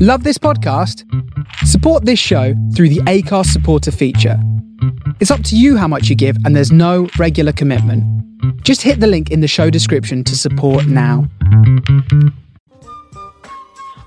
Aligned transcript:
Love 0.00 0.24
this 0.24 0.38
podcast? 0.38 1.04
Support 1.66 2.04
this 2.04 2.18
show 2.18 2.54
through 2.74 2.88
the 2.88 3.00
Acast 3.06 3.46
supporter 3.46 3.90
feature. 3.90 4.38
It's 5.20 5.30
up 5.30 5.42
to 5.44 5.56
you 5.56 5.76
how 5.76 5.88
much 5.88 6.08
you 6.08 6.16
give, 6.16 6.36
and 6.44 6.54
there's 6.56 6.72
no 6.72 7.08
regular 7.18 7.52
commitment. 7.52 8.04
Just 8.62 8.82
hit 8.82 9.00
the 9.00 9.06
link 9.06 9.30
in 9.30 9.40
the 9.40 9.48
show 9.48 9.68
description 9.70 10.24
to 10.24 10.36
support 10.36 10.86
now. 10.86 11.28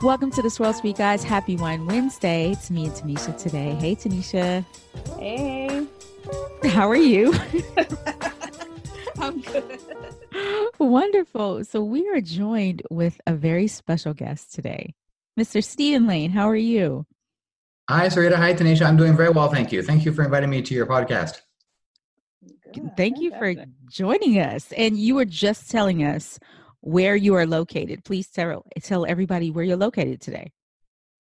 Welcome 0.02 0.32
to 0.32 0.42
the 0.42 0.50
Swirl 0.50 0.74
Suite 0.74 0.98
Guys. 0.98 1.24
Happy 1.24 1.56
Wine 1.56 1.86
Wednesday. 1.86 2.52
It's 2.52 2.70
me 2.72 2.86
and 2.86 2.94
Tanisha 2.94 3.38
today. 3.38 3.76
Hey, 3.76 3.96
Tanisha. 3.96 4.66
Hey. 5.20 5.88
How 6.70 6.90
are 6.90 6.96
you? 6.96 7.34
I'm 9.20 9.42
good. 9.42 9.80
Wonderful. 10.80 11.64
So, 11.66 11.84
we 11.84 12.10
are 12.10 12.22
joined 12.22 12.82
with 12.90 13.20
a 13.26 13.34
very 13.34 13.68
special 13.68 14.14
guest 14.14 14.54
today, 14.54 14.96
Mr. 15.40 15.64
Steven 15.64 16.08
Laine. 16.08 16.32
How 16.32 16.50
are 16.50 16.56
you? 16.56 17.06
Hi, 17.90 18.08
Sarita. 18.08 18.36
Hi, 18.36 18.54
Tanisha. 18.54 18.86
I'm 18.86 18.98
doing 18.98 19.16
very 19.16 19.30
well, 19.30 19.50
thank 19.50 19.72
you. 19.72 19.84
Thank 19.84 20.06
you 20.06 20.14
for 20.14 20.24
inviting 20.24 20.50
me 20.50 20.62
to 20.62 20.74
your 20.74 20.86
podcast. 20.86 21.42
Good. 22.74 22.96
Thank 22.98 23.20
you 23.20 23.32
for 23.32 23.54
joining 23.90 24.40
us. 24.40 24.72
And 24.72 24.98
you 24.98 25.16
were 25.16 25.26
just 25.26 25.70
telling 25.70 26.04
us 26.04 26.40
where 26.82 27.16
you 27.16 27.36
are 27.36 27.46
located. 27.46 28.04
Please 28.04 28.28
tell, 28.30 28.66
tell 28.82 29.06
everybody 29.06 29.52
where 29.52 29.64
you're 29.64 29.78
located 29.78 30.22
today. 30.22 30.52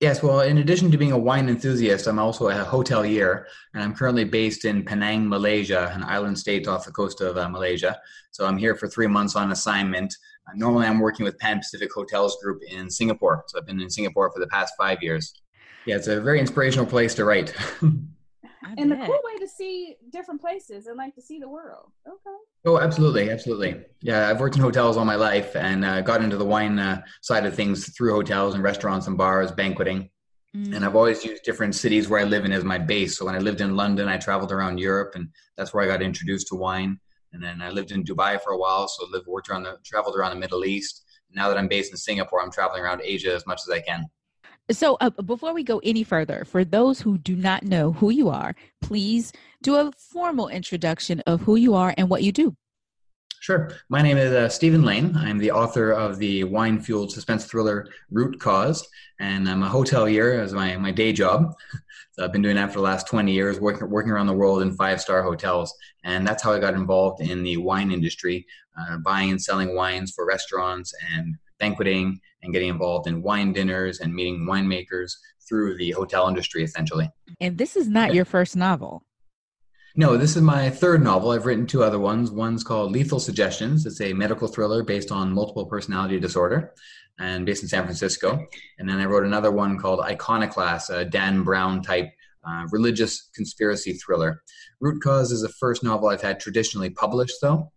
Yes, 0.04 0.22
well, 0.22 0.42
in 0.42 0.58
addition 0.58 0.92
to 0.92 0.98
being 0.98 1.14
a 1.14 1.18
wine 1.18 1.48
enthusiast, 1.48 2.08
I'm 2.08 2.20
also 2.20 2.50
a 2.50 2.66
hotelier, 2.66 3.46
and 3.73 3.82
I'm 3.82 3.96
currently 3.96 4.26
based 4.26 4.66
in 4.66 4.84
Penang, 4.84 5.30
Malaysia, 5.30 5.94
an 5.96 6.04
island 6.04 6.38
state 6.38 6.68
off 6.68 6.84
the 6.84 6.92
coast 6.92 7.22
of 7.22 7.38
uh, 7.38 7.48
Malaysia. 7.48 7.98
So 8.31 8.46
I'm 8.46 8.58
here 8.58 8.76
for 8.76 8.90
three 8.90 9.08
months 9.08 9.38
on 9.38 9.54
assignment. 9.54 10.14
Uh, 10.46 10.52
normally, 10.56 10.88
I'm 10.88 11.00
working 11.00 11.24
with 11.24 11.40
Pan 11.40 11.59
Pacific 11.59 11.90
Hotels 11.94 12.36
Group 12.44 12.64
in 12.70 12.90
Singapore. 12.90 13.46
So 13.48 13.58
I've 13.58 13.66
been 13.66 13.80
in 13.80 13.90
Singapore 13.90 14.30
for 14.30 14.42
the 14.42 14.48
past 14.48 14.74
five 14.78 15.02
years. 15.02 15.42
Yeah, 15.86 15.96
it's 15.96 16.08
a 16.08 16.20
very 16.20 16.42
inspirational 16.42 16.86
place 16.86 17.16
to 17.16 17.24
write. 17.24 17.56
I 18.64 18.73
And 18.78 18.92
a 18.92 18.95
bet. 18.95 19.06
cool 19.08 19.19
way 19.23 19.38
to 19.39 19.47
see 19.47 19.95
different 20.11 20.39
places 20.39 20.88
and 20.88 20.97
like 20.97 21.14
to 21.16 21.22
see 21.22 21.39
the 21.39 21.50
world. 21.50 21.92
Okay. 22.08 22.38
Oh, 22.66 22.80
absolutely, 22.80 23.30
absolutely. 23.30 23.83
Yeah, 24.02 24.30
I've 24.30 24.39
worked 24.39 24.56
in 24.56 24.61
hotels 24.61 24.95
all 24.95 25.06
my 25.06 25.16
life 25.16 25.56
and 25.56 25.83
uh, 25.83 26.02
got 26.02 26.23
into 26.23 26.38
the 26.38 26.45
wine 26.45 26.80
uh, 26.80 27.02
side 27.22 27.45
of 27.45 27.56
things 27.56 27.89
through 27.95 28.14
hotels 28.14 28.53
and 28.56 28.64
restaurants 28.64 29.08
and 29.08 29.17
bars, 29.17 29.52
banqueting. 29.52 30.09
Mm. 30.56 30.75
And 30.75 30.86
I've 30.86 30.95
always 30.95 31.25
used 31.25 31.44
different 31.44 31.75
cities 31.75 32.08
where 32.08 32.22
I 32.22 32.23
live 32.23 32.45
in 32.45 32.53
as 32.53 32.64
my 32.64 32.78
base. 32.78 33.17
So 33.17 33.25
when 33.25 33.36
I 33.36 33.39
lived 33.39 33.59
in 33.59 33.75
London, 33.75 34.08
I 34.08 34.17
traveled 34.17 34.52
around 34.52 34.80
Europe, 34.80 35.14
and 35.16 35.28
that's 35.58 35.73
where 35.73 35.84
I 35.84 35.88
got 35.88 36.02
introduced 36.02 36.47
to 36.50 36.56
wine. 36.56 37.00
And 37.34 37.44
then 37.44 37.61
I 37.61 37.69
lived 37.69 37.91
in 37.91 38.03
Dubai 38.03 38.39
for 38.39 38.53
a 38.53 38.58
while, 38.58 38.88
so 38.88 39.06
lived 39.09 39.28
worked 39.28 39.50
around 39.50 39.64
the 39.64 39.78
traveled 39.84 40.16
around 40.16 40.30
the 40.31 40.39
Middle 40.39 40.64
East. 40.64 41.03
Now 41.31 41.50
that 41.50 41.58
I'm 41.58 41.67
based 41.67 41.91
in 41.91 41.97
Singapore, 41.97 42.41
I'm 42.41 42.52
traveling 42.52 42.84
around 42.84 43.02
Asia 43.03 43.34
as 43.34 43.47
much 43.47 43.61
as 43.67 43.73
I 43.73 43.81
can. 43.81 44.06
So, 44.72 44.97
uh, 45.02 45.09
before 45.09 45.53
we 45.53 45.64
go 45.64 45.81
any 45.83 46.03
further, 46.03 46.45
for 46.45 46.64
those 46.64 47.02
who 47.02 47.17
do 47.17 47.36
not 47.36 47.64
know 47.64 47.92
who 47.92 48.11
you 48.11 48.30
are, 48.30 48.56
please 48.81 49.33
do 49.61 49.75
a 49.75 49.92
formal 49.92 50.47
introduction 50.47 51.22
of 51.28 51.42
who 51.42 51.58
you 51.58 51.74
are 51.74 51.94
and 51.97 52.09
what 52.09 52.24
you 52.24 52.31
do. 52.31 52.56
Sure. 53.41 53.72
My 53.90 54.01
name 54.01 54.18
is 54.18 54.31
uh, 54.31 54.47
Steven 54.47 54.84
Laine. 54.84 55.18
I'm 55.18 55.38
the 55.38 55.51
author 55.51 55.91
of 55.91 56.18
the 56.18 56.46
wine 56.46 56.79
fueled 56.79 57.12
suspense 57.12 57.44
thriller 57.44 57.90
Root 58.09 58.40
Cause, 58.40 58.88
and 59.19 59.50
I'm 59.50 59.63
a 59.63 59.69
hotelier 59.69 60.41
as 60.41 60.53
my, 60.53 60.78
my 60.78 60.91
day 60.91 61.12
job. 61.12 61.53
So 62.13 62.24
I've 62.24 62.31
been 62.31 62.44
doing 62.44 62.56
that 62.56 62.69
for 62.69 62.78
the 62.78 62.84
last 62.84 63.07
20 63.07 63.34
years, 63.34 63.59
working, 63.59 63.90
working 63.90 64.12
around 64.12 64.28
the 64.28 64.34
world 64.34 64.62
in 64.62 64.75
five 64.75 65.01
star 65.01 65.24
hotels. 65.24 65.75
And 66.03 66.25
that's 66.25 66.44
how 66.44 66.53
I 66.53 66.59
got 66.59 66.75
involved 66.75 67.22
in 67.22 67.44
the 67.44 67.57
wine 67.57 67.91
industry, 67.91 68.45
uh, 68.80 68.97
buying 68.97 69.31
and 69.31 69.41
selling 69.41 69.75
wines 69.75 70.13
for 70.16 70.25
restaurants 70.25 70.94
and 71.16 71.35
banqueting, 71.63 72.19
and 72.44 72.53
getting 72.53 72.69
involved 72.69 73.07
in 73.07 73.22
wine 73.22 73.53
dinners 73.53 74.00
and 74.01 74.13
meeting 74.13 74.46
winemakers 74.50 75.13
through 75.47 75.78
the 75.78 75.91
hotel 75.91 76.28
industry, 76.28 76.63
essentially. 76.63 77.09
And 77.40 77.57
this 77.57 77.75
is 77.75 77.88
not 77.88 78.13
your 78.13 78.25
first 78.25 78.56
novel. 78.56 79.03
No, 79.96 80.18
this 80.18 80.35
is 80.35 80.41
my 80.41 80.69
third 80.69 81.03
novel. 81.03 81.31
I've 81.31 81.46
written 81.46 81.68
two 81.68 81.84
other 81.84 82.00
ones. 82.00 82.31
One's 82.31 82.63
called 82.63 82.91
Lethal 82.91 83.19
Suggestions. 83.19 83.85
It's 83.85 84.01
a 84.01 84.12
medical 84.12 84.47
thriller 84.47 84.84
based 84.84 85.12
on 85.12 85.31
multiple 85.31 85.66
personality 85.66 86.19
disorder 86.19 86.74
and 87.19 87.46
based 87.46 87.63
in 87.63 87.69
San 87.69 87.84
Francisco. 87.84 88.45
And 88.80 88.90
then 88.90 89.00
I 89.00 89.06
wrote 89.06 89.25
another 89.25 89.51
one 89.51 89.78
called 89.78 90.00
Iconoclast, 90.01 90.90
a 90.90 91.06
Dan 91.06 91.44
Brown 91.44 91.84
type 91.84 92.09
uh, 92.45 92.66
religious 92.72 93.30
conspiracy 93.35 93.94
thriller. 93.94 94.41
Root 94.81 95.01
Cause 95.03 95.31
is 95.31 95.44
the 95.44 95.50
first 95.50 95.84
novel 95.84 96.09
I've 96.09 96.22
had 96.22 96.40
traditionally 96.40 96.90
published, 96.90 97.38
though. 97.41 97.72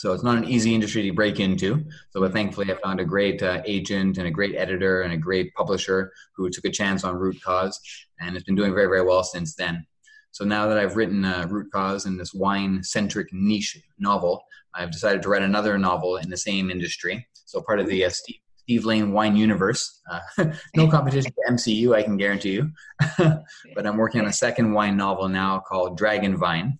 So 0.00 0.14
it's 0.14 0.22
not 0.22 0.38
an 0.38 0.46
easy 0.46 0.74
industry 0.74 1.02
to 1.02 1.12
break 1.12 1.40
into. 1.40 1.84
So, 2.08 2.20
but 2.20 2.32
thankfully, 2.32 2.72
I 2.72 2.76
found 2.76 3.00
a 3.00 3.04
great 3.04 3.42
uh, 3.42 3.60
agent 3.66 4.16
and 4.16 4.26
a 4.26 4.30
great 4.30 4.56
editor 4.56 5.02
and 5.02 5.12
a 5.12 5.18
great 5.18 5.52
publisher 5.52 6.10
who 6.34 6.48
took 6.48 6.64
a 6.64 6.70
chance 6.70 7.04
on 7.04 7.16
Root 7.16 7.42
Cause, 7.42 7.78
and 8.18 8.34
it's 8.34 8.46
been 8.46 8.54
doing 8.54 8.72
very, 8.72 8.86
very 8.86 9.02
well 9.02 9.22
since 9.22 9.54
then. 9.56 9.84
So 10.30 10.42
now 10.42 10.66
that 10.68 10.78
I've 10.78 10.96
written 10.96 11.22
uh, 11.26 11.46
Root 11.50 11.70
Cause 11.70 12.06
in 12.06 12.16
this 12.16 12.32
wine-centric 12.32 13.30
niche 13.30 13.78
novel, 13.98 14.42
I've 14.74 14.90
decided 14.90 15.20
to 15.20 15.28
write 15.28 15.42
another 15.42 15.76
novel 15.76 16.16
in 16.16 16.30
the 16.30 16.36
same 16.38 16.70
industry. 16.70 17.28
So 17.34 17.60
part 17.60 17.78
of 17.78 17.86
the 17.86 18.06
uh, 18.06 18.08
Steve, 18.08 18.40
Steve 18.56 18.86
Laine 18.86 19.12
wine 19.12 19.36
universe. 19.36 20.00
Uh, 20.10 20.46
no 20.76 20.88
competition 20.88 21.30
to 21.30 21.52
MCU, 21.52 21.94
I 21.94 22.02
can 22.04 22.16
guarantee 22.16 22.52
you. 22.52 22.70
but 23.18 23.86
I'm 23.86 23.98
working 23.98 24.22
on 24.22 24.28
a 24.28 24.32
second 24.32 24.72
wine 24.72 24.96
novel 24.96 25.28
now 25.28 25.58
called 25.58 26.00
Dragonvine, 26.00 26.78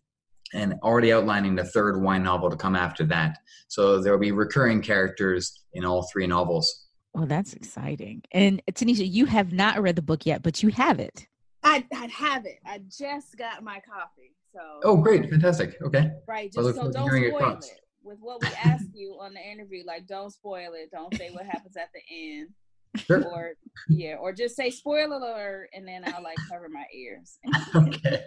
and 0.53 0.75
already 0.83 1.13
outlining 1.13 1.55
the 1.55 1.65
third 1.65 2.01
wine 2.01 2.23
novel 2.23 2.51
to 2.51 2.57
come 2.57 2.77
after 2.77 3.05
that. 3.07 3.39
So 3.69 4.01
there 4.01 4.13
will 4.13 4.21
be 4.21 4.33
recurring 4.33 4.83
characters 4.83 5.53
in 5.75 5.85
all 5.85 6.09
three 6.13 6.27
novels. 6.27 6.87
Well, 7.15 7.27
that's 7.27 7.55
exciting. 7.55 8.23
And 8.33 8.63
uh, 8.69 8.73
Tanisha, 8.73 9.09
you 9.11 9.27
have 9.27 9.53
not 9.53 9.81
read 9.81 9.97
the 9.97 10.03
book 10.03 10.27
yet, 10.27 10.43
but 10.43 10.63
you 10.63 10.71
have 10.71 11.01
it. 11.01 11.27
I 11.63 11.85
I 11.95 12.07
have 12.07 12.47
it. 12.47 12.59
I 12.65 12.81
just 12.89 13.37
got 13.37 13.63
my 13.63 13.81
copy. 13.81 14.35
So 14.53 14.61
Oh, 14.83 14.97
great, 14.97 15.29
fantastic. 15.29 15.77
Okay. 15.83 16.11
right, 16.27 16.51
just 16.53 16.75
so 16.75 16.91
don't 16.91 17.09
spoil 17.09 17.39
thoughts. 17.39 17.69
it. 17.69 17.81
With 18.03 18.19
what 18.21 18.41
we 18.43 18.49
ask 18.65 18.87
you 18.95 19.19
on 19.21 19.35
the 19.35 19.41
interview, 19.41 19.85
like 19.87 20.07
don't 20.07 20.31
spoil 20.33 20.73
it. 20.75 20.91
Don't 20.91 21.15
say 21.17 21.31
what 21.31 21.45
happens 21.47 21.77
at 21.77 21.91
the 21.93 22.01
end. 22.11 22.49
Sure. 22.97 23.25
Or 23.33 23.53
yeah, 23.89 24.17
or 24.17 24.33
just 24.33 24.57
say 24.57 24.71
spoiler 24.71 25.17
alert 25.17 25.71
and 25.73 25.87
then 25.87 26.03
I'll 26.05 26.23
like 26.23 26.37
cover 26.51 26.69
my 26.69 26.85
ears. 26.95 27.39
okay. 27.75 28.25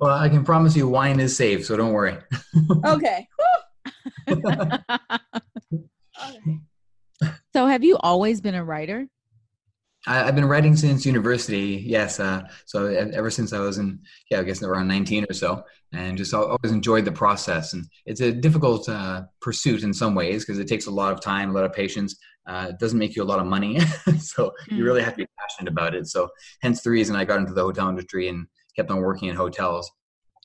Well, 0.00 0.14
I 0.16 0.28
can 0.28 0.44
promise 0.44 0.74
you 0.74 0.88
wine 0.88 1.20
is 1.20 1.36
safe, 1.36 1.66
so 1.66 1.76
don't 1.76 1.92
worry. 1.92 2.16
okay. 2.84 3.28
Okay. 4.28 4.78
so, 7.52 7.66
have 7.66 7.84
you 7.84 7.96
always 7.98 8.40
been 8.40 8.54
a 8.54 8.64
writer? 8.64 9.08
I, 10.06 10.24
I've 10.24 10.34
been 10.34 10.46
writing 10.46 10.76
since 10.76 11.04
university. 11.04 11.82
Yes, 11.86 12.20
uh, 12.20 12.42
so 12.64 12.86
ever 12.86 13.30
since 13.30 13.52
I 13.52 13.58
was 13.60 13.78
in, 13.78 14.00
yeah, 14.30 14.40
I 14.40 14.42
guess 14.44 14.62
around 14.62 14.88
19 14.88 15.26
or 15.28 15.32
so, 15.32 15.64
and 15.92 16.16
just 16.16 16.32
always 16.34 16.72
enjoyed 16.72 17.04
the 17.04 17.12
process. 17.12 17.72
And 17.72 17.84
it's 18.06 18.20
a 18.20 18.32
difficult 18.32 18.88
uh, 18.88 19.24
pursuit 19.40 19.82
in 19.82 19.92
some 19.92 20.14
ways 20.14 20.44
because 20.44 20.58
it 20.58 20.68
takes 20.68 20.86
a 20.86 20.90
lot 20.90 21.12
of 21.12 21.20
time, 21.20 21.50
a 21.50 21.52
lot 21.52 21.64
of 21.64 21.72
patience. 21.72 22.16
Uh, 22.46 22.68
it 22.70 22.78
doesn't 22.78 22.98
make 22.98 23.16
you 23.16 23.22
a 23.22 23.24
lot 23.32 23.38
of 23.40 23.46
money, 23.46 23.78
so 24.20 24.52
you 24.68 24.82
Mm. 24.82 24.86
really 24.86 25.02
have 25.02 25.14
to 25.14 25.18
be 25.24 25.26
passionate 25.38 25.70
about 25.70 25.94
it. 25.94 26.06
So, 26.06 26.28
hence 26.62 26.82
the 26.82 26.90
reason 26.90 27.16
I 27.16 27.24
got 27.24 27.40
into 27.40 27.52
the 27.54 27.62
hotel 27.62 27.88
industry 27.88 28.28
and 28.28 28.46
kept 28.76 28.90
on 28.90 28.98
working 29.00 29.28
in 29.28 29.36
hotels. 29.36 29.90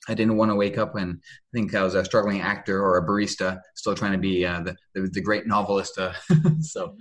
I 0.08 0.14
didn't 0.14 0.36
want 0.36 0.50
to 0.50 0.56
wake 0.56 0.78
up 0.78 0.96
and 0.96 1.22
think 1.54 1.74
I 1.76 1.82
was 1.84 1.94
a 1.94 2.04
struggling 2.04 2.40
actor 2.40 2.82
or 2.82 2.98
a 2.98 3.06
barista, 3.06 3.60
still 3.76 3.94
trying 3.94 4.12
to 4.12 4.18
be 4.18 4.44
uh, 4.44 4.60
the, 4.60 4.74
the 4.94 5.08
the 5.12 5.20
great 5.20 5.46
novelist. 5.46 5.96
Uh, 5.98 6.12
so, 6.60 6.96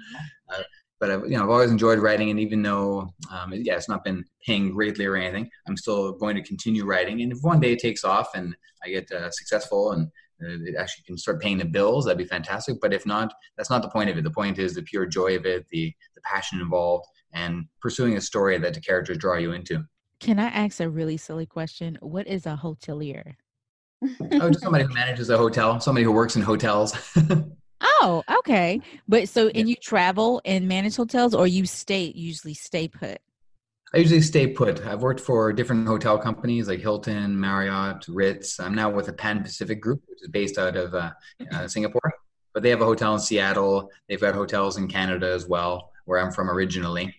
uh, 0.54 0.62
but 1.00 1.10
I've, 1.10 1.24
you 1.24 1.36
know, 1.36 1.44
I've 1.44 1.50
always 1.50 1.72
enjoyed 1.72 1.98
writing, 1.98 2.30
and 2.30 2.40
even 2.40 2.62
though, 2.62 3.10
um, 3.32 3.54
yeah, 3.56 3.76
it's 3.76 3.90
not 3.90 4.04
been 4.04 4.24
paying 4.46 4.72
greatly 4.72 5.06
or 5.08 5.16
anything, 5.16 5.50
I'm 5.68 5.78
still 5.78 6.12
going 6.14 6.36
to 6.36 6.44
continue 6.44 6.86
writing. 6.86 7.22
And 7.24 7.32
if 7.32 7.40
one 7.42 7.60
day 7.60 7.72
it 7.74 7.80
takes 7.80 8.04
off 8.04 8.28
and 8.36 8.56
I 8.86 8.90
get 8.90 9.12
uh, 9.12 9.32
successful 9.32 9.94
and 9.94 10.08
it 10.42 10.76
actually 10.76 11.04
can 11.06 11.18
start 11.18 11.42
paying 11.42 11.58
the 11.58 11.66
bills, 11.66 12.06
that'd 12.06 12.18
be 12.18 12.26
fantastic. 12.26 12.78
But 12.82 12.94
if 12.94 13.06
not, 13.06 13.34
that's 13.58 13.70
not 13.70 13.82
the 13.82 13.90
point 13.90 14.10
of 14.10 14.18
it. 14.18 14.24
The 14.24 14.32
point 14.32 14.60
is 14.60 14.74
the 14.74 14.84
pure 14.84 15.06
joy 15.06 15.36
of 15.36 15.46
it, 15.46 15.66
the 15.70 15.94
the 16.16 16.22
passion 16.22 16.60
involved, 16.60 17.06
and 17.34 17.66
pursuing 17.82 18.18
a 18.18 18.22
story 18.22 18.58
that 18.58 18.74
the 18.74 18.82
characters 18.82 19.18
draw 19.18 19.38
you 19.38 19.52
into. 19.52 19.84
Can 20.20 20.40
I 20.40 20.48
ask 20.48 20.80
a 20.80 20.90
really 20.90 21.18
silly 21.18 21.46
question? 21.46 21.98
What 22.02 22.28
is 22.28 22.46
a 22.46 22.60
hotelier? 22.62 23.36
Oh, 24.04 24.50
just 24.50 24.62
somebody 24.62 24.84
who 24.84 24.94
manages 24.94 25.30
a 25.30 25.38
hotel, 25.38 25.80
somebody 25.80 26.04
who 26.04 26.12
works 26.12 26.36
in 26.36 26.42
hotels. 26.42 26.94
Oh, 28.04 28.24
okay. 28.40 28.80
But 29.08 29.30
so, 29.30 29.50
and 29.50 29.70
you 29.70 29.76
travel 29.76 30.42
and 30.46 30.68
manage 30.68 30.96
hotels, 30.96 31.34
or 31.36 31.48
you 31.48 31.66
stay 31.66 32.12
usually 32.16 32.54
stay 32.54 32.88
put. 32.88 33.20
I 33.94 33.98
usually 33.98 34.22
stay 34.22 34.48
put. 34.48 34.86
I've 34.86 35.02
worked 35.02 35.20
for 35.20 35.52
different 35.52 35.86
hotel 35.86 36.18
companies 36.18 36.70
like 36.70 36.80
Hilton, 36.80 37.38
Marriott, 37.38 38.06
Ritz. 38.08 38.58
I'm 38.58 38.74
now 38.74 38.90
with 38.90 39.10
a 39.10 39.14
Pan 39.14 39.44
Pacific 39.44 39.82
Group, 39.82 40.02
which 40.08 40.22
is 40.22 40.30
based 40.30 40.58
out 40.58 40.78
of 40.78 40.96
uh, 40.96 41.12
uh, 41.52 41.68
Singapore. 41.68 42.14
But 42.54 42.64
they 42.64 42.70
have 42.70 42.82
a 42.82 42.86
hotel 42.86 43.14
in 43.16 43.20
Seattle. 43.20 43.90
They've 44.08 44.22
got 44.22 44.34
hotels 44.34 44.78
in 44.78 44.88
Canada 44.88 45.30
as 45.30 45.46
well, 45.46 45.92
where 46.06 46.20
I'm 46.20 46.32
from 46.32 46.50
originally. 46.50 47.14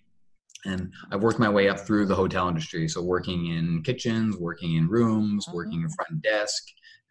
And 0.64 0.90
I've 1.10 1.22
worked 1.22 1.38
my 1.38 1.48
way 1.48 1.68
up 1.68 1.78
through 1.78 2.06
the 2.06 2.14
hotel 2.14 2.48
industry. 2.48 2.88
So 2.88 3.02
working 3.02 3.48
in 3.48 3.82
kitchens, 3.82 4.38
working 4.38 4.76
in 4.76 4.88
rooms, 4.88 5.46
working 5.52 5.82
in 5.82 5.90
front 5.90 6.22
desk, 6.22 6.62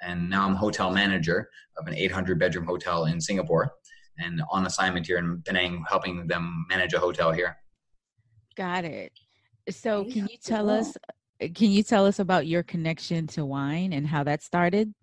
and 0.01 0.27
now 0.27 0.47
I'm 0.47 0.55
hotel 0.55 0.89
manager 0.89 1.49
of 1.77 1.85
an 1.85 1.93
800 1.93 2.39
bedroom 2.39 2.65
hotel 2.65 3.05
in 3.05 3.21
Singapore, 3.21 3.71
and 4.17 4.41
on 4.49 4.65
assignment 4.65 5.05
here 5.05 5.17
in 5.17 5.43
Penang, 5.43 5.83
helping 5.87 6.25
them 6.25 6.65
manage 6.67 6.93
a 6.93 6.99
hotel 6.99 7.31
here. 7.31 7.57
Got 8.55 8.85
it. 8.85 9.11
So, 9.69 10.05
can 10.05 10.27
you 10.27 10.37
tell 10.43 10.69
us? 10.69 10.95
Can 11.39 11.71
you 11.71 11.83
tell 11.83 12.05
us 12.05 12.19
about 12.19 12.45
your 12.45 12.63
connection 12.63 13.27
to 13.27 13.45
wine 13.45 13.93
and 13.93 14.05
how 14.05 14.23
that 14.23 14.43
started? 14.43 14.93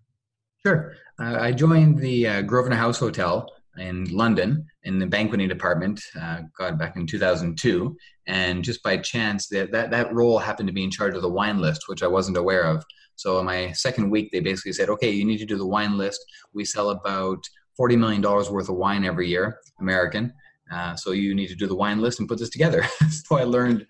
Sure. 0.65 0.93
Uh, 1.19 1.37
I 1.39 1.51
joined 1.51 1.99
the 1.99 2.27
uh, 2.27 2.41
Grosvenor 2.41 2.77
House 2.77 2.99
Hotel 2.99 3.49
in 3.77 4.05
London 4.05 4.65
in 4.83 4.99
the 4.99 5.05
banqueting 5.05 5.47
department, 5.47 6.01
uh, 6.19 6.41
God, 6.57 6.77
back 6.77 6.95
in 6.95 7.07
2002. 7.07 7.95
And 8.27 8.63
just 8.63 8.83
by 8.83 8.97
chance, 8.97 9.47
that, 9.47 9.71
that, 9.71 9.91
that 9.91 10.13
role 10.13 10.37
happened 10.37 10.67
to 10.67 10.73
be 10.73 10.83
in 10.83 10.91
charge 10.91 11.15
of 11.15 11.21
the 11.21 11.29
wine 11.29 11.59
list, 11.59 11.83
which 11.87 12.03
I 12.03 12.07
wasn't 12.07 12.37
aware 12.37 12.63
of. 12.63 12.83
So 13.15 13.39
in 13.39 13.45
my 13.45 13.71
second 13.71 14.09
week, 14.09 14.31
they 14.31 14.39
basically 14.39 14.73
said, 14.73 14.89
okay, 14.89 15.09
you 15.09 15.25
need 15.25 15.39
to 15.39 15.45
do 15.45 15.57
the 15.57 15.65
wine 15.65 15.97
list. 15.97 16.23
We 16.53 16.63
sell 16.63 16.89
about 16.89 17.43
$40 17.79 17.97
million 17.97 18.21
worth 18.21 18.69
of 18.69 18.75
wine 18.75 19.05
every 19.05 19.27
year, 19.27 19.59
American. 19.79 20.33
Uh, 20.71 20.95
so 20.95 21.11
you 21.11 21.33
need 21.33 21.47
to 21.47 21.55
do 21.55 21.67
the 21.67 21.75
wine 21.75 21.99
list 21.99 22.19
and 22.19 22.29
put 22.29 22.39
this 22.39 22.49
together. 22.49 22.85
so 23.09 23.37
I 23.37 23.43
learned 23.43 23.85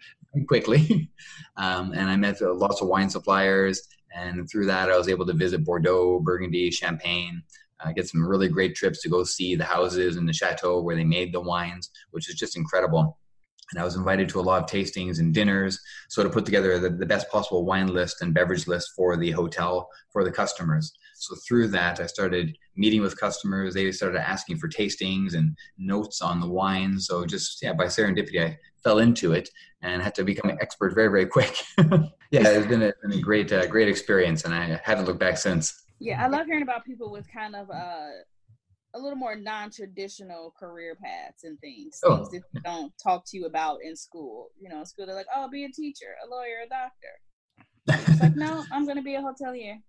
quickly. 0.47 1.11
Um, 1.57 1.91
and 1.91 2.09
I 2.09 2.15
met 2.15 2.39
lots 2.39 2.81
of 2.81 2.87
wine 2.87 3.09
suppliers. 3.09 3.81
And 4.15 4.49
through 4.49 4.67
that, 4.67 4.89
I 4.89 4.97
was 4.97 5.09
able 5.09 5.25
to 5.25 5.33
visit 5.33 5.65
Bordeaux, 5.65 6.21
Burgundy, 6.21 6.71
Champagne, 6.71 7.43
uh, 7.83 7.91
get 7.91 8.07
some 8.07 8.25
really 8.25 8.47
great 8.47 8.75
trips 8.75 9.01
to 9.01 9.09
go 9.09 9.25
see 9.25 9.55
the 9.55 9.65
houses 9.65 10.15
and 10.15 10.27
the 10.27 10.31
chateau 10.31 10.81
where 10.81 10.95
they 10.95 11.03
made 11.03 11.33
the 11.33 11.41
wines, 11.41 11.89
which 12.11 12.29
is 12.29 12.35
just 12.35 12.55
incredible. 12.55 13.17
And 13.71 13.81
I 13.81 13.85
was 13.85 13.95
invited 13.95 14.29
to 14.29 14.39
a 14.39 14.41
lot 14.41 14.63
of 14.63 14.69
tastings 14.69 15.19
and 15.19 15.33
dinners, 15.33 15.79
so 16.09 16.23
to 16.23 16.29
put 16.29 16.45
together 16.45 16.79
the, 16.79 16.89
the 16.89 17.05
best 17.05 17.29
possible 17.29 17.65
wine 17.65 17.87
list 17.87 18.21
and 18.21 18.33
beverage 18.33 18.67
list 18.67 18.91
for 18.95 19.15
the 19.15 19.31
hotel 19.31 19.89
for 20.11 20.23
the 20.23 20.31
customers. 20.31 20.91
So 21.15 21.35
through 21.47 21.67
that, 21.69 21.99
I 21.99 22.07
started 22.07 22.57
meeting 22.79 23.01
with 23.01 23.19
customers. 23.19 23.73
They 23.73 23.91
started 23.91 24.27
asking 24.27 24.57
for 24.57 24.69
tastings 24.69 25.35
and 25.35 25.55
notes 25.77 26.21
on 26.21 26.39
the 26.39 26.47
wine. 26.47 26.99
So 26.99 27.25
just 27.25 27.61
yeah, 27.61 27.73
by 27.73 27.85
serendipity, 27.85 28.43
I 28.43 28.57
fell 28.83 28.99
into 28.99 29.33
it 29.33 29.49
and 29.81 30.01
had 30.01 30.15
to 30.15 30.23
become 30.23 30.49
an 30.49 30.57
expert 30.61 30.95
very 30.95 31.09
very 31.09 31.25
quick. 31.25 31.55
yeah, 32.31 32.47
it's 32.47 32.67
been 32.67 32.83
a, 32.83 32.93
been 33.01 33.19
a 33.19 33.21
great 33.21 33.51
uh, 33.51 33.67
great 33.67 33.89
experience, 33.89 34.45
and 34.45 34.53
I 34.53 34.79
haven't 34.83 35.05
looked 35.05 35.19
back 35.19 35.37
since. 35.37 35.83
Yeah, 35.99 36.23
I 36.23 36.27
love 36.27 36.45
hearing 36.47 36.63
about 36.63 36.85
people 36.85 37.11
with 37.11 37.27
kind 37.31 37.55
of 37.55 37.69
uh, 37.69 38.07
a 38.93 38.99
little 38.99 39.17
more 39.17 39.35
non-traditional 39.35 40.53
career 40.57 40.95
paths 40.95 41.43
and 41.43 41.59
things. 41.59 41.99
Oh. 42.05 42.15
Things 42.15 42.29
that 42.31 42.41
they 42.53 42.61
don't 42.61 42.93
talk 43.03 43.25
to 43.27 43.37
you 43.37 43.45
about 43.45 43.79
in 43.83 43.95
school. 43.97 44.47
You 44.59 44.69
know, 44.69 44.79
in 44.79 44.85
school 44.85 45.05
they're 45.05 45.15
like, 45.15 45.27
"Oh, 45.35 45.49
be 45.49 45.65
a 45.65 45.71
teacher, 45.71 46.15
a 46.25 46.29
lawyer, 46.29 46.63
a 46.65 46.69
doctor." 46.69 48.09
It's 48.11 48.21
like, 48.21 48.35
no, 48.47 48.63
I'm 48.71 48.85
going 48.85 48.97
to 48.97 49.03
be 49.03 49.15
a 49.15 49.21
hotelier. 49.21 49.81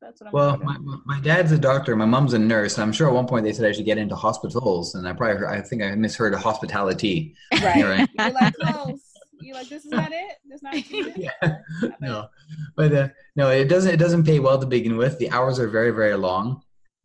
That's 0.00 0.20
what 0.20 0.28
I'm. 0.28 0.32
Well, 0.32 0.58
my, 0.58 0.98
my 1.04 1.20
dad's 1.20 1.52
a 1.52 1.58
doctor. 1.58 1.96
My 1.96 2.04
mom's 2.04 2.34
a 2.34 2.38
nurse. 2.38 2.78
I'm 2.78 2.92
sure 2.92 3.08
at 3.08 3.14
one 3.14 3.26
point 3.26 3.44
they 3.44 3.52
said 3.52 3.66
I 3.66 3.72
should 3.72 3.84
get 3.84 3.98
into 3.98 4.14
hospitals, 4.14 4.94
and 4.94 5.06
I 5.08 5.12
probably 5.12 5.36
heard, 5.38 5.48
I 5.48 5.60
think 5.60 5.82
I 5.82 5.94
misheard 5.94 6.34
hospitality. 6.34 7.34
right. 7.52 7.84
Right. 7.84 8.08
You're 8.18 8.30
like 8.30 8.54
close. 8.54 9.00
You're 9.40 9.56
like, 9.56 9.68
this 9.68 9.84
is 9.84 9.90
not 9.90 10.10
it. 10.12 10.36
This 10.48 10.56
is 10.58 10.62
not 10.62 10.74
it. 11.08 11.16
yeah. 11.16 11.90
No, 12.00 12.28
but 12.76 12.92
uh, 12.92 13.08
no, 13.36 13.50
it 13.50 13.68
doesn't. 13.68 13.92
It 13.92 13.98
doesn't 13.98 14.24
pay 14.24 14.40
well 14.40 14.58
to 14.58 14.66
begin 14.66 14.96
with. 14.96 15.18
The 15.18 15.30
hours 15.30 15.58
are 15.58 15.68
very 15.68 15.90
very 15.90 16.16
long. 16.16 16.62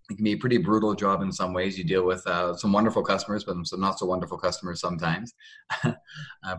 It 0.10 0.16
can 0.16 0.24
be 0.24 0.34
a 0.34 0.38
pretty 0.38 0.58
brutal 0.58 0.96
job 0.96 1.22
in 1.22 1.32
some 1.32 1.54
ways. 1.54 1.78
You 1.78 1.84
deal 1.84 2.04
with 2.04 2.26
uh, 2.26 2.56
some 2.56 2.74
wonderful 2.74 3.04
customers, 3.04 3.44
but 3.44 3.56
some 3.68 3.80
not 3.80 4.00
so 4.00 4.08
wonderful 4.08 4.40
customers 4.40 4.82
sometimes. 4.82 5.34
uh, 5.84 5.94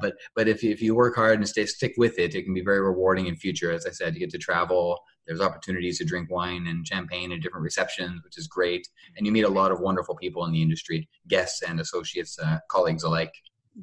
but 0.01 0.15
but 0.37 0.47
if 0.47 0.63
you, 0.63 0.71
if 0.71 0.81
you 0.81 0.95
work 0.95 1.17
hard 1.17 1.39
and 1.39 1.49
stay 1.49 1.67
stick 1.67 1.95
with 1.97 2.19
it, 2.19 2.35
it 2.35 2.45
can 2.45 2.55
be 2.55 2.63
very 2.63 2.81
rewarding 2.81 3.27
in 3.27 3.35
future. 3.35 3.73
As 3.73 3.87
I 3.87 3.91
said, 3.91 4.15
you 4.15 4.21
get 4.21 4.31
to 4.31 4.39
travel. 4.39 5.01
There's 5.27 5.41
opportunities 5.41 5.99
to 5.99 6.05
drink 6.05 6.31
wine 6.31 6.67
and 6.67 6.87
champagne 6.87 7.31
at 7.33 7.41
different 7.41 7.65
receptions, 7.65 8.23
which 8.25 8.39
is 8.39 8.47
great. 8.49 8.87
And 9.17 9.27
you 9.27 9.33
meet 9.33 9.43
a 9.45 9.49
lot 9.49 9.71
of 9.71 9.81
wonderful 9.81 10.17
people 10.17 10.45
in 10.47 10.53
the 10.53 10.63
industry, 10.63 11.09
guests 11.29 11.63
and 11.63 11.79
associates, 11.81 12.39
uh, 12.39 12.59
colleagues 12.71 13.05
alike. 13.05 13.33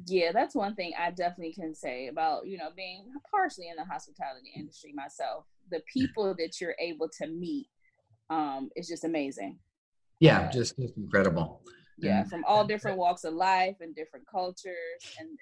Yeah, 0.06 0.32
that's 0.32 0.54
one 0.54 0.74
thing 0.74 0.92
I 0.98 1.10
definitely 1.10 1.54
can 1.54 1.74
say 1.74 2.08
about, 2.08 2.46
you 2.46 2.58
know, 2.58 2.68
being 2.76 3.06
partially 3.30 3.68
in 3.68 3.76
the 3.76 3.84
hospitality 3.84 4.50
industry 4.54 4.92
myself. 4.94 5.46
The 5.70 5.80
people 5.92 6.34
that 6.38 6.60
you're 6.60 6.76
able 6.78 7.08
to 7.20 7.26
meet 7.28 7.68
um 8.30 8.68
is 8.76 8.86
just 8.86 9.04
amazing. 9.04 9.58
Yeah, 10.20 10.50
just, 10.50 10.76
just 10.78 10.96
incredible. 10.98 11.62
Yeah, 11.96 12.20
And- 12.20 12.30
from 12.30 12.44
all 12.44 12.66
different 12.66 12.98
walks 12.98 13.24
of 13.24 13.32
life 13.34 13.76
and 13.80 13.94
different 13.94 14.26
cultures 14.30 15.00
and 15.18 15.38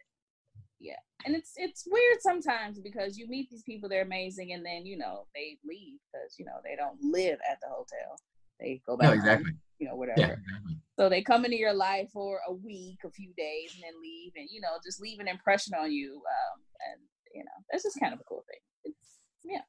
yeah. 0.81 0.97
And 1.25 1.35
it's 1.35 1.53
it's 1.57 1.85
weird 1.91 2.19
sometimes 2.21 2.79
because 2.81 3.17
you 3.19 3.27
meet 3.29 3.49
these 3.51 3.63
people 3.63 3.89
they're 3.89 4.03
amazing 4.03 4.53
and 4.53 4.65
then, 4.65 4.87
you 4.87 4.97
know, 4.97 5.27
they 5.35 5.59
leave 5.67 5.99
because, 6.13 6.37
you 6.39 6.45
know, 6.45 6.59
they 6.65 6.77
don't 6.77 6.99
live 7.03 7.39
at 7.51 7.59
the 7.61 7.69
hotel. 7.69 8.17
They 8.61 8.81
go 8.87 8.97
back 8.97 9.05
No, 9.07 9.11
home, 9.11 9.19
exactly. 9.19 9.51
you 9.79 9.89
know, 9.89 9.97
whatever. 9.97 10.21
Yeah, 10.21 10.27
exactly. 10.33 10.77
So 10.99 11.09
they 11.09 11.23
come 11.23 11.45
into 11.45 11.59
your 11.59 11.75
life 11.75 12.09
for 12.13 12.41
a 12.49 12.53
week, 12.53 12.99
a 13.05 13.11
few 13.11 13.33
days, 13.37 13.73
and 13.75 13.83
then 13.85 14.01
leave, 14.01 14.33
and 14.37 14.49
you 14.51 14.61
know, 14.63 14.79
just 14.85 15.01
leave 15.01 15.21
an 15.21 15.29
impression 15.29 15.75
on 15.75 15.93
you. 15.93 16.15
Um, 16.15 16.61
and 16.93 17.01
you 17.35 17.45
know, 17.45 17.51
that's 17.71 17.83
just 17.83 18.01
kind 18.01 18.15
of 18.15 18.21
a 18.21 18.25
cool 18.25 18.45
thing. 18.49 18.61
It's 18.85 19.19
yeah. 19.45 19.61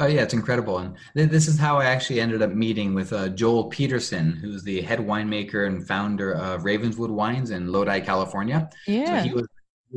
Oh 0.00 0.06
yeah, 0.06 0.22
it's 0.22 0.34
incredible, 0.34 0.78
and 0.78 0.96
th- 1.16 1.28
this 1.28 1.48
is 1.48 1.58
how 1.58 1.78
I 1.78 1.86
actually 1.86 2.20
ended 2.20 2.40
up 2.40 2.52
meeting 2.52 2.94
with 2.94 3.12
uh, 3.12 3.30
Joel 3.30 3.64
Peterson, 3.64 4.30
who's 4.32 4.62
the 4.62 4.80
head 4.80 5.00
winemaker 5.00 5.66
and 5.66 5.84
founder 5.88 6.34
of 6.34 6.64
Ravenswood 6.64 7.10
Wines 7.10 7.50
in 7.50 7.72
Lodi, 7.72 8.00
California. 8.00 8.70
Yeah, 8.86 9.04
So 9.06 9.12
Yeah. 9.14 9.22
he 9.24 9.30
was 9.32 9.42
he 9.42 9.47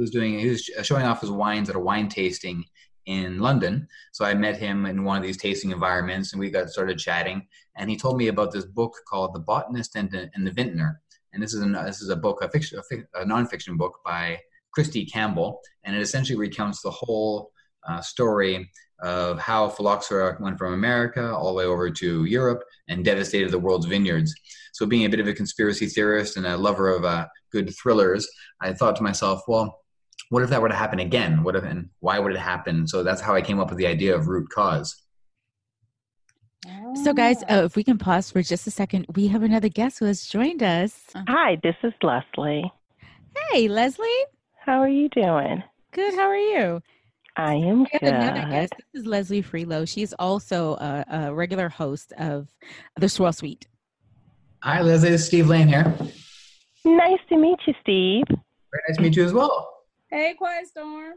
was 0.02 0.12
doing 0.12 0.40
he 0.40 0.50
was 0.50 0.64
showing 0.84 1.06
off 1.06 1.22
his 1.22 1.32
wines 1.32 1.70
at 1.70 1.76
a 1.76 1.80
wine 1.80 2.10
tasting 2.10 2.66
in 3.06 3.40
London. 3.40 3.88
So 4.12 4.26
I 4.26 4.34
met 4.34 4.58
him 4.58 4.86
in 4.86 5.04
one 5.04 5.18
of 5.18 5.24
these 5.24 5.38
tasting 5.38 5.72
environments, 5.72 6.34
and 6.34 6.40
we 6.40 6.50
got 6.50 6.70
started 6.70 7.00
chatting. 7.00 7.48
And 7.76 7.90
he 7.90 7.98
told 7.98 8.18
me 8.18 8.28
about 8.28 8.52
this 8.52 8.66
book 8.66 8.94
called 9.08 9.34
The 9.34 9.40
Botanist 9.40 9.96
and 9.96 10.12
the, 10.12 10.30
and 10.36 10.46
the 10.46 10.52
Vintner. 10.52 11.02
And 11.34 11.42
this 11.42 11.54
is 11.54 11.62
an, 11.62 11.72
this 11.72 12.02
is 12.02 12.10
a 12.10 12.16
book, 12.16 12.44
a 12.44 12.50
fiction, 12.50 12.80
a, 12.80 13.22
a 13.22 13.26
nonfiction 13.26 13.78
book 13.78 14.00
by 14.06 14.40
Christy 14.74 15.06
Campbell, 15.06 15.62
and 15.84 15.96
it 15.96 16.02
essentially 16.02 16.38
recounts 16.38 16.82
the 16.82 16.92
whole 16.92 17.52
uh, 17.88 18.02
story 18.02 18.70
of 19.02 19.40
how 19.40 19.68
phylloxera 19.68 20.38
went 20.40 20.60
from 20.60 20.74
America 20.74 21.34
all 21.34 21.48
the 21.48 21.54
way 21.56 21.66
over 21.66 21.90
to 21.90 22.26
Europe 22.26 22.64
and 22.88 23.04
devastated 23.04 23.50
the 23.50 23.58
world's 23.58 23.88
vineyards. 23.88 24.34
So, 24.74 24.86
being 24.86 25.06
a 25.06 25.10
bit 25.10 25.20
of 25.20 25.28
a 25.28 25.34
conspiracy 25.34 25.88
theorist 25.88 26.38
and 26.38 26.46
a 26.46 26.58
lover 26.58 26.90
of 26.90 27.04
uh, 27.04 27.28
good 27.52 27.74
thrillers, 27.76 28.28
I 28.62 28.74
thought 28.74 28.96
to 28.98 29.04
myself, 29.04 29.42
well, 29.48 29.81
what 30.32 30.44
if 30.44 30.50
that 30.50 30.62
were 30.62 30.70
to 30.70 30.76
happen 30.76 31.00
again? 31.00 31.44
What 31.44 31.58
if, 31.58 31.64
and 31.66 31.90
why 32.00 32.18
would 32.18 32.32
it 32.32 32.40
happen? 32.40 32.88
So 32.88 33.04
that's 33.04 33.20
how 33.20 33.36
I 33.36 33.42
came 33.42 33.60
up 33.60 33.68
with 33.68 33.78
the 33.78 33.86
idea 33.86 34.16
of 34.16 34.30
root 34.30 34.48
cause. 34.50 34.96
So, 37.04 37.14
guys, 37.14 37.44
uh, 37.44 37.64
if 37.66 37.76
we 37.76 37.84
can 37.84 37.98
pause 37.98 38.32
for 38.32 38.42
just 38.42 38.66
a 38.66 38.72
second, 38.72 39.08
we 39.14 39.28
have 39.28 39.44
another 39.44 39.68
guest 39.68 40.00
who 40.00 40.06
has 40.06 40.26
joined 40.26 40.64
us. 40.64 41.02
Hi, 41.28 41.58
this 41.62 41.76
is 41.84 41.92
Leslie. 42.02 42.72
Hey, 43.50 43.68
Leslie. 43.68 44.08
How 44.56 44.80
are 44.80 44.88
you 44.88 45.10
doing? 45.10 45.64
Good. 45.92 46.14
How 46.14 46.30
are 46.30 46.38
you? 46.38 46.82
I 47.36 47.56
am 47.56 47.80
We 47.82 47.90
have 48.08 48.14
another 48.14 48.50
guest. 48.50 48.74
This 48.94 49.02
is 49.02 49.06
Leslie 49.06 49.44
Freelo. 49.44 49.86
She's 49.86 50.14
also 50.14 50.76
a, 50.76 51.06
a 51.12 51.34
regular 51.34 51.68
host 51.68 52.14
of 52.18 52.48
the 52.96 53.10
Swirl 53.10 53.34
Suite. 53.34 53.68
Hi, 54.64 54.82
Leslie. 54.82 55.10
This 55.10 55.22
is 55.22 55.28
Steve 55.28 55.50
Laine 55.50 55.68
here. 55.68 55.94
Nice 56.86 57.20
to 57.28 57.38
meet 57.38 57.60
you, 57.68 57.74
Steve. 57.82 58.24
Very 58.30 58.84
nice 58.88 58.96
to 58.96 59.04
meet 59.04 59.18
you 59.18 59.26
as 59.26 59.34
well. 59.34 59.71
Hey, 60.12 60.34
Quiet 60.38 60.68
Storm. 60.68 61.14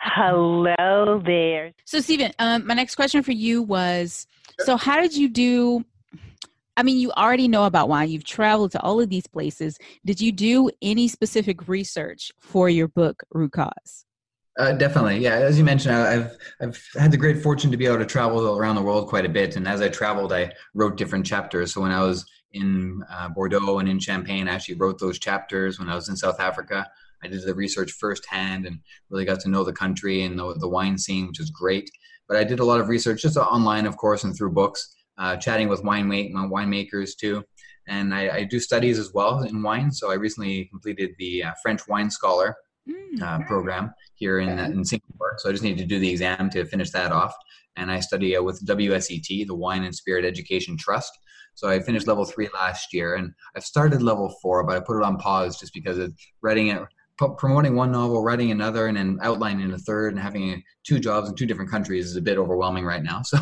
Hello 0.00 1.22
there. 1.24 1.72
So, 1.84 2.00
Steven, 2.00 2.32
um, 2.38 2.66
my 2.66 2.72
next 2.72 2.94
question 2.94 3.22
for 3.22 3.32
you 3.32 3.62
was 3.62 4.26
so, 4.60 4.76
how 4.78 5.00
did 5.00 5.14
you 5.14 5.28
do? 5.28 5.84
I 6.76 6.82
mean, 6.82 6.96
you 6.96 7.10
already 7.12 7.48
know 7.48 7.64
about 7.64 7.90
wine, 7.90 8.08
you've 8.08 8.24
traveled 8.24 8.72
to 8.72 8.80
all 8.80 9.00
of 9.00 9.10
these 9.10 9.26
places. 9.26 9.76
Did 10.06 10.20
you 10.20 10.32
do 10.32 10.70
any 10.80 11.08
specific 11.08 11.68
research 11.68 12.32
for 12.40 12.70
your 12.70 12.88
book, 12.88 13.22
Root 13.30 13.52
Cause? 13.52 14.06
Uh, 14.58 14.72
definitely, 14.72 15.18
yeah. 15.18 15.34
As 15.34 15.58
you 15.58 15.64
mentioned, 15.64 15.94
I- 15.94 16.14
I've 16.14 16.36
I've 16.60 16.82
had 16.94 17.10
the 17.10 17.16
great 17.18 17.42
fortune 17.42 17.70
to 17.70 17.76
be 17.76 17.84
able 17.86 17.98
to 17.98 18.06
travel 18.06 18.56
around 18.56 18.76
the 18.76 18.82
world 18.82 19.08
quite 19.08 19.26
a 19.26 19.28
bit, 19.30 19.56
and 19.56 19.68
as 19.68 19.82
I 19.82 19.88
traveled, 19.88 20.32
I 20.32 20.52
wrote 20.74 20.96
different 20.96 21.26
chapters. 21.26 21.74
So 21.74 21.82
when 21.82 21.92
I 21.92 22.02
was 22.02 22.24
in 22.52 23.02
uh, 23.10 23.28
Bordeaux 23.28 23.78
and 23.78 23.88
in 23.88 23.98
Champagne, 23.98 24.48
I 24.48 24.54
actually 24.54 24.76
wrote 24.76 24.98
those 24.98 25.18
chapters. 25.18 25.78
When 25.78 25.88
I 25.88 25.94
was 25.94 26.08
in 26.08 26.16
South 26.16 26.40
Africa, 26.40 26.88
I 27.22 27.28
did 27.28 27.44
the 27.44 27.54
research 27.54 27.92
firsthand 27.92 28.66
and 28.66 28.80
really 29.10 29.24
got 29.24 29.40
to 29.40 29.48
know 29.48 29.64
the 29.64 29.72
country 29.72 30.22
and 30.22 30.38
the, 30.38 30.54
the 30.58 30.68
wine 30.68 30.98
scene, 30.98 31.28
which 31.28 31.40
is 31.40 31.50
great. 31.50 31.90
But 32.28 32.36
I 32.36 32.44
did 32.44 32.60
a 32.60 32.64
lot 32.64 32.80
of 32.80 32.88
research 32.88 33.22
just 33.22 33.36
online, 33.36 33.86
of 33.86 33.96
course, 33.96 34.24
and 34.24 34.36
through 34.36 34.52
books. 34.52 34.94
uh, 35.18 35.36
chatting 35.36 35.68
with 35.68 35.84
wine 35.84 36.08
winemakers 36.08 37.16
too. 37.16 37.44
And 37.88 38.14
I, 38.14 38.36
I, 38.36 38.44
do 38.44 38.60
studies 38.60 38.98
as 38.98 39.12
well 39.12 39.42
in 39.42 39.62
wine. 39.62 39.90
So 39.90 40.10
I 40.10 40.14
recently 40.14 40.66
completed 40.66 41.10
the 41.18 41.44
uh, 41.44 41.52
French 41.62 41.86
Wine 41.88 42.10
Scholar 42.10 42.56
mm. 42.88 43.46
program 43.46 43.92
here 44.14 44.38
in, 44.38 44.58
in 44.58 44.84
Singapore. 44.84 45.34
So 45.38 45.48
I 45.48 45.52
just 45.52 45.64
need 45.64 45.78
to 45.78 45.84
do 45.84 45.98
the 45.98 46.10
exam 46.10 46.48
to 46.50 46.64
finish 46.64 46.90
that 46.90 47.12
off. 47.12 47.34
And 47.76 47.90
I 47.90 48.00
study 48.00 48.36
uh, 48.36 48.42
with 48.42 48.64
WSET, 48.66 49.46
the 49.46 49.54
Wine 49.54 49.84
and 49.84 49.94
Spirit 49.94 50.24
Education 50.24 50.76
Trust. 50.76 51.12
So 51.54 51.68
I 51.68 51.80
finished 51.80 52.06
level 52.06 52.24
three 52.24 52.48
last 52.54 52.92
year, 52.92 53.14
and 53.14 53.32
I've 53.56 53.64
started 53.64 54.02
level 54.02 54.34
four, 54.42 54.64
but 54.64 54.76
I 54.76 54.80
put 54.80 54.98
it 54.98 55.04
on 55.04 55.18
pause 55.18 55.58
just 55.58 55.74
because 55.74 55.98
of 55.98 56.12
writing 56.40 56.68
it, 56.68 56.82
promoting 57.36 57.76
one 57.76 57.92
novel, 57.92 58.22
writing 58.22 58.50
another, 58.50 58.86
and 58.86 58.96
then 58.96 59.18
outlining 59.22 59.70
a 59.72 59.78
third, 59.78 60.12
and 60.12 60.22
having 60.22 60.62
two 60.84 60.98
jobs 60.98 61.28
in 61.28 61.34
two 61.34 61.46
different 61.46 61.70
countries 61.70 62.06
is 62.06 62.16
a 62.16 62.22
bit 62.22 62.38
overwhelming 62.38 62.84
right 62.84 63.02
now. 63.02 63.22
So 63.32 63.38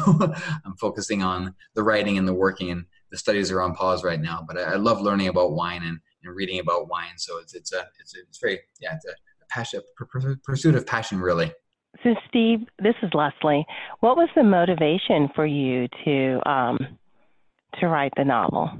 I'm 0.64 0.76
focusing 0.78 1.22
on 1.22 1.54
the 1.74 1.82
writing 1.82 2.18
and 2.18 2.26
the 2.26 2.34
working, 2.34 2.70
and 2.70 2.84
the 3.10 3.18
studies 3.18 3.50
are 3.50 3.62
on 3.62 3.74
pause 3.74 4.04
right 4.04 4.20
now. 4.20 4.44
But 4.46 4.58
I, 4.58 4.72
I 4.72 4.76
love 4.76 5.00
learning 5.00 5.28
about 5.28 5.52
wine 5.52 5.82
and, 5.82 5.98
and 6.24 6.34
reading 6.34 6.60
about 6.60 6.88
wine. 6.88 7.16
So 7.16 7.38
it's 7.38 7.54
it's 7.54 7.72
a 7.72 7.86
it's, 8.00 8.14
it's 8.14 8.38
very 8.38 8.60
yeah 8.80 8.94
it's 8.94 9.06
a, 9.06 9.10
a 9.10 9.46
passion 9.48 9.80
pursuit 10.44 10.74
of 10.74 10.86
passion 10.86 11.20
really. 11.20 11.52
So 12.04 12.14
Steve, 12.28 12.60
this 12.78 12.94
is 13.02 13.10
Leslie. 13.14 13.66
What 13.98 14.16
was 14.16 14.28
the 14.36 14.44
motivation 14.44 15.28
for 15.34 15.44
you 15.44 15.88
to 16.04 16.40
um, 16.48 16.78
to 17.80 17.88
write 17.88 18.12
the 18.16 18.24
novel? 18.24 18.70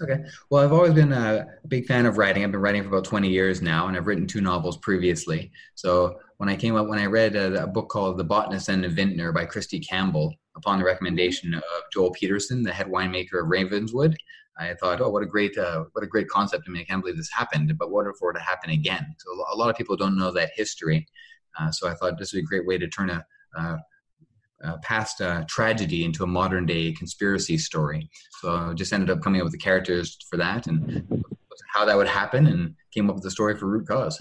Okay. 0.00 0.24
Well, 0.48 0.64
I've 0.64 0.72
always 0.72 0.94
been 0.94 1.12
a 1.12 1.46
big 1.66 1.86
fan 1.86 2.06
of 2.06 2.18
writing. 2.18 2.44
I've 2.44 2.52
been 2.52 2.60
writing 2.60 2.82
for 2.82 2.88
about 2.88 3.04
20 3.04 3.28
years 3.28 3.60
now, 3.60 3.88
and 3.88 3.96
I've 3.96 4.06
written 4.06 4.26
two 4.26 4.40
novels 4.40 4.76
previously. 4.76 5.50
So 5.74 6.20
when 6.36 6.48
I 6.48 6.54
came 6.54 6.76
up, 6.76 6.86
when 6.86 7.00
I 7.00 7.06
read 7.06 7.34
a, 7.34 7.64
a 7.64 7.66
book 7.66 7.88
called 7.88 8.16
The 8.16 8.24
Botanist 8.24 8.68
and 8.68 8.84
the 8.84 8.88
Vintner 8.88 9.32
by 9.32 9.44
Christy 9.44 9.80
Campbell, 9.80 10.34
upon 10.56 10.78
the 10.78 10.84
recommendation 10.84 11.54
of 11.54 11.62
Joel 11.92 12.10
Peterson, 12.12 12.62
the 12.62 12.72
head 12.72 12.86
winemaker 12.86 13.40
of 13.42 13.48
Ravenswood, 13.48 14.16
I 14.58 14.74
thought, 14.74 15.00
oh, 15.00 15.08
what 15.08 15.22
a 15.22 15.26
great, 15.26 15.56
uh, 15.56 15.84
what 15.92 16.04
a 16.04 16.08
great 16.08 16.28
concept! 16.28 16.64
I 16.66 16.70
mean, 16.70 16.82
I 16.82 16.84
can't 16.84 17.00
believe 17.00 17.16
this 17.16 17.30
happened, 17.32 17.72
but 17.78 17.90
what 17.90 18.06
if 18.06 18.14
it 18.14 18.20
were 18.20 18.32
to 18.32 18.40
happen 18.40 18.70
again? 18.70 19.14
So 19.18 19.30
a 19.52 19.56
lot 19.56 19.70
of 19.70 19.76
people 19.76 19.96
don't 19.96 20.18
know 20.18 20.32
that 20.32 20.50
history. 20.54 21.06
Uh, 21.58 21.70
so 21.70 21.88
I 21.88 21.94
thought 21.94 22.18
this 22.18 22.32
would 22.32 22.40
be 22.40 22.44
a 22.44 22.46
great 22.46 22.66
way 22.66 22.76
to 22.76 22.88
turn 22.88 23.10
a, 23.10 23.24
uh, 23.56 23.76
uh, 24.64 24.76
past 24.82 25.20
uh, 25.20 25.44
tragedy 25.48 26.04
into 26.04 26.24
a 26.24 26.26
modern 26.26 26.66
day 26.66 26.92
conspiracy 26.92 27.58
story. 27.58 28.10
So 28.40 28.54
I 28.54 28.74
just 28.74 28.92
ended 28.92 29.10
up 29.10 29.22
coming 29.22 29.40
up 29.40 29.44
with 29.44 29.52
the 29.52 29.58
characters 29.58 30.16
for 30.28 30.36
that 30.36 30.66
and 30.66 31.24
how 31.72 31.84
that 31.84 31.96
would 31.96 32.08
happen 32.08 32.46
and 32.46 32.74
came 32.92 33.08
up 33.08 33.14
with 33.14 33.24
the 33.24 33.30
story 33.30 33.56
for 33.56 33.66
Root 33.66 33.86
Cause. 33.86 34.20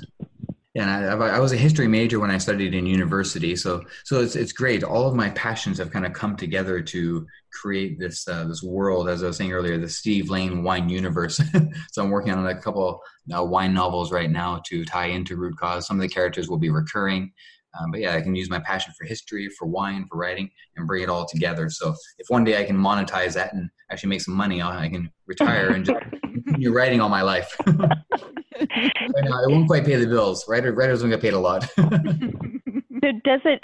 And 0.75 0.89
I, 0.89 1.13
I, 1.13 1.39
was 1.39 1.53
a 1.53 1.58
history 1.58 1.88
major 1.88 2.20
when 2.20 2.29
I 2.29 2.38
studied 2.38 2.75
in 2.75 2.86
university, 2.86 3.56
so 3.56 3.84
so 4.03 4.22
it's 4.22 4.36
it's 4.36 4.51
great. 4.51 4.84
All 4.84 5.08
of 5.08 5.15
my 5.15 5.32
passions 5.32 5.79
have 5.79 5.89
kind 5.89 6.06
of 6.06 6.13
come 6.13 6.36
together 6.36 6.82
to 6.82 7.25
create 7.51 8.00
this 8.00 8.27
uh, 8.27 8.44
this 8.44 8.62
world, 8.62 9.10
as 9.10 9.24
I 9.24 9.27
was 9.27 9.38
saying 9.38 9.53
earlier, 9.53 9.79
the 9.79 9.89
Steve 9.89 10.29
Laine 10.29 10.62
wine 10.62 10.88
universe. 10.88 11.41
so 11.91 12.03
I'm 12.03 12.12
working 12.12 12.32
on 12.32 12.46
a 12.46 12.62
couple 12.62 13.01
uh, 13.36 13.44
wine 13.44 13.74
novels 13.74 14.12
right 14.12 14.29
now 14.29 14.62
to 14.67 14.86
tie 14.86 15.08
into 15.08 15.36
Root 15.36 15.58
Cause. 15.58 15.88
Some 15.88 15.98
of 15.98 16.01
the 16.01 16.13
characters 16.13 16.48
will 16.48 16.60
be 16.60 16.70
recurring, 16.70 17.32
um, 17.79 17.91
but 17.91 18.00
yeah, 18.00 18.15
I 18.15 18.21
can 18.21 18.36
use 18.36 18.50
my 18.50 18.59
passion 18.59 18.93
for 18.97 19.05
history, 19.05 19.50
for 19.50 19.65
wine, 19.65 20.05
for 20.09 20.17
writing, 20.17 20.50
and 20.75 20.88
bring 20.88 21.03
it 21.03 21.09
all 21.09 21.27
together. 21.27 21.69
So 21.69 21.93
if 22.17 22.27
one 22.29 22.43
day 22.43 22.59
I 22.59 22.63
can 22.63 22.77
monetize 22.77 23.33
that 23.33 23.53
and 23.53 23.69
actually 23.91 24.09
make 24.09 24.21
some 24.21 24.36
money, 24.36 24.62
I 24.62 24.89
can 24.89 25.12
retire 25.25 25.69
and 25.69 25.86
just 25.86 26.00
continue 26.21 26.71
writing 26.71 27.01
all 27.01 27.09
my 27.09 27.21
life. 27.21 27.55
no, 27.67 27.83
it 28.59 29.51
won't 29.51 29.67
quite 29.67 29.86
pay 29.86 29.95
the 29.95 30.07
bills. 30.07 30.45
Writers, 30.47 30.75
writers 30.75 31.01
don't 31.01 31.09
get 31.09 31.21
paid 31.21 31.33
a 31.33 31.39
lot. 31.39 31.63
so 31.77 33.12
does 33.24 33.41
it? 33.45 33.63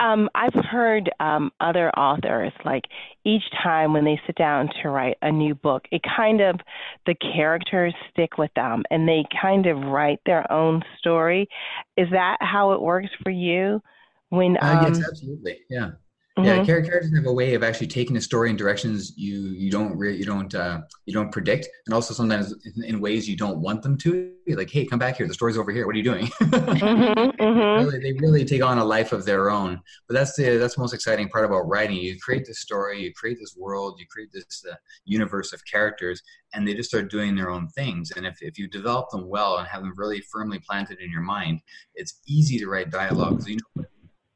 Um, 0.00 0.30
I've 0.34 0.54
heard 0.54 1.10
um, 1.20 1.52
other 1.60 1.90
authors 1.90 2.52
like 2.64 2.84
each 3.24 3.42
time 3.62 3.92
when 3.92 4.04
they 4.04 4.20
sit 4.26 4.36
down 4.36 4.70
to 4.82 4.88
write 4.88 5.18
a 5.22 5.30
new 5.30 5.54
book, 5.54 5.84
it 5.92 6.00
kind 6.16 6.40
of 6.40 6.58
the 7.06 7.14
characters 7.14 7.94
stick 8.10 8.38
with 8.38 8.50
them 8.54 8.82
and 8.90 9.06
they 9.06 9.24
kind 9.40 9.66
of 9.66 9.78
write 9.78 10.20
their 10.24 10.50
own 10.50 10.82
story. 10.98 11.48
Is 11.96 12.08
that 12.12 12.38
how 12.40 12.72
it 12.72 12.80
works 12.80 13.10
for 13.22 13.30
you? 13.30 13.82
When 14.30 14.56
um, 14.62 14.78
uh, 14.78 14.88
yes, 14.88 15.02
absolutely, 15.06 15.58
yeah. 15.68 15.90
Yeah, 16.38 16.56
mm-hmm. 16.56 16.64
characters 16.64 17.12
have 17.12 17.26
a 17.26 17.32
way 17.32 17.54
of 17.54 17.64
actually 17.64 17.88
taking 17.88 18.16
a 18.16 18.20
story 18.20 18.50
in 18.50 18.56
directions 18.56 19.12
you 19.16 19.40
you 19.48 19.68
don't 19.68 19.98
re- 19.98 20.16
you 20.16 20.24
don't 20.24 20.54
uh, 20.54 20.80
you 21.04 21.12
don't 21.12 21.32
predict, 21.32 21.68
and 21.86 21.94
also 21.94 22.14
sometimes 22.14 22.54
in, 22.76 22.84
in, 22.84 23.00
ways 23.00 23.28
you 23.28 23.36
don't 23.36 23.58
want 23.58 23.82
them 23.82 23.98
to. 23.98 24.32
You're 24.46 24.56
like, 24.56 24.70
hey, 24.70 24.86
come 24.86 25.00
back 25.00 25.16
here. 25.16 25.26
The 25.26 25.34
story's 25.34 25.58
over 25.58 25.72
here. 25.72 25.86
What 25.86 25.94
are 25.94 25.98
you 25.98 26.04
doing? 26.04 26.26
mm-hmm, 26.40 27.42
mm-hmm. 27.42 27.84
Really, 27.84 27.98
they 27.98 28.12
really 28.20 28.44
take 28.44 28.62
on 28.62 28.78
a 28.78 28.84
life 28.84 29.12
of 29.12 29.24
their 29.24 29.50
own. 29.50 29.80
But 30.06 30.14
that's 30.14 30.36
the 30.36 30.56
that's 30.56 30.76
the 30.76 30.80
most 30.80 30.94
exciting 30.94 31.28
part 31.28 31.44
about 31.44 31.68
writing. 31.68 31.96
You 31.96 32.16
create 32.20 32.46
this 32.46 32.60
story, 32.60 33.02
you 33.02 33.12
create 33.12 33.38
this 33.40 33.56
world, 33.58 33.98
you 33.98 34.06
create 34.08 34.30
this 34.32 34.64
uh, 34.70 34.76
universe 35.04 35.52
of 35.52 35.60
characters, 35.66 36.22
and 36.54 36.66
they 36.66 36.74
just 36.74 36.90
start 36.90 37.10
doing 37.10 37.34
their 37.34 37.50
own 37.50 37.68
things. 37.70 38.12
And 38.12 38.24
if 38.24 38.38
if 38.40 38.56
you 38.56 38.68
develop 38.68 39.10
them 39.10 39.28
well 39.28 39.58
and 39.58 39.66
have 39.66 39.82
them 39.82 39.94
really 39.96 40.22
firmly 40.32 40.60
planted 40.60 41.00
in 41.00 41.10
your 41.10 41.22
mind, 41.22 41.60
it's 41.96 42.20
easy 42.28 42.56
to 42.60 42.68
write 42.68 42.90
dialogue. 42.90 43.42
You 43.48 43.56
know 43.76 43.84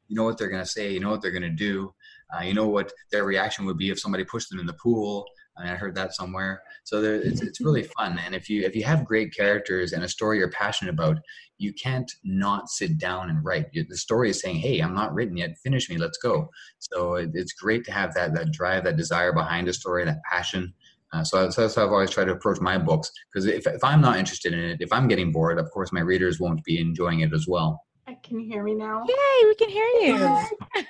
you 0.08 0.16
know 0.16 0.24
what 0.24 0.38
they're 0.38 0.50
going 0.50 0.62
to 0.62 0.68
say 0.70 0.92
you 0.92 1.00
know 1.00 1.10
what 1.10 1.22
they're 1.22 1.30
going 1.30 1.42
to 1.42 1.50
do 1.50 1.92
uh, 2.36 2.42
you 2.42 2.54
know 2.54 2.68
what 2.68 2.92
their 3.12 3.24
reaction 3.24 3.64
would 3.64 3.78
be 3.78 3.90
if 3.90 4.00
somebody 4.00 4.24
pushed 4.24 4.50
them 4.50 4.58
in 4.58 4.66
the 4.66 4.76
pool 4.82 5.26
I, 5.56 5.72
I 5.72 5.74
heard 5.74 5.94
that 5.96 6.14
somewhere. 6.14 6.62
So 6.84 7.00
there, 7.00 7.14
it's, 7.14 7.42
it's 7.42 7.60
really 7.60 7.84
fun 7.84 8.18
and 8.18 8.34
if 8.34 8.48
you 8.48 8.62
if 8.62 8.74
you 8.74 8.84
have 8.84 9.04
great 9.04 9.34
characters 9.34 9.92
and 9.92 10.04
a 10.04 10.08
story 10.08 10.38
you're 10.38 10.50
passionate 10.50 10.92
about 10.92 11.18
you 11.58 11.72
can't 11.72 12.10
not 12.24 12.68
sit 12.68 12.98
down 12.98 13.30
and 13.30 13.44
write. 13.44 13.66
The 13.72 13.96
story 13.96 14.30
is 14.30 14.40
saying 14.40 14.56
hey 14.56 14.80
i'm 14.80 14.94
not 14.94 15.14
written 15.14 15.36
yet. 15.36 15.58
Finish 15.62 15.88
me. 15.88 15.96
Let's 15.96 16.18
go. 16.18 16.50
So 16.78 17.14
it, 17.14 17.30
it's 17.34 17.52
great 17.52 17.84
to 17.86 17.92
have 17.92 18.14
that 18.14 18.34
that 18.34 18.52
drive 18.52 18.84
that 18.84 18.96
desire 18.96 19.32
behind 19.32 19.68
a 19.68 19.72
story 19.72 20.04
that 20.04 20.22
passion. 20.30 20.74
Uh, 21.12 21.22
so, 21.22 21.48
so, 21.48 21.60
that's 21.60 21.76
how 21.76 21.84
I've 21.84 21.92
always 21.92 22.10
tried 22.10 22.24
to 22.24 22.32
approach 22.32 22.60
my 22.60 22.76
books. 22.76 23.08
Because 23.32 23.46
if, 23.46 23.68
if 23.68 23.84
I'm 23.84 24.00
not 24.00 24.16
interested 24.16 24.52
in 24.52 24.58
it, 24.58 24.78
if 24.80 24.92
I'm 24.92 25.06
getting 25.06 25.30
bored, 25.30 25.60
of 25.60 25.70
course 25.70 25.92
my 25.92 26.00
readers 26.00 26.40
won't 26.40 26.64
be 26.64 26.80
enjoying 26.80 27.20
it 27.20 27.32
as 27.32 27.46
well. 27.46 27.83
Can 28.22 28.40
you 28.40 28.46
hear 28.46 28.62
me 28.62 28.74
now? 28.74 29.04
Yay, 29.08 29.46
we 29.46 29.54
can 29.54 29.68
hear 29.68 29.86
you. 29.86 30.14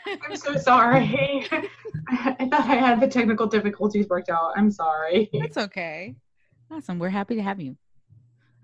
I'm 0.06 0.36
so 0.36 0.56
sorry. 0.56 1.46
I 2.08 2.48
thought 2.48 2.60
I 2.68 2.76
had 2.76 3.00
the 3.00 3.08
technical 3.08 3.46
difficulties 3.46 4.08
worked 4.08 4.30
out. 4.30 4.52
I'm 4.56 4.70
sorry. 4.70 5.30
That's 5.32 5.56
okay. 5.56 6.16
Awesome. 6.70 6.98
We're 6.98 7.10
happy 7.10 7.36
to 7.36 7.42
have 7.42 7.60
you. 7.60 7.76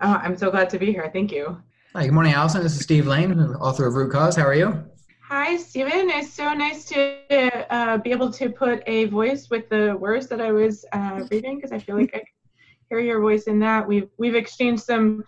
Oh, 0.00 0.20
I'm 0.22 0.36
so 0.36 0.50
glad 0.50 0.70
to 0.70 0.78
be 0.78 0.86
here. 0.86 1.10
Thank 1.12 1.30
you. 1.30 1.60
Hi, 1.94 2.04
good 2.04 2.12
morning, 2.12 2.32
Allison. 2.32 2.62
This 2.62 2.74
is 2.74 2.80
Steve 2.80 3.06
Laine, 3.06 3.38
author 3.56 3.86
of 3.86 3.94
Root 3.94 4.12
Cause. 4.12 4.36
How 4.36 4.46
are 4.46 4.54
you? 4.54 4.84
Hi, 5.28 5.56
Steven. 5.56 6.10
It's 6.10 6.32
so 6.32 6.52
nice 6.52 6.84
to 6.86 7.66
uh, 7.72 7.98
be 7.98 8.10
able 8.10 8.32
to 8.32 8.50
put 8.50 8.82
a 8.86 9.04
voice 9.06 9.48
with 9.48 9.68
the 9.68 9.96
words 9.96 10.26
that 10.28 10.40
I 10.40 10.50
was 10.50 10.84
uh, 10.92 11.24
reading 11.30 11.56
because 11.56 11.70
I 11.72 11.78
feel 11.78 11.96
like 11.96 12.10
I 12.14 12.18
can 12.18 12.26
hear 12.88 13.00
your 13.00 13.20
voice 13.20 13.44
in 13.44 13.60
that. 13.60 13.86
We've 13.86 14.08
we've 14.18 14.34
exchanged 14.34 14.82
some 14.82 15.24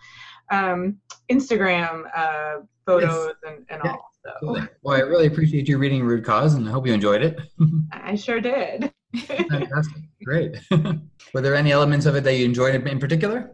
um, 0.51 0.97
Instagram 1.29 2.05
uh, 2.15 2.61
photos 2.85 3.33
yes. 3.43 3.53
and, 3.53 3.65
and 3.69 3.81
yeah. 3.83 3.91
all. 3.91 4.09
So. 4.25 4.57
Well, 4.83 4.95
I 4.95 5.01
really 5.01 5.27
appreciate 5.27 5.67
you 5.67 5.77
reading 5.77 6.03
Root 6.03 6.23
Cause, 6.23 6.53
and 6.53 6.67
I 6.67 6.71
hope 6.71 6.87
you 6.87 6.93
enjoyed 6.93 7.21
it. 7.21 7.39
I 7.91 8.15
sure 8.15 8.39
did. 8.39 8.93
Fantastic, 9.15 10.01
great. 10.23 10.57
Were 11.33 11.41
there 11.41 11.55
any 11.55 11.71
elements 11.71 12.05
of 12.05 12.15
it 12.15 12.23
that 12.23 12.35
you 12.35 12.45
enjoyed 12.45 12.75
in 12.75 12.99
particular? 12.99 13.51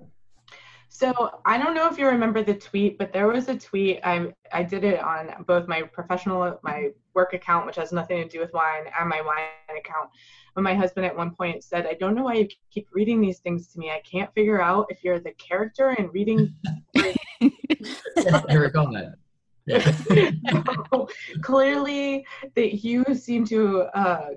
So 0.90 1.40
I 1.46 1.58
don't 1.58 1.76
know 1.76 1.88
if 1.88 1.98
you 1.98 2.08
remember 2.08 2.44
the 2.44 2.54
tweet, 2.54 2.98
but 2.98 3.14
there 3.14 3.28
was 3.28 3.48
a 3.48 3.58
tweet. 3.58 4.00
I 4.04 4.34
I 4.52 4.64
did 4.64 4.84
it 4.84 5.00
on 5.00 5.44
both 5.48 5.68
my 5.68 5.84
professional, 5.84 6.60
my 6.62 6.90
work 7.14 7.34
account, 7.34 7.66
which 7.66 7.78
has 7.78 7.92
nothing 7.92 8.22
to 8.22 8.30
do 8.30 8.40
with 8.40 8.54
wine, 8.54 8.84
and 9.00 9.10
my 9.10 9.22
wine 9.22 9.78
account. 9.78 10.10
But 10.60 10.64
my 10.64 10.76
husband 10.76 11.06
at 11.06 11.16
one 11.16 11.32
point 11.36 11.64
said, 11.64 11.88
"I 11.88 11.94
don't 11.94 12.16
know 12.16 12.24
why 12.24 12.34
you 12.34 12.50
keep 12.70 12.90
reading 12.92 13.22
these 13.22 13.40
things 13.40 13.70
to 13.70 13.80
me. 13.80 13.92
I 13.92 14.02
can't 14.02 14.30
figure 14.34 14.62
out 14.62 14.88
if 14.90 15.06
you're 15.06 15.18
the 15.18 15.32
character 15.36 15.96
and 15.98 16.14
reading." 16.14 16.54
I 16.98 18.54
recall 18.56 18.92
that. 18.92 19.16
Yeah. 19.66 19.90
clearly, 21.44 22.26
that 22.58 22.84
you 22.84 23.06
seem 23.14 23.46
to 23.46 23.84
uh, 23.98 24.32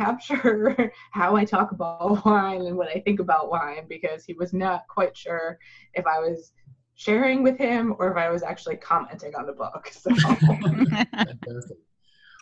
capture 0.00 0.90
how 1.10 1.36
I 1.36 1.44
talk 1.44 1.72
about 1.72 2.24
wine 2.24 2.62
and 2.62 2.78
what 2.78 2.88
I 2.88 3.00
think 3.00 3.20
about 3.20 3.50
wine 3.50 3.84
because 3.86 4.24
he 4.24 4.32
was 4.32 4.54
not 4.54 4.88
quite 4.88 5.14
sure 5.14 5.58
if 5.92 6.06
I 6.06 6.20
was 6.20 6.52
sharing 6.94 7.42
with 7.42 7.58
him 7.58 7.94
or 7.98 8.10
if 8.10 8.16
I 8.16 8.30
was 8.30 8.42
actually 8.42 8.76
commenting 8.76 9.34
on 9.34 9.44
the 9.44 9.52
book. 9.52 9.90
So. 9.92 10.10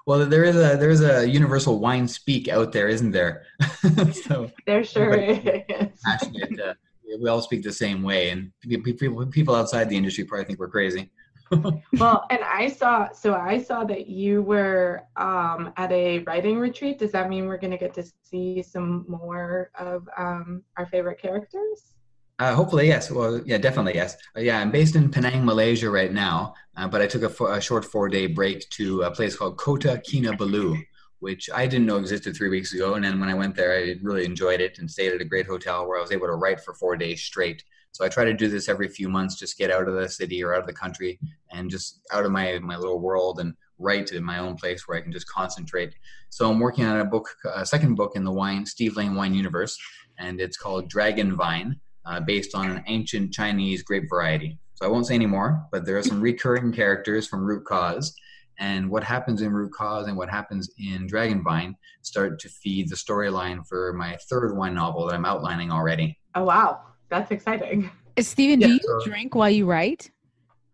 well, 0.06 0.26
there 0.26 0.44
is 0.44 0.56
a 0.56 0.76
there 0.76 0.90
is 0.90 1.02
a 1.02 1.28
universal 1.28 1.78
wine 1.78 2.06
speak 2.06 2.48
out 2.48 2.72
there, 2.72 2.88
isn't 2.88 3.12
there? 3.12 3.44
so 4.26 4.50
there 4.66 4.84
sure 4.84 5.14
is. 5.14 6.00
Passionate, 6.04 6.60
uh, 6.60 6.74
we 7.20 7.28
all 7.28 7.40
speak 7.40 7.62
the 7.62 7.72
same 7.72 8.02
way, 8.02 8.30
and 8.30 8.52
people 8.60 9.26
people 9.26 9.54
outside 9.54 9.88
the 9.88 9.96
industry 9.96 10.24
probably 10.24 10.44
think 10.44 10.58
we're 10.58 10.68
crazy. 10.68 11.10
well, 11.98 12.26
and 12.30 12.40
I 12.42 12.68
saw, 12.68 13.10
so 13.12 13.34
I 13.34 13.58
saw 13.58 13.84
that 13.84 14.06
you 14.08 14.42
were 14.42 15.02
um, 15.16 15.72
at 15.76 15.92
a 15.92 16.20
writing 16.20 16.58
retreat. 16.58 16.98
Does 16.98 17.12
that 17.12 17.28
mean 17.28 17.46
we're 17.46 17.58
going 17.58 17.70
to 17.70 17.76
get 17.78 17.94
to 17.94 18.04
see 18.22 18.62
some 18.62 19.04
more 19.08 19.70
of 19.78 20.08
um, 20.16 20.62
our 20.76 20.86
favorite 20.86 21.20
characters? 21.20 21.94
Uh, 22.40 22.52
hopefully, 22.54 22.88
yes. 22.88 23.10
Well, 23.10 23.40
yeah, 23.46 23.58
definitely, 23.58 23.94
yes. 23.94 24.16
Uh, 24.36 24.40
yeah, 24.40 24.58
I'm 24.58 24.72
based 24.72 24.96
in 24.96 25.08
Penang, 25.08 25.44
Malaysia 25.44 25.88
right 25.88 26.12
now, 26.12 26.54
uh, 26.76 26.88
but 26.88 27.00
I 27.00 27.06
took 27.06 27.22
a, 27.22 27.60
short 27.60 27.84
four 27.84 28.08
day 28.08 28.26
break 28.26 28.68
to 28.70 29.02
a 29.02 29.10
place 29.10 29.36
called 29.36 29.56
Kota 29.56 30.02
Kinabalu, 30.08 30.82
which 31.20 31.48
I 31.54 31.68
didn't 31.68 31.86
know 31.86 31.96
existed 31.96 32.34
three 32.34 32.48
weeks 32.48 32.74
ago. 32.74 32.94
And 32.94 33.04
then 33.04 33.20
when 33.20 33.28
I 33.28 33.34
went 33.34 33.54
there, 33.54 33.72
I 33.72 33.94
really 34.02 34.24
enjoyed 34.24 34.60
it 34.60 34.80
and 34.80 34.90
stayed 34.90 35.12
at 35.12 35.20
a 35.20 35.24
great 35.24 35.46
hotel 35.46 35.86
where 35.86 35.98
I 35.98 36.02
was 36.02 36.10
able 36.10 36.26
to 36.26 36.34
write 36.34 36.60
for 36.60 36.74
four 36.74 36.96
days 36.96 37.22
straight. 37.22 37.62
So 37.92 38.04
I 38.04 38.08
try 38.08 38.24
to 38.24 38.34
do 38.34 38.48
this 38.48 38.68
every 38.68 38.88
few 38.88 39.08
months, 39.08 39.38
just 39.38 39.56
get 39.56 39.70
out 39.70 39.86
of 39.86 39.94
the 39.94 40.08
city 40.08 40.42
or 40.42 40.54
out 40.54 40.60
of 40.60 40.66
the 40.66 40.72
country 40.72 41.20
and 41.52 41.70
just 41.70 42.00
out 42.12 42.26
of 42.26 42.32
my, 42.32 42.58
my 42.58 42.76
little 42.76 42.98
world 42.98 43.38
and 43.38 43.54
write 43.78 44.10
in 44.10 44.24
my 44.24 44.38
own 44.38 44.56
place 44.56 44.88
where 44.88 44.98
I 44.98 45.00
can 45.00 45.12
just 45.12 45.28
concentrate. 45.28 45.94
So 46.30 46.50
I'm 46.50 46.58
working 46.58 46.84
on 46.84 46.98
a 46.98 47.04
book, 47.04 47.28
a 47.54 47.64
second 47.64 47.94
book 47.94 48.16
in 48.16 48.24
the 48.24 48.32
wine, 48.32 48.66
Steve 48.66 48.96
Laine 48.96 49.14
wine 49.14 49.34
universe, 49.34 49.78
and 50.18 50.40
it's 50.40 50.56
called 50.56 50.90
Dragonvine, 50.90 51.76
uh, 52.06 52.20
based 52.20 52.54
on 52.54 52.70
an 52.70 52.84
ancient 52.86 53.32
Chinese 53.32 53.82
grape 53.82 54.04
variety. 54.08 54.58
So 54.74 54.84
I 54.86 54.88
won't 54.88 55.06
say 55.06 55.14
any 55.14 55.26
more, 55.26 55.66
but 55.70 55.84
there 55.86 55.96
are 55.96 56.02
some 56.02 56.20
recurring 56.20 56.72
characters 56.72 57.26
from 57.26 57.44
Root 57.44 57.64
Cause. 57.64 58.14
And 58.58 58.88
what 58.90 59.02
happens 59.02 59.42
in 59.42 59.52
Root 59.52 59.72
Cause 59.72 60.06
and 60.06 60.16
what 60.16 60.28
happens 60.28 60.70
in 60.78 61.08
Dragonvine 61.08 61.74
start 62.02 62.38
to 62.40 62.48
feed 62.48 62.88
the 62.88 62.96
storyline 62.96 63.66
for 63.66 63.92
my 63.92 64.16
third 64.28 64.56
wine 64.56 64.74
novel 64.74 65.06
that 65.06 65.14
I'm 65.14 65.24
outlining 65.24 65.70
already. 65.72 66.18
Oh, 66.34 66.44
wow. 66.44 66.80
That's 67.08 67.30
exciting. 67.30 67.90
Steven, 68.18 68.60
Yeah, 68.60 68.66
do 68.68 68.72
you 68.74 68.80
so- 68.82 69.00
drink 69.10 69.34
while 69.34 69.50
you 69.50 69.66
write? 69.66 70.10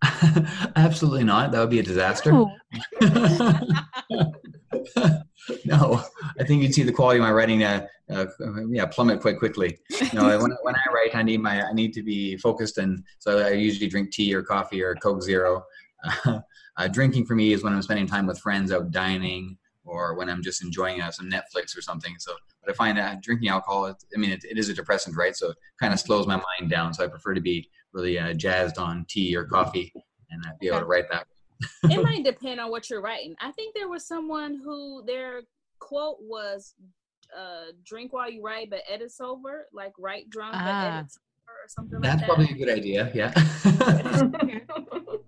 Absolutely 0.76 1.24
not. 1.24 1.52
That 1.52 1.60
would 1.60 1.70
be 1.70 1.80
a 1.80 1.82
disaster. 1.82 2.44
No, 5.64 6.02
I 6.38 6.44
think 6.44 6.62
you'd 6.62 6.74
see 6.74 6.82
the 6.82 6.92
quality 6.92 7.18
of 7.18 7.22
my 7.22 7.32
writing, 7.32 7.64
uh, 7.64 7.86
uh, 8.10 8.26
yeah, 8.70 8.86
plummet 8.86 9.20
quite 9.20 9.38
quickly. 9.38 9.78
No, 10.12 10.26
when, 10.38 10.56
when 10.62 10.74
I 10.74 10.92
write, 10.92 11.14
I 11.14 11.22
need 11.22 11.40
my, 11.40 11.62
I 11.62 11.72
need 11.72 11.92
to 11.94 12.02
be 12.02 12.36
focused, 12.36 12.78
and 12.78 13.04
so 13.18 13.38
I 13.38 13.50
usually 13.50 13.88
drink 13.88 14.12
tea 14.12 14.34
or 14.34 14.42
coffee 14.42 14.82
or 14.82 14.94
Coke 14.96 15.22
Zero. 15.22 15.64
Uh, 16.76 16.88
drinking 16.88 17.26
for 17.26 17.34
me 17.34 17.52
is 17.52 17.62
when 17.62 17.74
I'm 17.74 17.82
spending 17.82 18.06
time 18.06 18.26
with 18.26 18.38
friends 18.38 18.72
out 18.72 18.90
dining, 18.90 19.58
or 19.84 20.14
when 20.14 20.30
I'm 20.30 20.42
just 20.42 20.62
enjoying 20.62 21.02
uh, 21.02 21.10
some 21.10 21.28
Netflix 21.28 21.76
or 21.76 21.82
something. 21.82 22.14
So, 22.18 22.32
but 22.64 22.70
I 22.70 22.74
find 22.74 22.96
that 22.96 23.22
drinking 23.22 23.50
alcohol, 23.50 23.94
I 24.14 24.18
mean, 24.18 24.30
it, 24.30 24.44
it 24.44 24.56
is 24.56 24.70
a 24.70 24.74
depressant, 24.74 25.14
right? 25.14 25.36
So, 25.36 25.50
it 25.50 25.56
kind 25.78 25.92
of 25.92 26.00
slows 26.00 26.26
my 26.26 26.36
mind 26.36 26.70
down. 26.70 26.94
So, 26.94 27.04
I 27.04 27.08
prefer 27.08 27.34
to 27.34 27.40
be 27.42 27.68
really 27.92 28.18
uh, 28.18 28.32
jazzed 28.34 28.78
on 28.78 29.04
tea 29.08 29.34
or 29.36 29.44
coffee 29.44 29.92
and 30.30 30.44
uh, 30.46 30.50
be 30.60 30.68
able 30.68 30.80
to 30.80 30.84
write 30.86 31.08
that. 31.10 31.26
it 31.84 32.02
might 32.08 32.24
depend 32.24 32.60
on 32.60 32.70
what 32.70 32.88
you're 32.90 33.00
writing. 33.02 33.34
I 33.40 33.50
think 33.52 33.74
there 33.74 33.88
was 33.88 34.06
someone 34.06 34.60
who 34.62 35.02
their 35.06 35.42
quote 35.78 36.18
was 36.20 36.74
uh 37.36 37.72
drink 37.84 38.12
while 38.12 38.28
you 38.30 38.42
write 38.42 38.68
but 38.70 38.80
edit 38.88 39.10
sober, 39.12 39.66
like 39.72 39.92
write 39.98 40.28
drunk 40.30 40.52
but 40.52 40.60
Ah. 40.62 40.98
edit 40.98 41.12
sober 41.12 41.22
or 41.46 41.68
something 41.68 42.00
That's 42.00 42.20
like 42.22 42.28
that. 42.28 42.36
That's 42.36 42.46
probably 42.46 42.54
a 42.54 42.66
good 42.66 42.76
idea. 42.76 43.10
Yeah. 43.14 43.32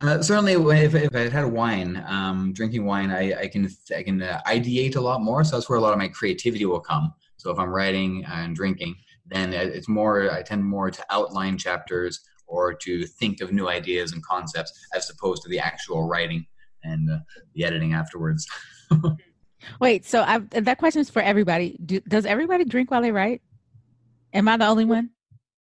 uh, 0.00 0.22
certainly, 0.22 0.52
if, 0.54 0.94
if 0.94 1.14
I 1.14 1.28
had 1.28 1.44
wine, 1.46 2.04
um, 2.06 2.52
drinking 2.52 2.84
wine, 2.84 3.10
I, 3.10 3.40
I 3.40 3.48
can 3.48 3.68
I 3.96 4.02
can 4.02 4.22
uh, 4.22 4.40
ideate 4.46 4.96
a 4.96 5.00
lot 5.00 5.20
more. 5.22 5.42
So 5.44 5.56
that's 5.56 5.68
where 5.68 5.78
a 5.78 5.82
lot 5.82 5.92
of 5.92 5.98
my 5.98 6.08
creativity 6.08 6.64
will 6.64 6.80
come. 6.80 7.12
So 7.36 7.50
if 7.50 7.58
I'm 7.58 7.70
writing 7.70 8.24
and 8.26 8.54
drinking, 8.54 8.96
then 9.28 9.52
it's 9.52 9.88
more. 9.88 10.30
I 10.30 10.42
tend 10.42 10.64
more 10.64 10.90
to 10.90 11.04
outline 11.10 11.58
chapters 11.58 12.20
or 12.46 12.72
to 12.72 13.04
think 13.06 13.40
of 13.40 13.52
new 13.52 13.68
ideas 13.68 14.12
and 14.12 14.22
concepts 14.24 14.72
as 14.94 15.10
opposed 15.10 15.42
to 15.42 15.48
the 15.48 15.58
actual 15.58 16.08
writing 16.08 16.46
and 16.82 17.10
uh, 17.10 17.18
the 17.54 17.64
editing 17.64 17.92
afterwards. 17.92 18.46
Wait, 19.80 20.06
so 20.06 20.22
I, 20.22 20.38
that 20.38 20.78
question 20.78 21.00
is 21.00 21.10
for 21.10 21.20
everybody. 21.20 21.76
Do, 21.84 22.00
does 22.00 22.24
everybody 22.24 22.64
drink 22.64 22.90
while 22.90 23.02
they 23.02 23.12
write? 23.12 23.42
Am 24.32 24.48
I 24.48 24.56
the 24.56 24.66
only 24.66 24.84
one? 24.84 25.10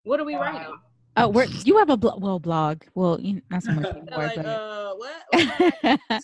What 0.02 0.20
are 0.20 0.24
we 0.24 0.34
Wow. 0.34 0.40
writing? 0.42 0.74
Oh, 1.16 1.28
we're, 1.28 1.44
you 1.64 1.78
have 1.78 1.90
a 1.90 1.96
blo- 1.96 2.18
well 2.18 2.40
blog. 2.40 2.82
Well, 2.94 3.20
you, 3.20 3.40
not 3.50 3.62
so 3.62 3.72
much 3.72 3.86
anymore. 3.96 4.06
like, 4.18 4.34
but- 4.36 4.46
uh, 4.46 4.94
what? 4.94 6.00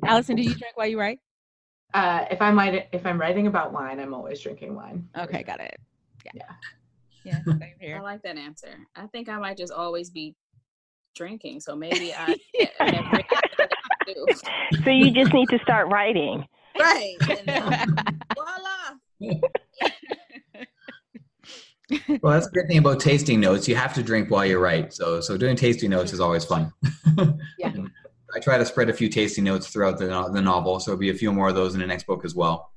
What? 0.00 0.08
Allison, 0.10 0.36
do 0.36 0.42
you 0.42 0.54
drink 0.54 0.76
while 0.76 0.86
you 0.86 0.98
write? 0.98 1.20
Uh, 1.94 2.24
if 2.30 2.40
I'm 2.42 2.56
writing, 2.56 2.82
if 2.92 3.06
I'm 3.06 3.20
writing 3.20 3.46
about 3.46 3.72
wine, 3.72 3.98
I'm 4.00 4.12
always 4.14 4.40
drinking 4.40 4.74
wine. 4.74 5.08
Okay, 5.18 5.42
got 5.42 5.60
it. 5.60 5.76
Yeah. 6.24 6.32
Yeah. 6.34 6.54
Yeah, 7.24 7.40
same 7.46 7.96
I 7.96 8.00
like 8.00 8.22
that 8.22 8.36
answer. 8.36 8.86
I 8.96 9.06
think 9.08 9.28
I 9.28 9.38
might 9.38 9.56
just 9.56 9.72
always 9.72 10.10
be 10.10 10.34
drinking, 11.14 11.60
so 11.60 11.76
maybe 11.76 12.14
I 12.14 12.36
have. 12.78 13.20
So 14.84 14.90
you 14.90 15.10
just 15.10 15.32
need 15.32 15.48
to 15.50 15.58
start 15.60 15.88
writing. 15.88 16.44
right. 16.80 17.16
And 17.28 17.46
then, 17.46 17.86
voila. 18.34 19.40
well, 22.22 22.32
that's 22.32 22.46
the 22.46 22.52
great 22.52 22.68
thing 22.68 22.78
about 22.78 23.00
tasting 23.00 23.40
notes. 23.40 23.68
You 23.68 23.76
have 23.76 23.92
to 23.94 24.02
drink 24.02 24.30
while 24.30 24.46
you 24.46 24.58
write. 24.58 24.94
So 24.94 25.20
so 25.20 25.36
doing 25.36 25.56
tasting 25.56 25.90
notes 25.90 26.12
is 26.12 26.20
always 26.20 26.44
fun. 26.44 26.72
Yeah. 27.58 27.72
I 28.34 28.38
try 28.38 28.58
to 28.58 28.64
spread 28.64 28.88
a 28.88 28.92
few 28.92 29.08
tasting 29.08 29.42
notes 29.44 29.66
throughout 29.66 29.98
the, 29.98 30.06
the 30.32 30.40
novel, 30.40 30.78
so 30.78 30.92
there'll 30.92 31.00
be 31.00 31.10
a 31.10 31.14
few 31.14 31.32
more 31.32 31.48
of 31.48 31.56
those 31.56 31.74
in 31.74 31.80
the 31.80 31.86
next 31.86 32.06
book 32.06 32.24
as 32.24 32.34
well. 32.34 32.70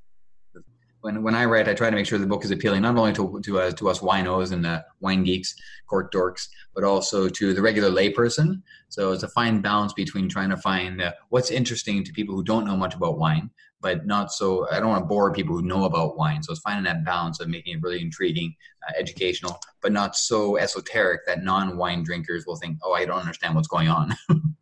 When, 1.04 1.22
when 1.22 1.36
I 1.36 1.44
write, 1.44 1.68
I 1.68 1.74
try 1.74 1.90
to 1.90 1.96
make 1.98 2.06
sure 2.06 2.18
the 2.18 2.26
book 2.26 2.46
is 2.46 2.52
appealing 2.52 2.84
not 2.84 2.96
only 2.96 3.12
to 3.12 3.42
to, 3.44 3.60
uh, 3.60 3.72
to 3.72 3.90
us 3.90 4.00
winos 4.00 4.54
and 4.54 4.66
uh, 4.66 4.84
wine 5.02 5.26
geeks, 5.26 5.54
cork 5.86 6.14
dorks, 6.14 6.48
but 6.74 6.86
also 6.86 7.28
to 7.28 7.54
the 7.54 7.62
regular 7.62 7.90
layperson. 7.90 8.62
So 8.88 9.12
it's 9.12 9.24
a 9.24 9.28
fine 9.28 9.60
balance 9.60 9.92
between 9.92 10.30
trying 10.30 10.50
to 10.52 10.56
find 10.56 11.02
uh, 11.02 11.12
what's 11.28 11.52
interesting 11.52 12.06
to 12.06 12.14
people 12.14 12.34
who 12.36 12.44
don't 12.44 12.66
know 12.66 12.78
much 12.78 12.96
about 12.96 13.18
wine, 13.18 13.50
but 13.82 14.06
not 14.06 14.32
so. 14.32 14.66
I 14.72 14.80
don't 14.80 14.88
want 14.88 15.04
to 15.04 15.06
bore 15.06 15.34
people 15.34 15.58
who 15.58 15.62
know 15.62 15.84
about 15.84 16.16
wine. 16.16 16.42
So 16.42 16.54
it's 16.54 16.62
finding 16.62 16.86
that 16.86 17.04
balance 17.04 17.42
of 17.42 17.50
making 17.50 17.76
it 17.76 17.82
really 17.82 18.00
intriguing, 18.00 18.56
uh, 18.88 18.94
educational, 18.98 19.60
but 19.82 19.92
not 19.92 20.16
so 20.16 20.58
esoteric 20.58 21.26
that 21.28 21.44
non-wine 21.44 22.04
drinkers 22.04 22.46
will 22.48 22.56
think, 22.56 22.78
"Oh, 22.82 22.94
I 22.94 23.04
don't 23.04 23.20
understand 23.20 23.56
what's 23.56 23.68
going 23.68 23.90
on." 23.90 24.16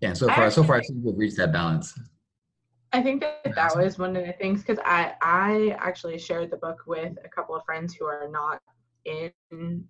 yeah. 0.00 0.12
So 0.12 0.28
far, 0.28 0.52
so 0.52 0.62
far, 0.62 0.76
I 0.76 0.82
think 0.82 1.00
we've 1.02 1.18
reached 1.18 1.38
that 1.38 1.52
balance. 1.52 1.98
I 2.92 3.02
think 3.02 3.20
that 3.20 3.54
that 3.54 3.76
was 3.76 3.98
one 3.98 4.16
of 4.16 4.26
the 4.26 4.32
things 4.32 4.62
because 4.62 4.78
I 4.84 5.14
I 5.22 5.76
actually 5.78 6.18
shared 6.18 6.50
the 6.50 6.56
book 6.56 6.78
with 6.86 7.12
a 7.24 7.28
couple 7.28 7.54
of 7.54 7.64
friends 7.64 7.94
who 7.94 8.06
are 8.06 8.28
not 8.30 8.60
in 9.04 9.30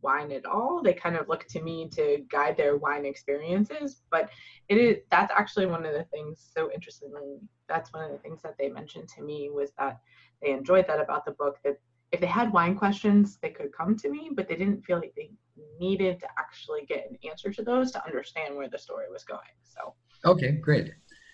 wine 0.03 0.31
at 0.33 0.45
all. 0.45 0.83
They 0.83 0.93
kind 0.93 1.17
of 1.17 1.29
look 1.29 1.47
to 1.49 1.63
me 1.63 1.89
to 1.95 2.25
guide 2.31 2.57
their 2.57 2.77
wine 2.77 3.07
experiences, 3.07 4.03
but 4.11 4.29
it 4.69 4.77
is 4.79 4.99
that's 5.11 5.33
actually 5.37 5.67
one 5.67 5.87
of 5.87 5.95
the 5.95 6.05
things. 6.05 6.51
So 6.55 6.71
interestingly, 6.73 7.39
that's 7.69 7.93
one 7.93 8.05
of 8.05 8.13
the 8.13 8.19
things 8.19 8.43
that 8.43 8.57
they 8.59 8.69
mentioned 8.69 9.09
to 9.17 9.23
me 9.23 9.51
was 9.51 9.71
that 9.79 9.99
they 10.43 10.51
enjoyed 10.51 10.87
that 10.87 11.01
about 11.01 11.25
the 11.25 11.33
book 11.33 11.59
that 11.65 11.77
if 12.13 12.21
they 12.21 12.27
had 12.27 12.53
wine 12.53 12.77
questions, 12.77 13.39
they 13.41 13.51
could 13.51 13.73
come 13.73 13.97
to 13.97 14.11
me, 14.11 14.31
but 14.35 14.49
they 14.49 14.57
didn't 14.57 14.83
feel 14.83 14.99
like 14.99 15.13
they 15.17 15.31
needed 15.79 16.19
to 16.21 16.27
actually 16.39 16.85
get 16.85 17.07
an 17.09 17.17
answer 17.29 17.53
to 17.53 17.63
those 17.63 17.93
to 17.93 18.05
understand 18.05 18.57
where 18.57 18.69
the 18.69 18.79
story 18.79 19.07
was 19.11 19.25
going. 19.25 19.55
So 19.63 19.95
Okay, 20.25 20.53
great. 20.53 20.93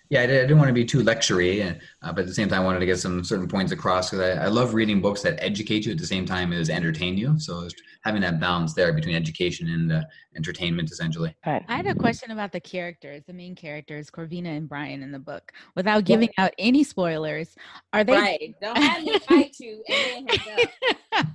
Yeah, 0.09 0.21
I, 0.21 0.25
did, 0.25 0.37
I 0.37 0.41
didn't 0.41 0.57
want 0.57 0.69
to 0.69 0.73
be 0.73 0.85
too 0.85 1.03
lectury, 1.03 1.79
uh, 2.01 2.13
but 2.13 2.19
at 2.19 2.27
the 2.27 2.33
same 2.33 2.47
time, 2.47 2.61
I 2.61 2.65
wanted 2.65 2.79
to 2.79 2.85
get 2.85 2.97
some 2.97 3.23
certain 3.23 3.47
points 3.47 3.71
across 3.71 4.09
because 4.09 4.37
I, 4.37 4.45
I 4.45 4.47
love 4.47 4.73
reading 4.73 5.01
books 5.01 5.21
that 5.23 5.37
educate 5.43 5.85
you 5.85 5.91
at 5.91 5.97
the 5.97 6.05
same 6.05 6.25
time 6.25 6.53
as 6.53 6.69
entertain 6.69 7.17
you. 7.17 7.37
So 7.39 7.67
having 8.03 8.21
that 8.21 8.39
balance 8.39 8.73
there 8.73 8.93
between 8.93 9.15
education 9.15 9.67
and 9.69 9.91
uh, 9.91 10.01
entertainment, 10.35 10.91
essentially. 10.91 11.35
But 11.43 11.63
I 11.67 11.75
had 11.75 11.87
a 11.87 11.95
question 11.95 12.31
about 12.31 12.51
the 12.53 12.59
characters, 12.59 13.23
the 13.27 13.33
main 13.33 13.55
characters, 13.55 14.09
Corvina 14.09 14.55
and 14.55 14.69
Brian 14.69 15.03
in 15.03 15.11
the 15.11 15.19
book. 15.19 15.51
Without 15.75 16.05
giving 16.05 16.29
out 16.37 16.53
any 16.57 16.83
spoilers, 16.83 17.55
are 17.91 18.03
they 18.03 18.13
Right. 18.13 18.55
Don't 18.61 18.77
have 18.77 19.03
me 19.03 19.19
fight 19.19 19.55
you 19.59 19.83
and 19.89 20.27
then 20.29 20.39
hang 20.39 20.67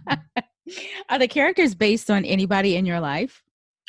up. 0.09 0.19
are 1.11 1.19
the 1.19 1.29
characters 1.29 1.75
based 1.75 2.11
on 2.11 2.25
anybody 2.25 2.77
in 2.77 2.87
your 2.87 3.01
life? 3.01 3.43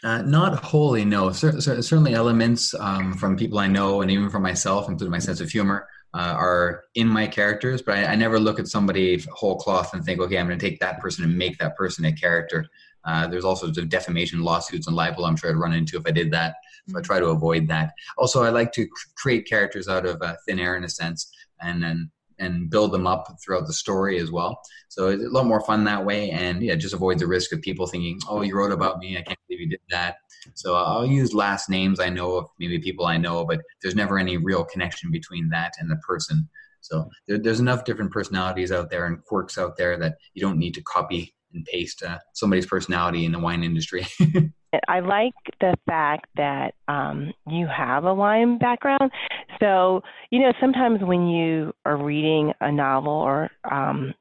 Uh, 0.04 0.22
not 0.24 0.62
wholly, 0.62 1.06
no. 1.06 1.32
Cer- 1.32 1.62
cer- 1.62 1.82
certainly, 1.82 2.13
elements 2.13 2.74
um, 2.78 3.13
from 3.13 3.38
people 3.38 3.60
I 3.60 3.68
know 3.68 4.02
and 4.02 4.12
even 4.12 4.30
from 4.30 4.44
myself, 4.44 4.89
including 4.89 5.12
my 5.12 5.20
sense 5.20 5.39
of 5.39 5.50
humor, 5.50 5.88
uh, 6.13 6.36
are 6.38 6.84
in 6.96 7.08
my 7.08 7.26
characters. 7.26 7.82
But 7.82 8.00
I, 8.00 8.06
I 8.08 8.16
never 8.16 8.38
look 8.38 8.60
at 8.60 8.68
somebody 8.68 9.24
whole 9.32 9.58
cloth 9.58 9.94
and 9.94 10.04
think, 10.04 10.20
okay, 10.20 10.38
I'm 10.38 10.48
going 10.48 10.60
to 10.60 10.70
take 10.70 10.80
that 10.82 11.00
person 11.00 11.24
and 11.24 11.38
make 11.38 11.58
that 11.60 11.78
person 11.78 12.04
a 12.06 12.12
character. 12.12 12.66
Uh, 13.06 13.28
there's 13.28 13.44
sorts 13.44 13.78
of 13.78 13.89
defamation 13.89 14.42
lawsuits 14.42 14.88
and 14.88 14.96
libel 14.96 15.26
I'm 15.26 15.36
sure 15.36 15.50
I'd 15.50 15.58
run 15.58 15.74
into 15.74 15.98
if 15.98 16.04
I 16.06 16.12
did 16.12 16.32
that. 16.32 16.56
So 16.88 16.98
I 16.98 17.02
try 17.02 17.20
to 17.20 17.28
avoid 17.28 17.68
that. 17.70 17.94
Also, 18.18 18.44
I 18.44 18.50
like 18.50 18.74
to 18.74 18.88
create 19.16 19.48
characters 19.48 19.88
out 19.88 20.06
of 20.06 20.22
uh, 20.22 20.36
thin 20.46 20.60
air 20.60 20.76
in 20.76 20.84
a 20.84 20.89
sense, 20.89 21.32
and 21.62 21.82
then 21.82 22.12
and 22.39 22.70
build 22.70 22.92
them 22.92 23.08
up 23.08 23.28
throughout 23.42 23.68
the 23.68 23.74
story 23.74 24.20
as 24.20 24.32
well. 24.32 24.62
So 24.89 25.08
it's 25.08 25.24
a 25.24 25.30
lot 25.30 25.46
more 25.46 25.62
fun 25.62 25.84
that 25.86 26.04
way, 26.04 26.32
and 26.32 26.62
yeah, 26.62 26.76
just 26.76 26.94
avoid 26.94 27.20
the 27.20 27.28
risk 27.28 27.54
of 27.54 27.62
people 27.62 27.88
thinking, 27.88 28.20
"Oh, 28.28 28.42
you 28.42 28.56
wrote 28.56 28.72
about 28.72 29.00
me. 29.00 29.18
I 29.18 29.22
can't 29.22 29.39
you 29.60 29.70
did 29.70 29.82
that." 29.89 30.18
So 30.54 30.76
I'll 30.76 31.06
use 31.06 31.34
last 31.34 31.70
names 31.70 32.00
I 32.00 32.10
know 32.10 32.36
of, 32.36 32.46
maybe 32.60 32.80
people 32.80 33.06
I 33.06 33.18
know, 33.18 33.46
but 33.46 33.62
there's 33.82 33.96
never 33.96 34.18
any 34.18 34.38
real 34.38 34.63
connection 34.63 35.12
between 35.12 35.50
that 35.50 35.74
and 35.80 35.89
the 35.89 35.98
person. 35.98 36.50
So 36.82 37.10
there, 37.28 37.38
there's 37.38 37.60
enough 37.60 37.86
different 37.86 38.12
personalities 38.12 38.72
out 38.72 38.89
there 38.89 39.06
and 39.06 39.24
quirks 39.24 39.58
out 39.58 39.78
there 39.78 39.98
that 39.98 40.16
you 40.34 40.42
don't 40.42 40.60
need 40.60 40.74
to 40.76 40.82
copy 40.82 41.34
and 41.54 41.66
paste 41.66 42.04
uh, 42.04 42.18
somebody's 42.34 42.66
personality 42.66 43.26
in 43.26 43.32
the 43.32 43.39
wine 43.39 43.63
industry. 43.63 44.06
I 44.88 45.02
like 45.02 45.34
the 45.62 45.76
fact 45.88 46.28
that 46.36 46.74
um, 46.88 47.32
you 47.48 47.68
have 47.68 48.06
a 48.06 48.13
wine 48.13 48.58
background. 48.58 49.12
So, 49.60 50.02
you 50.32 50.39
know, 50.39 50.52
sometimes 50.60 51.00
when 51.02 51.28
you 51.28 51.74
are 51.86 52.04
reading 52.04 52.54
a 52.60 52.72
novel 52.72 53.13
or 53.13 53.52
um, 53.70 54.13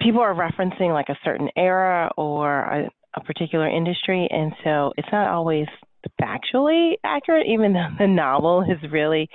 people 0.00 0.20
are 0.20 0.34
referencing 0.34 0.92
like 0.92 1.08
a 1.08 1.18
certain 1.24 1.48
era 1.56 2.10
or 2.16 2.60
a, 2.60 2.90
a 3.14 3.20
particular 3.20 3.68
industry, 3.68 4.28
and 4.30 4.52
so 4.64 4.92
it's 4.96 5.08
not 5.12 5.28
always 5.28 5.66
factually 6.20 6.94
accurate, 7.04 7.46
even 7.46 7.72
though 7.72 7.88
the 7.98 8.06
novel 8.06 8.62
is 8.68 8.90
really 8.90 9.28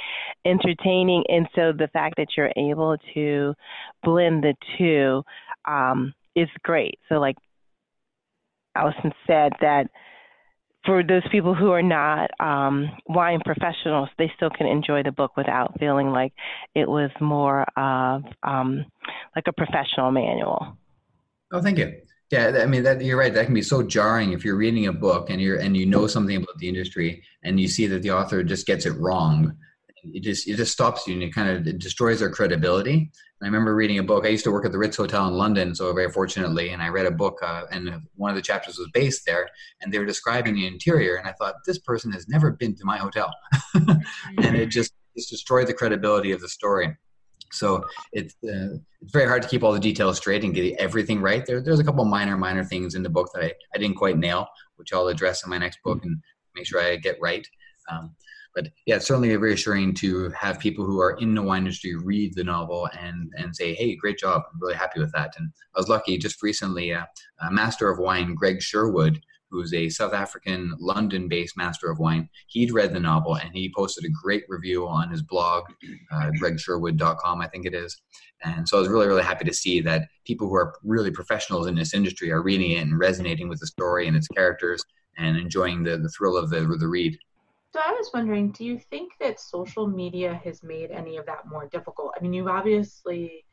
entertaining. 0.45 1.23
And 1.27 1.47
so 1.55 1.71
the 1.71 1.89
fact 1.93 2.15
that 2.17 2.27
you're 2.35 2.51
able 2.55 2.97
to 3.13 3.53
blend 4.03 4.43
the 4.43 4.55
two 4.77 5.23
um, 5.65 6.13
is 6.35 6.49
great. 6.63 6.99
So, 7.09 7.15
like 7.15 7.35
Allison 8.75 9.11
said, 9.27 9.53
that 9.61 9.89
for 10.85 11.01
those 11.03 11.23
people 11.31 11.55
who 11.55 11.71
are 11.71 11.81
not 11.81 12.29
um, 12.39 12.89
wine 13.07 13.39
professionals, 13.43 14.09
they 14.17 14.31
still 14.35 14.51
can 14.51 14.67
enjoy 14.67 15.01
the 15.01 15.11
book 15.11 15.35
without 15.35 15.79
feeling 15.79 16.11
like 16.11 16.33
it 16.75 16.87
was 16.87 17.09
more 17.19 17.63
of 17.75 18.23
um, 18.43 18.85
like 19.35 19.45
a 19.47 19.53
professional 19.53 20.11
manual. 20.11 20.77
Oh, 21.51 21.61
thank 21.61 21.79
you. 21.79 21.93
Yeah, 22.31 22.59
I 22.61 22.65
mean 22.65 22.83
that 22.83 23.01
you're 23.01 23.19
right. 23.19 23.33
That 23.33 23.45
can 23.45 23.53
be 23.53 23.61
so 23.61 23.83
jarring 23.83 24.33
if 24.33 24.43
you're 24.43 24.55
reading 24.55 24.87
a 24.87 24.93
book 24.93 25.29
and 25.29 25.39
you're 25.39 25.57
and 25.59 25.77
you 25.77 25.85
know 25.85 26.07
something 26.07 26.35
about 26.35 26.57
the 26.57 26.67
industry 26.67 27.23
and 27.43 27.59
you 27.59 27.67
see 27.67 27.85
that 27.87 28.01
the 28.01 28.11
author 28.11 28.43
just 28.43 28.65
gets 28.65 28.85
it 28.85 28.93
wrong. 28.93 29.55
It 30.03 30.21
just 30.21 30.47
it 30.47 30.55
just 30.55 30.71
stops 30.73 31.07
you 31.07 31.13
and 31.13 31.23
it 31.23 31.33
kind 31.33 31.49
of 31.49 31.67
it 31.67 31.79
destroys 31.79 32.19
their 32.19 32.31
credibility. 32.31 32.93
And 32.93 33.43
I 33.43 33.45
remember 33.45 33.75
reading 33.75 33.99
a 33.99 34.03
book. 34.03 34.25
I 34.25 34.29
used 34.29 34.43
to 34.45 34.51
work 34.51 34.65
at 34.65 34.71
the 34.71 34.77
Ritz 34.77 34.97
Hotel 34.97 35.27
in 35.27 35.35
London, 35.35 35.75
so 35.75 35.93
very 35.93 36.11
fortunately, 36.11 36.69
and 36.69 36.81
I 36.81 36.87
read 36.87 37.05
a 37.05 37.11
book 37.11 37.37
uh, 37.43 37.63
and 37.71 38.01
one 38.15 38.31
of 38.31 38.35
the 38.35 38.41
chapters 38.41 38.79
was 38.79 38.89
based 38.93 39.23
there, 39.27 39.47
and 39.81 39.93
they 39.93 39.99
were 39.99 40.05
describing 40.05 40.55
the 40.55 40.65
interior, 40.65 41.17
and 41.17 41.27
I 41.27 41.33
thought 41.33 41.55
this 41.65 41.79
person 41.79 42.11
has 42.11 42.27
never 42.27 42.51
been 42.51 42.75
to 42.75 42.85
my 42.85 42.97
hotel, 42.97 43.31
and 43.73 44.55
it 44.55 44.67
just 44.67 44.93
just 45.15 45.29
destroyed 45.29 45.67
the 45.67 45.73
credibility 45.73 46.31
of 46.31 46.41
the 46.41 46.49
story. 46.49 46.95
So 47.55 47.85
it's 48.11 48.35
uh, 48.43 48.77
it's 49.01 49.11
very 49.13 49.27
hard 49.27 49.41
to 49.43 49.47
keep 49.47 49.63
all 49.63 49.73
the 49.73 49.79
details 49.79 50.17
straight 50.17 50.43
and 50.43 50.53
get 50.53 50.75
everything 50.79 51.21
right. 51.21 51.45
There, 51.45 51.61
there's 51.61 51.79
a 51.79 51.83
couple 51.83 52.05
minor 52.05 52.37
minor 52.37 52.63
things 52.63 52.95
in 52.95 53.03
the 53.03 53.09
book 53.09 53.29
that 53.33 53.43
I, 53.43 53.53
I 53.73 53.77
didn't 53.77 53.97
quite 53.97 54.17
nail, 54.17 54.47
which 54.77 54.93
I'll 54.93 55.07
address 55.07 55.43
in 55.43 55.49
my 55.49 55.57
next 55.57 55.79
book 55.83 56.03
and 56.03 56.21
make 56.55 56.65
sure 56.65 56.81
I 56.81 56.95
get 56.95 57.17
right. 57.21 57.47
Um, 57.91 58.15
but 58.55 58.69
yeah, 58.85 58.95
it's 58.95 59.07
certainly 59.07 59.35
reassuring 59.35 59.93
to 59.95 60.29
have 60.29 60.59
people 60.59 60.85
who 60.85 61.01
are 61.01 61.17
in 61.17 61.35
the 61.35 61.41
wine 61.41 61.63
industry 61.63 61.95
read 61.95 62.33
the 62.35 62.43
novel 62.43 62.89
and 62.99 63.31
and 63.37 63.55
say, 63.55 63.73
"Hey, 63.73 63.95
great 63.95 64.17
job! 64.17 64.43
I'm 64.51 64.59
really 64.59 64.75
happy 64.75 64.99
with 64.99 65.11
that." 65.11 65.33
And 65.37 65.51
I 65.75 65.79
was 65.79 65.89
lucky 65.89 66.17
just 66.17 66.41
recently, 66.41 66.93
uh, 66.93 67.03
Master 67.51 67.89
of 67.89 67.99
Wine 67.99 68.33
Greg 68.33 68.61
Sherwood 68.61 69.19
who's 69.55 69.73
a 69.73 69.89
South 69.89 70.13
African 70.13 70.75
London 70.79 71.27
based 71.27 71.55
master 71.55 71.89
of 71.89 71.97
wine. 71.97 72.29
He'd 72.47 72.73
read 72.73 72.93
the 72.93 72.99
novel 72.99 73.35
and 73.35 73.49
he 73.53 73.71
posted 73.75 74.03
a 74.03 74.09
great 74.09 74.43
review 74.49 74.85
on 74.87 75.09
his 75.09 75.21
blog, 75.21 75.63
uh, 76.11 76.31
gregsherwood.com, 76.41 77.41
I 77.41 77.47
think 77.47 77.65
it 77.65 77.73
is. 77.73 78.01
And 78.43 78.67
so 78.67 78.77
I 78.77 78.81
was 78.81 78.89
really, 78.89 79.07
really 79.07 79.23
happy 79.23 79.45
to 79.45 79.53
see 79.53 79.79
that 79.81 80.09
people 80.25 80.47
who 80.47 80.55
are 80.55 80.75
really 80.83 81.11
professionals 81.11 81.67
in 81.67 81.75
this 81.75 81.93
industry 81.93 82.31
are 82.31 82.43
reading 82.43 82.71
it 82.71 82.81
and 82.81 82.99
resonating 82.99 83.47
with 83.47 83.59
the 83.59 83.67
story 83.67 84.07
and 84.07 84.17
its 84.17 84.27
characters 84.27 84.83
and 85.17 85.37
enjoying 85.37 85.83
the, 85.83 85.97
the 85.97 86.09
thrill 86.09 86.35
of 86.35 86.49
the, 86.49 86.59
the 86.77 86.87
read. 86.87 87.17
So 87.73 87.79
I 87.83 87.91
was 87.91 88.11
wondering, 88.13 88.51
do 88.51 88.65
you 88.65 88.77
think 88.77 89.13
that 89.19 89.39
social 89.39 89.87
media 89.87 90.39
has 90.43 90.63
made 90.63 90.91
any 90.91 91.17
of 91.17 91.25
that 91.27 91.47
more 91.47 91.67
difficult? 91.67 92.13
I 92.17 92.21
mean, 92.21 92.33
you've 92.33 92.47
obviously 92.47 93.45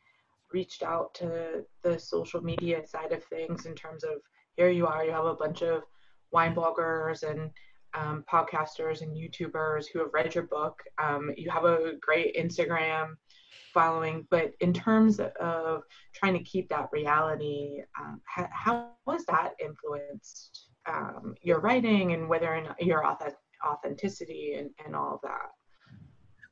reached 0.53 0.83
out 0.83 1.13
to 1.15 1.65
the 1.81 1.99
social 1.99 2.41
media 2.41 2.85
side 2.87 3.11
of 3.11 3.23
things 3.23 3.65
in 3.65 3.73
terms 3.73 4.03
of 4.03 4.21
here 4.55 4.69
you 4.69 4.85
are, 4.85 5.03
you 5.03 5.11
have 5.11 5.25
a 5.25 5.33
bunch 5.33 5.63
of 5.63 5.83
wine 6.33 6.55
bloggers 6.55 7.23
and 7.23 7.51
um, 7.93 8.25
podcasters 8.31 9.01
and 9.01 9.15
YouTubers 9.15 9.85
who 9.91 9.99
have 9.99 10.13
read 10.13 10.33
your 10.33 10.45
book. 10.45 10.81
Um, 11.01 11.31
you 11.37 11.49
have 11.51 11.63
a 11.63 11.93
great 12.01 12.35
Instagram 12.35 13.13
following, 13.73 14.27
but 14.29 14.51
in 14.59 14.73
terms 14.73 15.19
of 15.39 15.83
trying 16.13 16.33
to 16.33 16.43
keep 16.43 16.69
that 16.69 16.89
reality, 16.91 17.81
um, 17.99 18.21
how, 18.25 18.49
how 18.51 18.89
has 19.09 19.25
that 19.25 19.53
influenced 19.63 20.69
um, 20.87 21.35
your 21.41 21.59
writing 21.59 22.13
and 22.13 22.27
whether 22.27 22.53
or 22.53 22.61
not 22.61 22.81
your 22.81 23.05
authenticity 23.05 24.55
and, 24.57 24.69
and 24.83 24.95
all 24.95 25.15
of 25.15 25.21
that? 25.21 25.49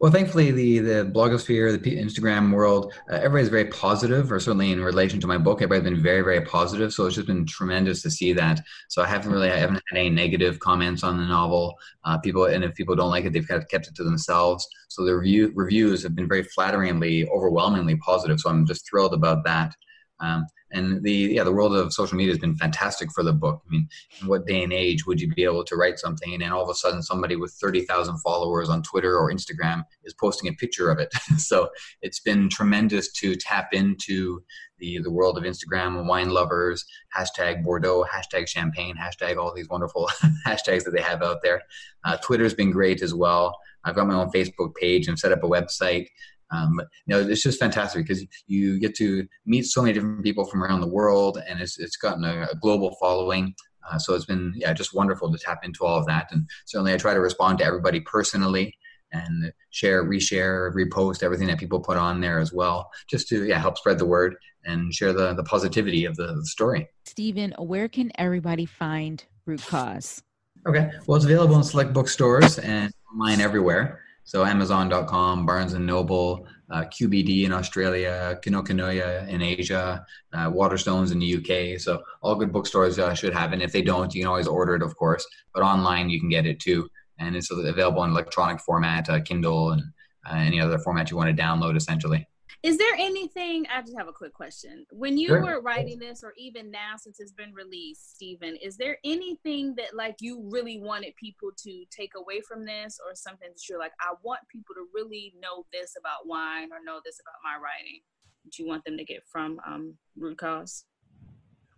Well, 0.01 0.11
thankfully, 0.11 0.49
the 0.49 0.79
the 0.79 1.11
blogosphere, 1.13 1.79
the 1.79 1.95
Instagram 1.95 2.51
world, 2.51 2.91
uh, 3.07 3.17
everybody's 3.17 3.49
very 3.49 3.65
positive, 3.65 4.31
or 4.31 4.39
certainly 4.39 4.71
in 4.71 4.81
relation 4.81 5.19
to 5.19 5.27
my 5.27 5.37
book, 5.37 5.61
everybody's 5.61 5.91
been 5.91 6.01
very, 6.01 6.23
very 6.23 6.41
positive. 6.41 6.91
So 6.91 7.05
it's 7.05 7.17
just 7.17 7.27
been 7.27 7.45
tremendous 7.45 8.01
to 8.01 8.09
see 8.09 8.33
that. 8.33 8.61
So 8.89 9.03
I 9.03 9.05
haven't 9.05 9.31
really, 9.31 9.51
I 9.51 9.57
haven't 9.57 9.83
had 9.89 9.99
any 9.99 10.09
negative 10.09 10.57
comments 10.57 11.03
on 11.03 11.17
the 11.17 11.25
novel. 11.25 11.75
Uh, 12.03 12.17
people, 12.17 12.45
and 12.45 12.63
if 12.63 12.73
people 12.73 12.95
don't 12.95 13.11
like 13.11 13.25
it, 13.25 13.33
they've 13.33 13.47
kind 13.47 13.61
of 13.61 13.69
kept 13.69 13.89
it 13.89 13.95
to 13.97 14.03
themselves. 14.03 14.67
So 14.87 15.05
the 15.05 15.15
review 15.15 15.51
reviews 15.53 16.01
have 16.01 16.15
been 16.15 16.27
very 16.27 16.45
flatteringly, 16.45 17.29
overwhelmingly 17.29 17.97
positive. 17.97 18.39
So 18.39 18.49
I'm 18.49 18.65
just 18.65 18.89
thrilled 18.89 19.13
about 19.13 19.43
that. 19.43 19.75
Um, 20.19 20.47
and 20.71 21.03
the 21.03 21.11
yeah, 21.11 21.43
the 21.43 21.51
world 21.51 21.75
of 21.75 21.93
social 21.93 22.17
media 22.17 22.31
has 22.31 22.39
been 22.39 22.55
fantastic 22.55 23.11
for 23.11 23.23
the 23.23 23.33
book. 23.33 23.61
I 23.65 23.71
mean, 23.71 23.89
in 24.21 24.27
what 24.27 24.47
day 24.47 24.63
and 24.63 24.73
age 24.73 25.05
would 25.05 25.19
you 25.19 25.33
be 25.33 25.43
able 25.43 25.63
to 25.65 25.75
write 25.75 25.99
something 25.99 26.33
and 26.33 26.41
then 26.41 26.51
all 26.51 26.63
of 26.63 26.69
a 26.69 26.73
sudden 26.73 27.01
somebody 27.01 27.35
with 27.35 27.51
thirty 27.53 27.85
thousand 27.85 28.17
followers 28.19 28.69
on 28.69 28.83
Twitter 28.83 29.17
or 29.17 29.31
Instagram 29.31 29.83
is 30.03 30.13
posting 30.13 30.49
a 30.49 30.53
picture 30.53 30.89
of 30.89 30.99
it? 30.99 31.13
so 31.37 31.69
it's 32.01 32.19
been 32.19 32.49
tremendous 32.49 33.11
to 33.13 33.35
tap 33.35 33.73
into 33.73 34.43
the 34.79 34.99
the 34.99 35.11
world 35.11 35.37
of 35.37 35.43
Instagram 35.43 36.05
wine 36.05 36.29
lovers. 36.29 36.85
Hashtag 37.15 37.63
Bordeaux, 37.63 38.05
hashtag 38.11 38.47
Champagne, 38.47 38.95
hashtag 38.95 39.37
all 39.37 39.53
these 39.53 39.69
wonderful 39.69 40.09
hashtags 40.45 40.83
that 40.83 40.91
they 40.93 41.01
have 41.01 41.21
out 41.21 41.41
there. 41.43 41.61
Uh, 42.03 42.17
Twitter's 42.17 42.53
been 42.53 42.71
great 42.71 43.01
as 43.01 43.13
well. 43.13 43.57
I've 43.83 43.95
got 43.95 44.07
my 44.07 44.15
own 44.15 44.31
Facebook 44.31 44.75
page 44.75 45.07
and 45.07 45.17
set 45.17 45.31
up 45.31 45.43
a 45.43 45.47
website. 45.47 46.07
Um, 46.51 46.81
you 47.05 47.15
know, 47.15 47.21
it's 47.21 47.43
just 47.43 47.59
fantastic 47.59 48.05
because 48.05 48.25
you 48.47 48.79
get 48.79 48.95
to 48.97 49.25
meet 49.45 49.63
so 49.63 49.81
many 49.81 49.93
different 49.93 50.23
people 50.23 50.45
from 50.45 50.63
around 50.63 50.81
the 50.81 50.87
world, 50.87 51.41
and 51.47 51.59
it's 51.61 51.79
it's 51.79 51.97
gotten 51.97 52.23
a, 52.23 52.47
a 52.51 52.55
global 52.61 52.95
following. 52.99 53.55
Uh, 53.89 53.97
so 53.97 54.13
it's 54.13 54.25
been 54.25 54.53
yeah, 54.55 54.73
just 54.73 54.93
wonderful 54.93 55.31
to 55.31 55.37
tap 55.37 55.59
into 55.63 55.85
all 55.85 55.97
of 55.97 56.05
that. 56.05 56.27
And 56.31 56.47
certainly, 56.65 56.93
I 56.93 56.97
try 56.97 57.13
to 57.13 57.19
respond 57.19 57.59
to 57.59 57.65
everybody 57.65 58.01
personally 58.01 58.75
and 59.13 59.51
share, 59.71 60.05
reshare, 60.05 60.73
repost 60.73 61.23
everything 61.23 61.47
that 61.47 61.57
people 61.57 61.79
put 61.79 61.97
on 61.97 62.21
there 62.21 62.39
as 62.39 62.53
well, 62.53 62.89
just 63.09 63.27
to 63.29 63.45
yeah 63.45 63.59
help 63.59 63.77
spread 63.77 63.97
the 63.97 64.05
word 64.05 64.35
and 64.65 64.93
share 64.93 65.13
the 65.13 65.33
the 65.33 65.43
positivity 65.43 66.05
of 66.05 66.15
the, 66.17 66.27
the 66.27 66.45
story. 66.45 66.87
Steven, 67.05 67.53
where 67.57 67.87
can 67.87 68.11
everybody 68.15 68.65
find 68.65 69.23
Root 69.45 69.65
Cause? 69.65 70.21
Okay, 70.67 70.91
well, 71.07 71.15
it's 71.15 71.25
available 71.25 71.55
in 71.55 71.63
select 71.63 71.91
bookstores 71.91 72.59
and 72.59 72.93
online 73.13 73.41
everywhere. 73.41 73.99
So 74.23 74.45
Amazon.com, 74.45 75.45
Barnes 75.45 75.73
and 75.73 75.85
Noble, 75.85 76.47
uh, 76.69 76.83
QBD 76.83 77.45
in 77.45 77.51
Australia, 77.51 78.39
Kinokuniya 78.43 79.27
in 79.27 79.41
Asia, 79.41 80.05
uh, 80.33 80.49
Waterstones 80.49 81.11
in 81.11 81.19
the 81.19 81.35
UK. 81.35 81.79
So 81.79 82.01
all 82.21 82.35
good 82.35 82.53
bookstores 82.53 82.97
uh, 82.97 83.13
should 83.13 83.33
have 83.33 83.51
it. 83.51 83.55
And 83.55 83.63
if 83.63 83.71
they 83.71 83.81
don't, 83.81 84.13
you 84.13 84.21
can 84.21 84.29
always 84.29 84.47
order 84.47 84.75
it, 84.75 84.83
of 84.83 84.95
course. 84.95 85.25
But 85.53 85.63
online, 85.63 86.09
you 86.09 86.19
can 86.19 86.29
get 86.29 86.45
it 86.45 86.59
too. 86.59 86.87
And 87.19 87.35
it's 87.35 87.51
available 87.51 88.03
in 88.03 88.11
electronic 88.11 88.61
format, 88.61 89.09
uh, 89.09 89.19
Kindle, 89.21 89.71
and 89.71 89.83
uh, 90.25 90.35
any 90.35 90.61
other 90.61 90.79
format 90.79 91.11
you 91.11 91.17
want 91.17 91.35
to 91.35 91.43
download, 91.43 91.75
essentially. 91.75 92.27
Is 92.63 92.77
there 92.77 92.93
anything? 92.99 93.65
I 93.73 93.81
just 93.81 93.97
have 93.97 94.07
a 94.07 94.13
quick 94.13 94.33
question. 94.33 94.85
When 94.91 95.17
you 95.17 95.29
sure. 95.29 95.41
were 95.41 95.61
writing 95.61 95.97
this, 95.97 96.23
or 96.23 96.33
even 96.37 96.69
now 96.69 96.93
since 96.95 97.19
it's 97.19 97.31
been 97.31 97.53
released, 97.53 98.13
Steven, 98.15 98.55
is 98.57 98.77
there 98.77 98.99
anything 99.03 99.73
that 99.77 99.95
like 99.95 100.17
you 100.21 100.47
really 100.51 100.79
wanted 100.79 101.15
people 101.15 101.49
to 101.57 101.85
take 101.89 102.11
away 102.15 102.41
from 102.41 102.63
this, 102.63 102.99
or 103.03 103.15
something 103.15 103.49
that 103.49 103.67
you're 103.67 103.79
like, 103.79 103.93
I 103.99 104.13
want 104.21 104.41
people 104.47 104.75
to 104.75 104.85
really 104.93 105.33
know 105.41 105.65
this 105.73 105.95
about 105.99 106.27
wine 106.27 106.69
or 106.71 106.83
know 106.85 106.99
this 107.03 107.19
about 107.19 107.41
my 107.43 107.55
writing? 107.55 108.01
That 108.45 108.59
you 108.59 108.67
want 108.67 108.85
them 108.85 108.97
to 108.97 109.05
get 109.05 109.23
from 109.27 109.59
um, 109.65 109.95
Root 110.15 110.37
Cause? 110.37 110.85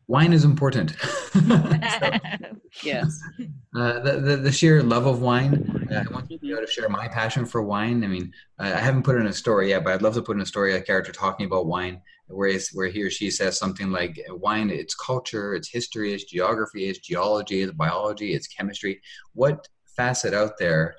Wine 0.08 0.34
is 0.34 0.44
important. 0.44 0.92
so, 1.00 1.40
yes. 2.84 3.20
Uh, 3.76 4.00
the, 4.00 4.20
the, 4.20 4.38
the 4.38 4.52
sheer 4.52 4.84
love 4.84 5.06
of 5.06 5.22
wine. 5.22 5.88
Uh, 5.92 6.04
I 6.08 6.14
want 6.14 6.30
to 6.30 6.38
be 6.38 6.52
able 6.52 6.62
to 6.62 6.72
share 6.72 6.90
my 6.90 7.08
passion 7.08 7.46
for 7.46 7.62
wine. 7.62 8.04
I 8.04 8.08
mean, 8.08 8.32
I 8.60 8.70
haven't 8.70 9.04
put 9.04 9.18
in 9.18 9.28
a 9.28 9.34
story 9.34 9.70
yet, 9.70 9.84
but 9.84 9.94
I'd 9.94 10.02
love 10.02 10.14
to 10.16 10.22
put 10.22 10.36
in 10.36 10.42
a 10.42 10.46
story 10.46 10.76
a 10.76 10.82
character 10.82 11.12
talking 11.12 11.46
about 11.46 11.68
wine, 11.68 12.02
where 12.28 12.58
where 12.74 12.88
he 12.88 13.02
or 13.04 13.10
she 13.10 13.32
says 13.32 13.58
something 13.58 13.92
like, 13.92 14.20
"Wine, 14.30 14.70
it's 14.70 14.96
culture, 14.96 15.56
it's 15.56 15.70
history, 15.70 16.14
it's 16.14 16.26
geography, 16.26 16.90
it's 16.90 17.00
geology, 17.00 17.62
it's 17.62 17.74
biology, 17.74 18.34
it's 18.34 18.48
chemistry. 18.48 19.02
What 19.34 19.68
facet 19.86 20.34
out 20.34 20.58
there?" 20.58 20.96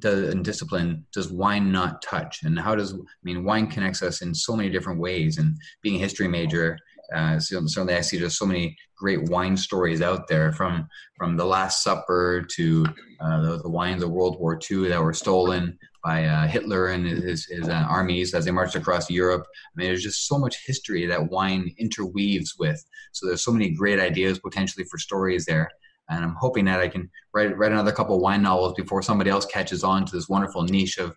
Does, 0.00 0.34
and 0.34 0.44
discipline 0.44 1.06
does 1.12 1.30
wine 1.30 1.70
not 1.70 2.02
touch 2.02 2.42
and 2.42 2.58
how 2.58 2.74
does 2.74 2.92
i 2.92 2.96
mean 3.22 3.44
wine 3.44 3.68
connects 3.68 4.02
us 4.02 4.20
in 4.20 4.34
so 4.34 4.56
many 4.56 4.68
different 4.68 4.98
ways 4.98 5.38
and 5.38 5.56
being 5.80 5.94
a 5.94 6.00
history 6.00 6.26
major 6.26 6.76
uh, 7.14 7.38
so 7.38 7.64
certainly, 7.66 7.94
I 7.94 8.00
see 8.00 8.18
there's 8.18 8.38
so 8.38 8.46
many 8.46 8.76
great 8.96 9.28
wine 9.28 9.56
stories 9.56 10.02
out 10.02 10.28
there 10.28 10.52
from 10.52 10.88
from 11.16 11.36
the 11.36 11.44
Last 11.44 11.82
Supper 11.82 12.46
to 12.56 12.86
uh, 13.20 13.40
the, 13.40 13.62
the, 13.62 13.70
wines 13.70 14.02
of 14.02 14.10
World 14.10 14.38
War 14.40 14.58
II 14.70 14.88
that 14.88 15.02
were 15.02 15.12
stolen 15.12 15.78
by 16.04 16.24
uh, 16.24 16.46
Hitler 16.46 16.88
and 16.88 17.06
his, 17.06 17.46
his 17.46 17.68
uh, 17.68 17.86
armies 17.88 18.34
as 18.34 18.44
they 18.44 18.50
marched 18.50 18.76
across 18.76 19.10
Europe. 19.10 19.44
I 19.44 19.80
mean, 19.80 19.88
there's 19.88 20.02
just 20.02 20.28
so 20.28 20.38
much 20.38 20.64
history 20.66 21.06
that 21.06 21.30
wine 21.30 21.74
interweaves 21.78 22.54
with. 22.58 22.84
So 23.12 23.26
there's 23.26 23.44
so 23.44 23.52
many 23.52 23.70
great 23.70 23.98
ideas 23.98 24.38
potentially 24.38 24.84
for 24.90 24.98
stories 24.98 25.46
there. 25.46 25.70
And 26.08 26.24
I'm 26.24 26.36
hoping 26.38 26.64
that 26.66 26.80
I 26.80 26.88
can 26.88 27.10
write 27.34 27.56
write 27.56 27.72
another 27.72 27.92
couple 27.92 28.20
wine 28.20 28.42
novels 28.42 28.74
before 28.76 29.02
somebody 29.02 29.30
else 29.30 29.46
catches 29.46 29.82
on 29.82 30.06
to 30.06 30.14
this 30.14 30.28
wonderful 30.28 30.62
niche 30.62 30.98
of 30.98 31.16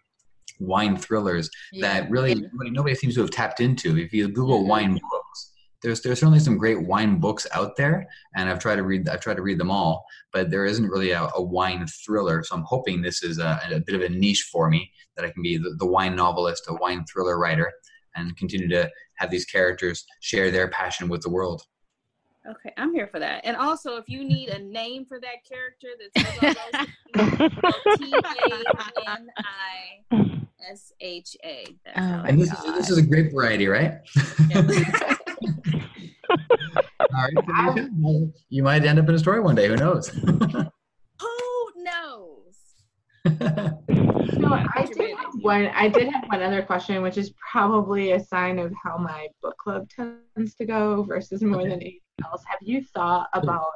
wine 0.59 0.97
thrillers 0.97 1.49
yeah. 1.71 1.99
that 1.99 2.09
really 2.09 2.35
nobody, 2.35 2.69
nobody, 2.69 2.95
seems 2.95 3.15
to 3.15 3.21
have 3.21 3.31
tapped 3.31 3.59
into. 3.59 3.97
If 3.97 4.13
you 4.13 4.27
Google 4.27 4.65
wine 4.65 4.99
there's 5.81 6.01
there's 6.01 6.19
certainly 6.19 6.39
some 6.39 6.57
great 6.57 6.81
wine 6.85 7.19
books 7.19 7.47
out 7.53 7.75
there, 7.75 8.07
and 8.35 8.49
I've 8.49 8.59
tried 8.59 8.77
to 8.77 8.83
read 8.83 9.07
I've 9.07 9.21
tried 9.21 9.37
to 9.37 9.41
read 9.41 9.59
them 9.59 9.71
all, 9.71 10.05
but 10.33 10.49
there 10.49 10.65
isn't 10.65 10.87
really 10.87 11.11
a, 11.11 11.29
a 11.35 11.41
wine 11.41 11.85
thriller. 11.87 12.43
So 12.43 12.55
I'm 12.55 12.63
hoping 12.63 13.01
this 13.01 13.23
is 13.23 13.39
a, 13.39 13.59
a, 13.71 13.79
bit 13.79 13.95
of 13.95 14.01
a 14.01 14.09
niche 14.09 14.49
for 14.51 14.69
me 14.69 14.91
that 15.15 15.25
I 15.25 15.29
can 15.29 15.41
be 15.41 15.57
the, 15.57 15.75
the 15.77 15.85
wine 15.85 16.15
novelist, 16.15 16.65
a 16.67 16.73
wine 16.75 17.05
thriller 17.05 17.39
writer, 17.39 17.71
and 18.15 18.35
continue 18.35 18.67
to 18.69 18.89
have 19.15 19.31
these 19.31 19.45
characters 19.45 20.05
share 20.21 20.51
their 20.51 20.67
passion 20.69 21.07
with 21.07 21.21
the 21.21 21.29
world. 21.29 21.63
Okay, 22.49 22.73
I'm 22.77 22.93
here 22.93 23.07
for 23.07 23.19
that. 23.19 23.41
And 23.43 23.55
also, 23.55 23.97
if 23.97 24.07
you 24.07 24.23
need 24.23 24.49
a 24.49 24.59
name 24.59 25.05
for 25.05 25.19
that 25.19 25.45
character 25.47 25.89
that's 25.99 26.87
T 27.97 28.13
A 28.13 29.09
N 29.11 29.27
I 29.37 30.39
S 30.71 30.93
H 30.99 31.37
A. 31.43 31.65
Oh 31.95 32.23
and 32.25 32.39
this 32.39 32.51
is, 32.51 32.63
this 32.63 32.89
is 32.89 32.97
a 32.97 33.01
great 33.01 33.31
variety, 33.33 33.67
right? 33.67 33.99
All 36.29 37.07
right, 37.11 38.29
you 38.49 38.63
might 38.63 38.85
end 38.85 38.99
up 38.99 39.09
in 39.09 39.15
a 39.15 39.19
story 39.19 39.39
one 39.39 39.55
day. 39.55 39.67
Who 39.67 39.75
knows? 39.75 40.07
Who 41.21 41.71
knows? 41.77 42.55
so 43.25 44.53
I 44.53 44.87
did 44.95 45.17
have 45.17 45.33
one. 45.41 45.67
I 45.67 45.87
did 45.87 46.11
have 46.13 46.25
one 46.27 46.41
other 46.41 46.61
question, 46.61 47.01
which 47.01 47.17
is 47.17 47.33
probably 47.51 48.11
a 48.11 48.19
sign 48.19 48.59
of 48.59 48.73
how 48.81 48.97
my 48.97 49.27
book 49.41 49.57
club 49.57 49.89
tends 49.89 50.55
to 50.55 50.65
go 50.65 51.03
versus 51.03 51.41
more 51.41 51.61
okay. 51.61 51.69
than 51.69 51.81
anything 51.81 51.99
else. 52.23 52.43
Have 52.47 52.59
you 52.61 52.83
thought 52.83 53.27
about 53.33 53.71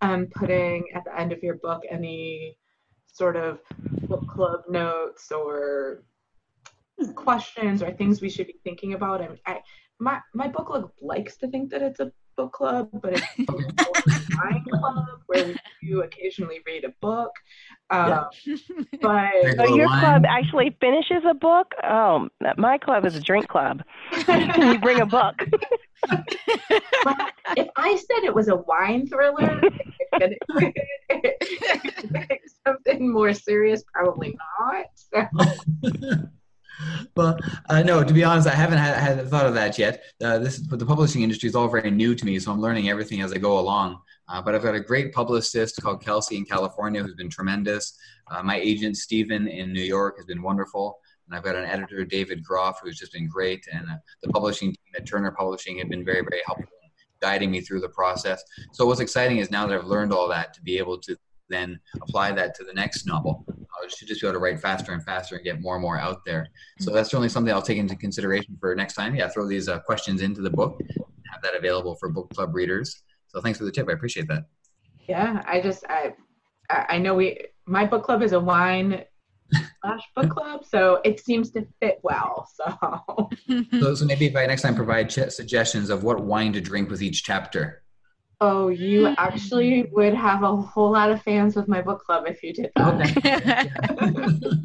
um, 0.00 0.26
putting 0.34 0.84
at 0.94 1.04
the 1.04 1.18
end 1.18 1.32
of 1.32 1.42
your 1.42 1.56
book 1.56 1.82
any 1.90 2.56
sort 3.06 3.36
of 3.36 3.60
book 4.08 4.26
club 4.28 4.62
notes 4.68 5.30
or 5.30 6.04
questions 7.14 7.82
or 7.82 7.90
things 7.92 8.20
we 8.20 8.30
should 8.30 8.46
be 8.46 8.56
thinking 8.64 8.94
about? 8.94 9.22
I, 9.22 9.38
I 9.46 9.60
my 9.98 10.20
my 10.34 10.48
book 10.48 10.66
club 10.66 10.90
likes 11.00 11.36
to 11.38 11.48
think 11.48 11.70
that 11.70 11.82
it's 11.82 12.00
a 12.00 12.12
book 12.36 12.52
club, 12.52 12.88
but 13.02 13.12
it's 13.14 13.24
a 13.48 13.52
wine 13.52 14.64
club 14.70 15.06
where 15.26 15.46
we 15.46 15.56
do 15.82 16.02
occasionally 16.02 16.60
read 16.66 16.84
a 16.84 16.92
book. 17.00 17.30
Um, 17.90 18.26
yeah. 18.44 18.56
But 19.00 19.32
so 19.56 19.76
your 19.76 19.88
club 19.88 20.22
actually 20.26 20.74
finishes 20.80 21.24
a 21.28 21.34
book. 21.34 21.72
Oh, 21.82 22.28
my 22.56 22.78
club 22.78 23.04
is 23.04 23.14
a 23.16 23.20
drink 23.20 23.48
club. 23.48 23.82
you 24.56 24.78
bring 24.78 25.00
a 25.00 25.06
book. 25.06 25.34
but 26.08 27.32
if 27.56 27.68
I 27.76 27.96
said 27.96 28.24
it 28.24 28.34
was 28.34 28.48
a 28.48 28.56
wine 28.56 29.06
thriller, 29.06 29.60
something 32.66 33.12
more 33.12 33.34
serious, 33.34 33.84
probably 33.92 34.34
not. 34.62 34.86
So 34.96 36.30
well, 37.16 37.38
uh, 37.68 37.82
no. 37.82 38.02
To 38.02 38.12
be 38.12 38.24
honest, 38.24 38.48
I 38.48 38.54
haven't 38.54 38.78
had, 38.78 38.96
had 38.96 39.28
thought 39.28 39.46
of 39.46 39.54
that 39.54 39.78
yet. 39.78 40.02
Uh, 40.22 40.38
this, 40.38 40.58
but 40.58 40.78
the 40.78 40.86
publishing 40.86 41.22
industry 41.22 41.48
is 41.48 41.54
all 41.54 41.68
very 41.68 41.90
new 41.90 42.14
to 42.14 42.24
me, 42.24 42.38
so 42.38 42.52
I'm 42.52 42.60
learning 42.60 42.88
everything 42.88 43.20
as 43.20 43.32
I 43.32 43.38
go 43.38 43.58
along. 43.58 44.00
Uh, 44.28 44.40
but 44.40 44.54
I've 44.54 44.62
got 44.62 44.74
a 44.74 44.80
great 44.80 45.12
publicist 45.12 45.80
called 45.82 46.02
Kelsey 46.02 46.36
in 46.36 46.44
California 46.44 47.02
who's 47.02 47.14
been 47.14 47.28
tremendous. 47.28 47.98
Uh, 48.30 48.42
my 48.42 48.56
agent 48.56 48.96
Stephen 48.96 49.48
in 49.48 49.72
New 49.72 49.82
York 49.82 50.16
has 50.16 50.26
been 50.26 50.42
wonderful, 50.42 50.98
and 51.26 51.36
I've 51.36 51.44
got 51.44 51.56
an 51.56 51.64
editor 51.64 52.04
David 52.04 52.42
Groff 52.42 52.80
who's 52.82 52.98
just 52.98 53.12
been 53.12 53.28
great, 53.28 53.66
and 53.72 53.88
uh, 53.88 53.96
the 54.22 54.30
publishing 54.30 54.68
team 54.68 54.94
at 54.96 55.06
Turner 55.06 55.30
Publishing 55.30 55.78
have 55.78 55.90
been 55.90 56.04
very, 56.04 56.22
very 56.22 56.42
helpful, 56.46 56.68
guiding 57.20 57.50
me 57.50 57.60
through 57.60 57.80
the 57.80 57.88
process. 57.90 58.42
So 58.72 58.86
what's 58.86 59.00
exciting 59.00 59.38
is 59.38 59.50
now 59.50 59.66
that 59.66 59.78
I've 59.78 59.86
learned 59.86 60.12
all 60.12 60.28
that 60.28 60.54
to 60.54 60.62
be 60.62 60.78
able 60.78 60.98
to 61.00 61.16
then 61.54 61.80
apply 62.02 62.32
that 62.32 62.54
to 62.56 62.64
the 62.64 62.72
next 62.72 63.06
novel. 63.06 63.44
I 63.48 63.88
should 63.88 64.08
just 64.08 64.20
be 64.20 64.26
able 64.26 64.34
to 64.34 64.40
write 64.40 64.60
faster 64.60 64.92
and 64.92 65.02
faster 65.02 65.36
and 65.36 65.44
get 65.44 65.60
more 65.60 65.74
and 65.74 65.82
more 65.82 65.98
out 65.98 66.24
there. 66.24 66.48
So 66.80 66.90
that's 66.92 67.10
certainly 67.10 67.28
something 67.28 67.52
I'll 67.52 67.62
take 67.62 67.78
into 67.78 67.96
consideration 67.96 68.56
for 68.60 68.74
next 68.74 68.94
time. 68.94 69.14
Yeah, 69.14 69.28
throw 69.28 69.46
these 69.46 69.68
uh, 69.68 69.80
questions 69.80 70.22
into 70.22 70.40
the 70.40 70.50
book, 70.50 70.80
have 71.32 71.42
that 71.42 71.54
available 71.54 71.96
for 71.96 72.08
book 72.08 72.30
club 72.34 72.54
readers. 72.54 73.02
So 73.28 73.40
thanks 73.40 73.58
for 73.58 73.64
the 73.64 73.72
tip. 73.72 73.88
I 73.88 73.92
appreciate 73.92 74.28
that. 74.28 74.44
Yeah, 75.08 75.42
I 75.46 75.60
just 75.60 75.84
I 75.88 76.14
I 76.70 76.98
know 76.98 77.14
we 77.14 77.38
my 77.66 77.84
book 77.84 78.04
club 78.04 78.22
is 78.22 78.32
a 78.32 78.40
wine 78.40 79.04
slash 79.82 80.00
book 80.16 80.30
club, 80.30 80.64
so 80.64 81.00
it 81.04 81.20
seems 81.20 81.50
to 81.52 81.66
fit 81.80 81.98
well. 82.02 82.48
So. 82.54 83.30
so, 83.80 83.94
so 83.94 84.04
maybe 84.04 84.26
if 84.26 84.36
I 84.36 84.46
next 84.46 84.62
time 84.62 84.74
provide 84.74 85.10
ch- 85.10 85.30
suggestions 85.30 85.90
of 85.90 86.04
what 86.04 86.24
wine 86.24 86.52
to 86.54 86.60
drink 86.60 86.90
with 86.90 87.02
each 87.02 87.24
chapter. 87.24 87.83
Oh, 88.46 88.68
you 88.68 89.06
actually 89.16 89.88
would 89.92 90.12
have 90.12 90.42
a 90.42 90.54
whole 90.54 90.92
lot 90.92 91.10
of 91.10 91.22
fans 91.22 91.56
with 91.56 91.66
my 91.66 91.80
book 91.80 92.04
club 92.04 92.24
if 92.26 92.42
you 92.42 92.52
did 92.52 92.70
that. 92.76 93.70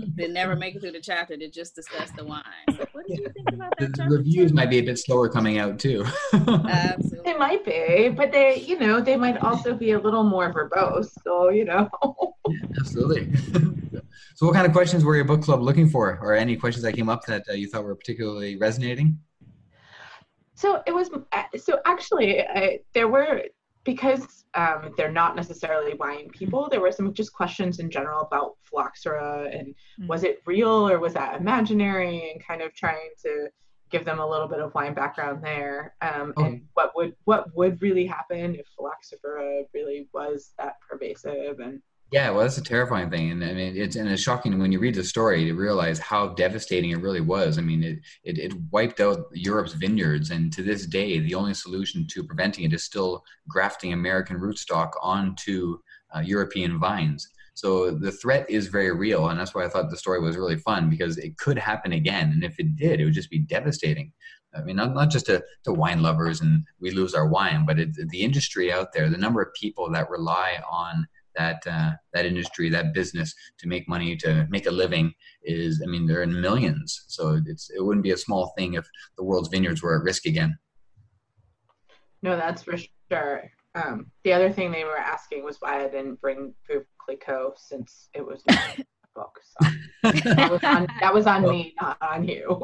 they 0.16 0.28
never 0.28 0.58
make 0.58 0.76
it 0.76 0.82
through 0.82 0.92
the 0.92 1.00
chapter 1.00 1.38
to 1.38 1.50
just 1.50 1.76
discuss 1.76 2.12
the 2.12 2.26
wine. 2.26 2.44
So 2.76 2.86
what 2.92 3.08
did 3.08 3.20
you 3.20 3.30
think 3.30 3.54
about 3.54 3.74
that? 3.80 3.96
The 3.96 4.18
reviews 4.18 4.52
might 4.52 4.70
be 4.70 4.80
a 4.80 4.82
bit 4.82 5.00
slower 5.00 5.30
coming 5.30 5.60
out 5.60 5.80
too. 5.80 6.06
Absolutely. 6.34 7.22
They 7.24 7.38
might 7.38 7.64
be, 7.64 8.10
but 8.10 8.34
they, 8.34 8.58
you 8.58 8.78
know, 8.78 9.00
they 9.00 9.16
might 9.16 9.38
also 9.38 9.74
be 9.74 9.92
a 9.92 10.00
little 10.00 10.26
more 10.26 10.54
verbose. 10.54 11.12
So, 11.24 11.48
you 11.48 11.64
know. 11.64 11.90
Absolutely. 12.82 13.34
so, 14.36 14.46
what 14.46 14.56
kind 14.56 14.68
of 14.68 14.74
questions 14.74 15.06
were 15.06 15.16
your 15.16 15.24
book 15.24 15.42
club 15.42 15.62
looking 15.62 15.90
for, 15.90 16.20
or 16.22 16.36
any 16.36 16.58
questions 16.58 16.84
that 16.84 16.96
came 16.98 17.08
up 17.08 17.26
that 17.28 17.44
uh, 17.50 17.54
you 17.54 17.70
thought 17.70 17.86
were 17.86 17.96
particularly 17.96 18.58
resonating? 18.58 19.20
So 20.56 20.84
it 20.86 20.94
was. 20.94 21.10
Uh, 21.32 21.44
so 21.58 21.80
actually, 21.86 22.42
I, 22.42 22.80
there 22.94 23.08
were 23.08 23.44
because 23.84 24.46
um, 24.56 24.94
they're 24.98 25.12
not 25.12 25.36
necessarily 25.36 25.94
wine 25.96 26.30
people, 26.30 26.68
there 26.70 26.82
were 26.82 26.92
some 26.92 27.14
just 27.14 27.34
questions 27.34 27.80
in 27.80 27.90
general 27.90 28.22
about 28.22 28.58
phylloxera 28.64 29.50
and 29.52 29.68
mm-hmm. 29.70 30.08
was 30.08 30.24
it 30.24 30.42
real 30.46 30.90
or 30.90 31.00
was 31.00 31.14
that 31.14 31.40
imaginary, 31.40 32.32
and 32.32 32.46
kind 32.46 32.62
of 32.62 32.74
trying 32.74 33.10
to 33.24 33.50
give 33.90 34.06
them 34.06 34.20
a 34.20 34.30
little 34.30 34.48
bit 34.48 34.60
of 34.60 34.74
wine 34.76 34.94
background 34.94 35.44
there, 35.44 35.96
um, 36.02 36.34
okay. 36.38 36.48
and 36.48 36.62
what 36.74 36.92
would 36.96 37.16
what 37.26 37.46
would 37.56 37.82
really 37.82 38.06
happen 38.06 38.56
if 38.56 38.68
phylloxera 38.76 39.64
really 39.74 40.08
was 40.14 40.54
that 40.58 40.76
pervasive 40.88 41.60
and 41.60 41.82
yeah, 42.12 42.32
well, 42.32 42.42
that's 42.42 42.58
a 42.58 42.64
terrifying 42.64 43.12
thing, 43.12 43.32
and 43.32 43.44
I 43.44 43.54
mean, 43.54 43.78
it's 43.78 43.96
and 43.96 44.10
it's 44.10 44.22
shocking 44.22 44.58
when 44.58 44.72
you 44.72 44.80
read 44.80 44.96
the 44.96 45.04
story 45.04 45.46
to 45.46 45.54
realize 45.54 46.00
how 46.00 46.30
devastating 46.30 46.90
it 46.90 47.02
really 47.02 47.22
was. 47.22 47.60
I 47.60 47.62
mean, 47.62 47.84
it, 47.84 48.00
it 48.24 48.40
it 48.40 48.54
wiped 48.72 49.00
out 49.00 49.28
Europe's 49.32 49.74
vineyards, 49.74 50.32
and 50.32 50.52
to 50.54 50.64
this 50.64 50.88
day, 50.88 51.20
the 51.20 51.36
only 51.36 51.54
solution 51.54 52.08
to 52.08 52.24
preventing 52.24 52.66
it 52.66 52.74
is 52.74 52.84
still 52.84 53.24
grafting 53.48 53.94
American 53.94 54.40
rootstock 54.40 54.92
onto 55.04 55.78
uh, 56.16 56.22
European 56.22 56.80
vines. 56.80 57.30
So 57.54 57.92
the 57.92 58.12
threat 58.12 58.50
is 58.50 58.68
very 58.68 58.92
real, 58.92 59.30
and 59.30 59.40
that's 59.40 59.54
why 59.54 59.66
I 59.66 59.70
thought 59.70 59.92
the 59.92 59.98
story 59.98 60.20
was 60.20 60.38
really 60.38 60.58
fun 60.58 60.90
because 60.90 61.18
it 61.18 61.38
could 61.38 61.60
happen 61.60 61.94
again, 61.94 62.32
and 62.32 62.44
if 62.44 62.60
it 62.60 62.76
did, 62.76 63.00
it 63.00 63.06
would 63.06 63.14
just 63.14 63.30
be 63.30 63.40
devastating. 63.40 64.12
I 64.56 64.62
mean, 64.62 64.78
not, 64.78 64.96
not 64.96 65.12
just 65.12 65.28
to, 65.28 65.44
to 65.66 65.74
wine 65.74 66.02
lovers 66.02 66.42
and 66.42 66.64
we 66.80 66.90
lose 66.90 67.14
our 67.14 67.28
wine, 67.28 67.66
but 67.68 67.80
it, 67.80 67.90
the 68.10 68.22
industry 68.22 68.74
out 68.74 68.94
there, 68.94 69.08
the 69.08 69.18
number 69.18 69.44
of 69.44 69.54
people 69.54 69.92
that 69.92 70.10
rely 70.10 70.60
on 70.68 71.08
that 71.40 71.66
uh, 71.66 71.92
that 72.14 72.26
industry, 72.26 72.70
that 72.70 72.94
business 72.94 73.34
to 73.60 73.68
make 73.68 73.88
money, 73.88 74.16
to 74.18 74.46
make 74.50 74.68
a 74.68 74.72
living 74.72 75.14
is, 75.44 75.82
I 75.84 75.90
mean, 75.90 76.06
they're 76.06 76.24
in 76.24 76.40
millions. 76.40 77.06
So 77.08 77.42
it's 77.46 77.70
it 77.70 77.84
wouldn't 77.84 78.04
be 78.04 78.12
a 78.12 78.18
small 78.18 78.54
thing 78.58 78.74
if 78.74 78.86
the 79.18 79.24
world's 79.24 79.50
vineyards 79.50 79.82
were 79.82 79.98
at 79.98 80.04
risk 80.04 80.26
again. 80.26 80.58
No, 82.22 82.36
that's 82.36 82.64
for 82.64 82.76
sure. 83.10 83.50
Um, 83.76 84.12
the 84.24 84.34
other 84.34 84.52
thing 84.52 84.72
they 84.72 84.84
were 84.84 84.98
asking 84.98 85.44
was 85.44 85.58
why 85.60 85.86
I 85.86 85.88
didn't 85.88 86.20
bring 86.20 86.54
Veuve 86.70 86.86
Clicquot 86.98 87.54
since 87.58 88.10
it 88.14 88.26
was 88.26 88.44
book. 89.20 89.40
So 90.02 90.12
that 90.36 90.52
was 90.52 90.64
on, 90.64 90.88
that 91.02 91.14
was 91.14 91.28
on 91.28 91.44
well, 91.44 91.52
me, 91.52 91.74
not 91.82 91.98
on 92.02 92.28
you. 92.28 92.62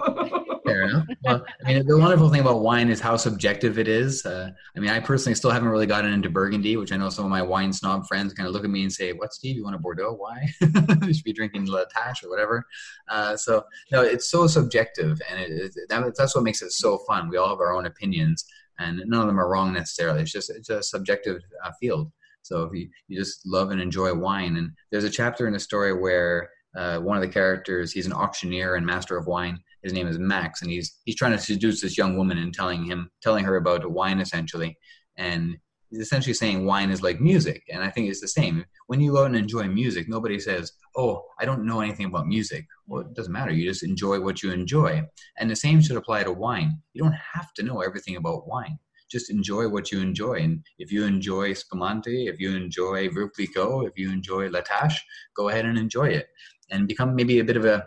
fair 0.65 0.83
enough. 0.83 1.05
Well, 1.23 1.45
I 1.65 1.73
mean, 1.73 1.85
the 1.85 1.97
wonderful 1.97 2.29
thing 2.29 2.41
about 2.41 2.61
wine 2.61 2.89
is 2.89 2.99
how 2.99 3.17
subjective 3.17 3.77
it 3.77 3.87
is. 3.87 4.25
Uh, 4.25 4.51
I 4.75 4.79
mean, 4.79 4.89
I 4.89 4.99
personally 4.99 5.35
still 5.35 5.51
haven't 5.51 5.69
really 5.69 5.85
gotten 5.85 6.11
into 6.11 6.29
Burgundy, 6.29 6.77
which 6.77 6.91
I 6.91 6.97
know 6.97 7.09
some 7.09 7.25
of 7.25 7.31
my 7.31 7.41
wine 7.41 7.73
snob 7.73 8.07
friends 8.07 8.33
kind 8.33 8.47
of 8.47 8.53
look 8.53 8.63
at 8.63 8.69
me 8.69 8.83
and 8.83 8.91
say, 8.91 9.11
"What, 9.11 9.33
Steve? 9.33 9.57
You 9.57 9.63
want 9.63 9.75
a 9.75 9.79
Bordeaux? 9.79 10.13
Why? 10.13 10.47
you 10.61 11.13
should 11.13 11.23
be 11.23 11.33
drinking 11.33 11.65
La 11.65 11.83
Tâche 11.85 12.23
or 12.23 12.29
whatever." 12.29 12.65
Uh, 13.09 13.35
so 13.35 13.63
no, 13.91 14.01
it's 14.01 14.29
so 14.29 14.47
subjective, 14.47 15.21
and 15.29 15.39
it, 15.39 15.51
it, 15.51 15.73
that, 15.89 16.13
that's 16.17 16.35
what 16.35 16.43
makes 16.43 16.61
it 16.61 16.71
so 16.71 16.99
fun. 16.99 17.29
We 17.29 17.37
all 17.37 17.49
have 17.49 17.59
our 17.59 17.75
own 17.75 17.85
opinions, 17.85 18.45
and 18.79 19.01
none 19.05 19.21
of 19.21 19.27
them 19.27 19.39
are 19.39 19.49
wrong 19.49 19.73
necessarily. 19.73 20.21
It's 20.21 20.31
just 20.31 20.49
it's 20.49 20.69
a 20.69 20.81
subjective 20.81 21.41
uh, 21.63 21.71
field. 21.79 22.11
So 22.45 22.61
if 22.61 22.73
you, 22.73 22.87
you 23.07 23.17
just 23.17 23.41
love 23.43 23.71
and 23.71 23.81
enjoy 23.81 24.13
wine, 24.13 24.57
and 24.57 24.69
there's 24.91 25.03
a 25.03 25.09
chapter 25.09 25.47
in 25.47 25.53
the 25.53 25.59
story 25.59 25.99
where 25.99 26.51
uh, 26.77 26.99
one 26.99 27.17
of 27.17 27.23
the 27.23 27.29
characters 27.29 27.91
he's 27.91 28.05
an 28.05 28.13
auctioneer 28.13 28.75
and 28.75 28.85
master 28.85 29.17
of 29.17 29.25
wine. 29.25 29.57
His 29.81 29.93
name 29.93 30.07
is 30.07 30.19
Max, 30.19 30.61
and 30.61 30.69
he's 30.69 30.95
he's 31.05 31.15
trying 31.15 31.31
to 31.31 31.39
seduce 31.39 31.81
this 31.81 31.97
young 31.97 32.15
woman 32.17 32.37
and 32.37 32.53
telling 32.53 32.85
him 32.85 33.09
telling 33.23 33.43
her 33.45 33.55
about 33.55 33.89
wine 33.89 34.19
essentially, 34.19 34.77
and 35.17 35.57
he's 35.89 36.01
essentially 36.01 36.35
saying 36.35 36.65
wine 36.65 36.91
is 36.91 37.01
like 37.01 37.19
music, 37.19 37.63
and 37.73 37.83
I 37.83 37.89
think 37.89 38.09
it's 38.09 38.21
the 38.21 38.27
same. 38.27 38.63
When 38.85 39.01
you 39.01 39.13
go 39.13 39.25
and 39.25 39.35
enjoy 39.35 39.63
music, 39.63 40.07
nobody 40.07 40.39
says, 40.39 40.71
"Oh, 40.95 41.25
I 41.39 41.45
don't 41.45 41.65
know 41.65 41.81
anything 41.81 42.05
about 42.05 42.27
music." 42.27 42.67
Well, 42.85 43.01
it 43.01 43.15
doesn't 43.15 43.33
matter. 43.33 43.53
You 43.53 43.67
just 43.67 43.81
enjoy 43.81 44.19
what 44.19 44.43
you 44.43 44.51
enjoy, 44.51 45.01
and 45.39 45.49
the 45.49 45.55
same 45.55 45.81
should 45.81 45.97
apply 45.97 46.25
to 46.25 46.31
wine. 46.31 46.79
You 46.93 47.01
don't 47.01 47.19
have 47.33 47.51
to 47.55 47.63
know 47.63 47.81
everything 47.81 48.17
about 48.17 48.47
wine 48.47 48.77
just 49.09 49.29
enjoy 49.29 49.67
what 49.67 49.91
you 49.91 50.01
enjoy. 50.01 50.35
And 50.35 50.63
if 50.79 50.91
you 50.91 51.05
enjoy 51.05 51.53
Spumante, 51.53 52.27
if 52.27 52.39
you 52.39 52.55
enjoy 52.55 53.09
Clicquot, 53.09 53.87
if 53.87 53.93
you 53.97 54.11
enjoy 54.11 54.49
La 54.49 54.61
Tâche, 54.61 54.97
go 55.35 55.49
ahead 55.49 55.65
and 55.65 55.77
enjoy 55.77 56.09
it 56.09 56.27
and 56.71 56.87
become 56.87 57.15
maybe 57.15 57.39
a 57.39 57.43
bit 57.43 57.57
of 57.57 57.65
a 57.65 57.83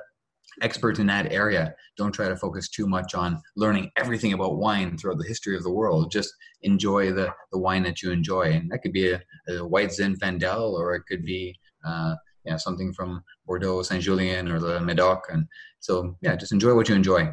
expert 0.62 0.98
in 0.98 1.07
that 1.07 1.33
area. 1.33 1.74
Don't 1.96 2.12
try 2.12 2.28
to 2.28 2.37
focus 2.37 2.68
too 2.68 2.87
much 2.87 3.14
on 3.14 3.40
learning 3.57 3.90
everything 3.96 4.33
about 4.33 4.59
wine 4.59 4.96
throughout 4.96 5.18
the 5.18 5.26
history 5.26 5.57
of 5.57 5.62
the 5.62 5.72
world. 5.72 6.11
Just 6.11 6.33
enjoy 6.62 7.12
the, 7.12 7.33
the 7.52 7.59
wine 7.59 7.83
that 7.85 8.02
you 8.02 8.11
enjoy. 8.11 8.52
And 8.52 8.70
that 8.70 8.78
could 8.78 8.92
be 8.92 9.12
a, 9.12 9.20
a 9.48 9.66
white 9.66 9.90
Zinfandel 9.90 10.72
or 10.72 10.94
it 10.94 11.02
could 11.09 11.24
be 11.24 11.59
uh, 11.85 12.14
yeah, 12.44 12.57
something 12.57 12.92
from 12.92 13.22
Bordeaux, 13.46 13.83
Saint 13.83 14.02
Julien, 14.02 14.50
or 14.50 14.59
the 14.59 14.81
Medoc. 14.81 15.26
And 15.31 15.46
so, 15.81 16.16
yeah, 16.22 16.35
just 16.35 16.52
enjoy 16.52 16.74
what 16.74 16.88
you 16.88 16.94
enjoy. 16.94 17.33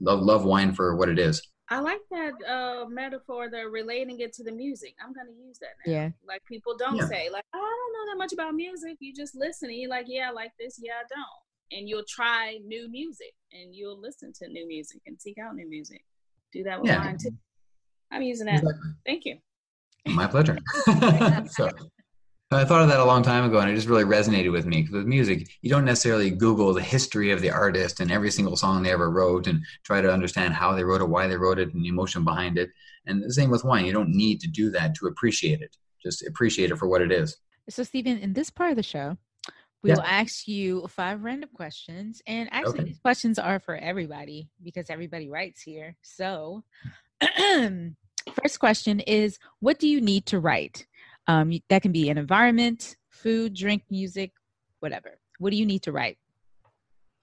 Love, 0.00 0.22
love 0.22 0.44
wine 0.44 0.74
for 0.74 0.96
what 0.96 1.08
it 1.08 1.18
is. 1.18 1.42
I 1.74 1.80
like 1.80 2.00
that 2.12 2.32
uh, 2.48 2.86
metaphor. 2.88 3.50
They're 3.50 3.68
relating 3.68 4.20
it 4.20 4.32
to 4.34 4.44
the 4.44 4.52
music. 4.52 4.94
I'm 5.04 5.12
gonna 5.12 5.32
use 5.36 5.58
that 5.58 5.70
now. 5.84 5.92
Yeah. 5.92 6.10
Like 6.26 6.44
people 6.44 6.76
don't 6.76 6.96
Yeah. 6.96 7.06
say 7.08 7.28
like, 7.30 7.44
oh, 7.52 7.58
I 7.58 7.60
don't 7.60 7.92
know 8.06 8.12
that 8.12 8.18
much 8.18 8.32
about 8.32 8.54
music. 8.54 8.96
You 9.00 9.12
just 9.12 9.34
listen 9.34 9.70
and 9.70 9.78
you're 9.78 9.90
like, 9.90 10.06
yeah, 10.08 10.28
I 10.28 10.32
like 10.32 10.52
this. 10.58 10.78
Yeah, 10.80 10.92
I 10.92 11.06
don't. 11.12 11.76
And 11.78 11.88
you'll 11.88 12.04
try 12.08 12.58
new 12.64 12.88
music 12.88 13.34
and 13.52 13.74
you'll 13.74 14.00
listen 14.00 14.32
to 14.40 14.48
new 14.48 14.68
music 14.68 15.00
and 15.06 15.20
seek 15.20 15.36
out 15.38 15.56
new 15.56 15.68
music. 15.68 16.04
Do 16.52 16.62
that 16.62 16.80
with 16.80 16.90
Yeah. 16.92 17.04
wine 17.04 17.18
too. 17.18 17.30
I'm 18.12 18.22
using 18.22 18.46
that. 18.46 18.60
Exactly. 18.62 18.90
Thank 19.04 19.24
you. 19.24 19.38
My 20.06 20.28
pleasure. 20.28 20.58
so, 21.50 21.70
I 22.56 22.64
thought 22.64 22.82
of 22.82 22.88
that 22.88 23.00
a 23.00 23.04
long 23.04 23.22
time 23.22 23.44
ago, 23.44 23.58
and 23.58 23.70
it 23.70 23.74
just 23.74 23.88
really 23.88 24.04
resonated 24.04 24.52
with 24.52 24.66
me. 24.66 24.82
Because 24.82 24.94
with 24.94 25.06
music, 25.06 25.48
you 25.62 25.70
don't 25.70 25.84
necessarily 25.84 26.30
Google 26.30 26.72
the 26.74 26.82
history 26.82 27.30
of 27.30 27.40
the 27.40 27.50
artist 27.50 28.00
and 28.00 28.10
every 28.10 28.30
single 28.30 28.56
song 28.56 28.82
they 28.82 28.90
ever 28.92 29.10
wrote, 29.10 29.46
and 29.46 29.62
try 29.82 30.00
to 30.00 30.12
understand 30.12 30.54
how 30.54 30.74
they 30.74 30.84
wrote 30.84 31.00
it, 31.00 31.08
why 31.08 31.26
they 31.26 31.36
wrote 31.36 31.58
it, 31.58 31.72
and 31.74 31.84
the 31.84 31.88
emotion 31.88 32.24
behind 32.24 32.58
it. 32.58 32.70
And 33.06 33.22
the 33.22 33.32
same 33.32 33.50
with 33.50 33.64
wine. 33.64 33.84
You 33.86 33.92
don't 33.92 34.10
need 34.10 34.40
to 34.40 34.48
do 34.48 34.70
that 34.70 34.94
to 34.96 35.06
appreciate 35.06 35.60
it. 35.60 35.76
Just 36.02 36.26
appreciate 36.26 36.70
it 36.70 36.78
for 36.78 36.88
what 36.88 37.02
it 37.02 37.12
is. 37.12 37.36
So, 37.68 37.82
Steven, 37.82 38.18
in 38.18 38.32
this 38.32 38.50
part 38.50 38.70
of 38.70 38.76
the 38.76 38.82
show, 38.82 39.16
we 39.82 39.90
Yeah. 39.90 39.96
will 39.96 40.02
ask 40.02 40.48
you 40.48 40.86
five 40.88 41.22
random 41.22 41.50
questions. 41.54 42.22
And 42.26 42.48
actually, 42.52 42.80
Okay. 42.80 42.84
these 42.84 43.00
questions 43.00 43.38
are 43.38 43.58
for 43.60 43.76
everybody 43.76 44.48
because 44.62 44.90
everybody 44.90 45.28
writes 45.28 45.62
here. 45.62 45.96
So, 46.02 46.64
first 48.42 48.58
question 48.58 49.00
is 49.00 49.38
What 49.60 49.78
do 49.78 49.88
you 49.88 50.00
need 50.00 50.26
to 50.26 50.40
write? 50.40 50.86
Um, 51.26 51.52
that 51.68 51.82
can 51.82 51.92
be 51.92 52.10
an 52.10 52.18
environment, 52.18 52.96
food, 53.10 53.54
drink, 53.54 53.84
music, 53.90 54.32
whatever. 54.80 55.18
What 55.38 55.50
do 55.50 55.56
you 55.56 55.66
need 55.66 55.82
to 55.82 55.92
write? 55.92 56.18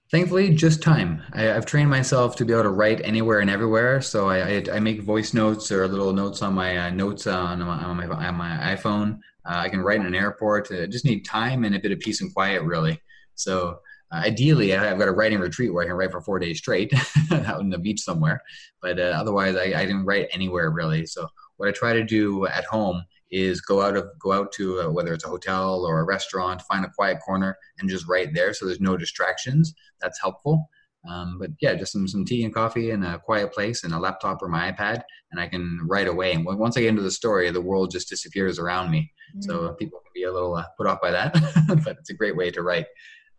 Thankfully, 0.09 0.53
just 0.53 0.81
time. 0.81 1.21
I, 1.31 1.53
I've 1.53 1.65
trained 1.65 1.89
myself 1.89 2.35
to 2.35 2.45
be 2.45 2.51
able 2.51 2.63
to 2.63 2.69
write 2.69 2.99
anywhere 3.01 3.39
and 3.39 3.49
everywhere. 3.49 4.01
So 4.01 4.27
I, 4.27 4.57
I, 4.57 4.63
I 4.73 4.79
make 4.79 5.01
voice 5.01 5.33
notes 5.33 5.71
or 5.71 5.87
little 5.87 6.11
notes 6.11 6.41
on 6.41 6.53
my 6.53 6.77
uh, 6.77 6.89
notes 6.89 7.27
on 7.27 7.59
my, 7.59 7.83
on 7.83 7.95
my, 7.95 8.07
on 8.07 8.35
my 8.35 8.75
iPhone. 8.75 9.19
Uh, 9.45 9.55
I 9.55 9.69
can 9.69 9.79
write 9.79 10.01
in 10.01 10.05
an 10.05 10.13
airport. 10.13 10.69
I 10.71 10.85
just 10.87 11.05
need 11.05 11.21
time 11.21 11.63
and 11.63 11.75
a 11.75 11.79
bit 11.79 11.93
of 11.93 11.99
peace 11.99 12.19
and 12.19 12.33
quiet, 12.33 12.61
really. 12.63 12.99
So 13.35 13.79
uh, 14.11 14.17
ideally, 14.17 14.75
I've 14.75 14.99
got 14.99 15.07
a 15.07 15.13
writing 15.13 15.39
retreat 15.39 15.73
where 15.73 15.85
I 15.85 15.87
can 15.87 15.95
write 15.95 16.11
for 16.11 16.19
four 16.19 16.39
days 16.39 16.57
straight 16.57 16.93
out 17.31 17.59
on 17.59 17.69
the 17.69 17.77
beach 17.77 18.01
somewhere. 18.01 18.41
But 18.81 18.99
uh, 18.99 19.13
otherwise, 19.15 19.55
I, 19.55 19.73
I 19.79 19.85
didn't 19.85 20.05
write 20.05 20.27
anywhere 20.33 20.71
really. 20.71 21.05
So 21.05 21.25
what 21.55 21.69
I 21.69 21.71
try 21.71 21.93
to 21.93 22.03
do 22.03 22.47
at 22.47 22.65
home 22.65 23.03
is 23.31 23.61
go 23.61 23.81
out 23.81 23.95
of 23.95 24.07
go 24.19 24.31
out 24.31 24.51
to 24.53 24.81
uh, 24.81 24.91
whether 24.91 25.13
it's 25.13 25.25
a 25.25 25.29
hotel 25.29 25.85
or 25.85 25.99
a 25.99 26.03
restaurant, 26.03 26.61
find 26.63 26.85
a 26.85 26.89
quiet 26.89 27.19
corner 27.25 27.57
and 27.79 27.89
just 27.89 28.07
write 28.07 28.33
there, 28.33 28.53
so 28.53 28.65
there's 28.65 28.81
no 28.81 28.97
distractions. 28.97 29.73
That's 30.01 30.19
helpful. 30.21 30.69
Um, 31.09 31.37
but 31.39 31.49
yeah, 31.61 31.73
just 31.73 31.93
some 31.93 32.07
some 32.07 32.25
tea 32.25 32.43
and 32.43 32.53
coffee 32.53 32.91
in 32.91 33.03
a 33.03 33.17
quiet 33.17 33.53
place 33.53 33.83
and 33.83 33.93
a 33.93 33.99
laptop 33.99 34.41
or 34.41 34.49
my 34.49 34.71
iPad, 34.71 35.01
and 35.31 35.39
I 35.39 35.47
can 35.47 35.79
write 35.87 36.07
away. 36.07 36.33
And 36.33 36.45
once 36.45 36.77
I 36.77 36.81
get 36.81 36.89
into 36.89 37.01
the 37.01 37.11
story, 37.11 37.49
the 37.49 37.61
world 37.61 37.91
just 37.91 38.09
disappears 38.09 38.59
around 38.59 38.91
me. 38.91 39.11
So 39.39 39.65
uh, 39.65 39.73
people 39.73 39.99
can 39.99 40.11
be 40.13 40.23
a 40.23 40.31
little 40.31 40.55
uh, 40.55 40.65
put 40.77 40.87
off 40.87 41.01
by 41.01 41.11
that, 41.11 41.33
but 41.83 41.97
it's 41.97 42.09
a 42.09 42.13
great 42.13 42.35
way 42.35 42.51
to 42.51 42.61
write. 42.61 42.85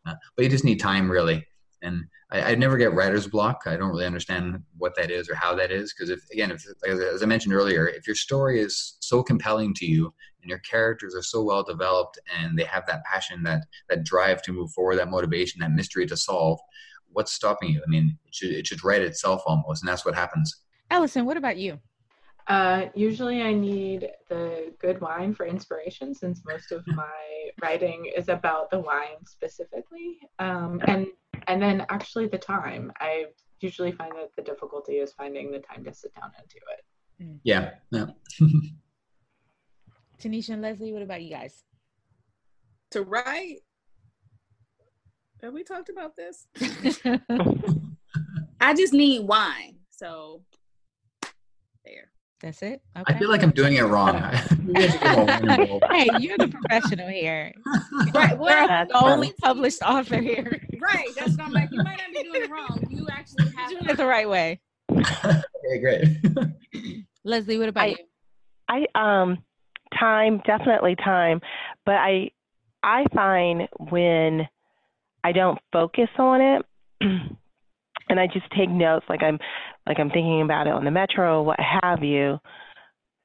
Uh, 0.07 0.15
but 0.37 0.45
you 0.45 0.49
just 0.49 0.65
need 0.65 0.81
time, 0.81 1.11
really. 1.11 1.47
And 1.83 2.05
I, 2.31 2.53
I 2.53 2.55
never 2.55 2.77
get 2.77 2.95
writer's 2.95 3.27
block. 3.27 3.63
I 3.67 3.77
don't 3.77 3.91
really 3.91 4.07
understand 4.07 4.63
what 4.79 4.95
that 4.97 5.11
is 5.11 5.29
or 5.29 5.35
how 5.35 5.55
that 5.57 5.71
is. 5.71 5.93
Because 5.93 6.11
if 6.11 6.21
again, 6.33 6.51
if, 6.51 6.65
as, 6.87 7.01
as 7.01 7.23
I 7.23 7.27
mentioned 7.27 7.55
earlier, 7.55 7.89
if 7.89 8.07
your 8.07 8.17
story 8.17 8.61
is 8.61 8.97
so 9.01 9.23
compelling 9.23 9.75
to 9.75 9.87
you 9.87 10.15
and 10.41 10.49
your 10.49 10.61
characters 10.61 11.15
are 11.15 11.23
so 11.23 11.43
well 11.43 11.63
developed 11.63 12.19
and 12.39 12.59
they 12.59 12.65
have 12.65 12.87
that 12.87 13.05
passion, 13.05 13.43
that 13.43 13.65
that 13.89 14.05
drive 14.05 14.43
to 14.43 14.53
move 14.53 14.71
forward, 14.71 14.97
that 14.97 15.11
motivation, 15.11 15.61
that 15.61 15.73
mystery 15.73 16.07
to 16.07 16.17
solve, 16.17 16.59
what's 17.09 17.33
stopping 17.33 17.71
you? 17.71 17.83
I 17.85 17.89
mean, 17.89 18.19
it 18.27 18.35
should 18.35 18.51
it 18.51 18.67
should 18.67 18.85
write 18.85 19.03
itself 19.03 19.43
almost, 19.47 19.83
and 19.83 19.89
that's 19.89 20.05
what 20.05 20.15
happens. 20.15 20.57
Allison, 20.91 21.25
what 21.25 21.37
about 21.37 21.57
you? 21.57 21.79
Uh, 22.49 22.87
usually 22.95 23.41
I 23.43 23.53
need 23.53 24.09
the 24.29 24.73
good 24.81 25.01
wine 25.01 25.33
for 25.35 25.47
inspiration 25.47 26.15
since 26.15 26.43
most 26.45 26.73
of 26.73 26.85
my 26.89 27.51
writing 27.63 28.11
is 28.17 28.29
about 28.29 28.71
the 28.71 28.81
wine 28.81 29.25
specifically. 29.25 30.19
Um, 30.39 30.81
and 30.87 31.07
and 31.47 31.61
then 31.63 31.87
actually 31.89 32.27
the 32.27 32.39
time. 32.39 32.93
I 33.01 33.27
usually 33.61 33.93
find 33.93 34.13
that 34.13 34.31
the 34.37 34.43
difficulty 34.43 34.95
is 34.95 35.13
finding 35.13 35.51
the 35.51 35.61
time 35.61 35.85
to 35.85 35.95
sit 35.95 36.15
down 36.15 36.31
and 36.39 36.49
do 36.49 36.59
it. 36.73 36.85
Mm. 37.25 37.39
Yeah, 37.45 37.71
yeah. 37.91 38.07
Tanisha 40.23 40.51
and 40.51 40.63
Leslie, 40.63 40.93
what 40.93 41.03
about 41.03 41.23
you 41.23 41.31
guys? 41.31 41.65
To 42.93 43.03
write. 43.03 43.59
Have 45.43 45.53
we 45.53 45.65
talked 45.65 45.89
about 45.89 46.15
this? 46.15 46.47
I 48.61 48.75
just 48.75 48.93
need 48.93 49.27
wine. 49.27 49.79
So 49.91 50.43
there. 51.85 52.11
That's 52.41 52.63
it. 52.63 52.83
I 52.97 53.15
feel 53.19 53.29
like 53.29 53.43
I'm 53.43 53.51
doing 53.51 53.75
it 53.75 53.83
wrong. 53.83 54.21
Maybe 54.65 54.87
I 54.87 54.91
should 54.91 55.01
get 55.01 55.17
more 55.17 55.27
wine 55.27 55.61
involved. 55.61 55.85
hey, 55.91 56.09
you're 56.19 56.39
the 56.39 56.49
professional 56.49 57.09
here. 57.09 57.53
Right. 58.13 58.37
We're 58.37 58.67
That's 58.67 58.93
the 58.93 59.05
only 59.05 59.33
published 59.41 59.81
author 59.83 60.21
here. 60.21 60.61
Right. 60.95 61.09
That's 61.17 61.37
what 61.37 61.41
I'm 61.47 61.53
like. 61.53 61.71
You 61.73 61.83
might 61.83 61.99
not 61.99 62.13
be 62.13 62.23
doing 62.23 62.43
it 62.43 62.51
wrong. 62.51 62.79
You 62.91 63.07
actually 63.11 63.51
have 63.57 63.71
Doing 63.71 63.89
it 63.89 63.97
the 63.97 64.07
right 64.07 64.29
way. 64.29 64.61
okay, 64.91 65.79
great. 65.81 66.05
Leslie, 67.25 67.59
what 67.59 67.69
about 67.69 67.85
I- 67.85 67.89
you? 67.89 67.97
I 68.69 68.87
um 69.23 69.39
time 69.99 70.41
definitely 70.47 70.97
time, 70.97 71.41
but 71.85 71.97
I 71.97 72.31
I 72.83 73.05
find 73.15 73.69
when 73.91 74.49
I 75.25 75.33
don't 75.33 75.59
focus 75.73 76.09
on 76.19 76.41
it 76.41 76.65
and 77.01 78.19
I 78.21 78.27
just 78.27 78.47
take 78.57 78.71
notes 78.71 79.05
like 79.09 79.23
I'm 79.23 79.39
like 79.87 79.99
I'm 80.01 80.09
thinking 80.11 80.43
about 80.43 80.67
it 80.67 80.73
on 80.73 80.85
the 80.85 80.91
metro 80.91 81.43
what 81.43 81.59
have 81.61 82.03
you, 82.03 82.39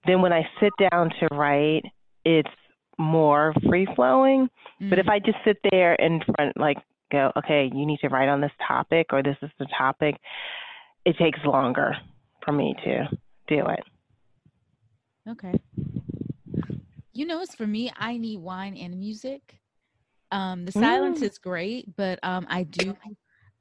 then 0.05 0.21
when 0.21 0.33
I 0.33 0.47
sit 0.59 0.71
down 0.91 1.11
to 1.19 1.27
write, 1.35 1.83
it's 2.25 2.49
more 2.97 3.53
free 3.69 3.87
flowing. 3.95 4.49
But 4.79 4.99
if 4.99 5.07
I 5.07 5.19
just 5.19 5.37
sit 5.45 5.57
there 5.71 5.95
in 5.95 6.21
front, 6.35 6.55
like, 6.57 6.77
go, 7.11 7.31
okay, 7.37 7.69
you 7.73 7.85
need 7.85 7.99
to 8.01 8.09
write 8.09 8.29
on 8.29 8.41
this 8.41 8.51
topic 8.67 9.07
or 9.11 9.23
this 9.23 9.37
is 9.41 9.49
the 9.59 9.67
topic, 9.77 10.15
it 11.05 11.15
takes 11.17 11.39
longer 11.45 11.95
for 12.43 12.51
me 12.51 12.75
to 12.83 13.07
do 13.47 13.65
it. 13.67 13.83
Okay. 15.29 15.53
You 17.13 17.25
know, 17.25 17.41
it's 17.41 17.55
for 17.55 17.67
me, 17.67 17.91
I 17.97 18.17
need 18.17 18.39
wine 18.39 18.77
and 18.77 18.99
music. 18.99 19.59
Um, 20.31 20.65
the 20.65 20.71
silence 20.71 21.21
Mm. 21.21 21.23
is 21.23 21.37
great, 21.37 21.95
but 21.95 22.19
um, 22.23 22.45
I 22.49 22.63
do 22.63 22.95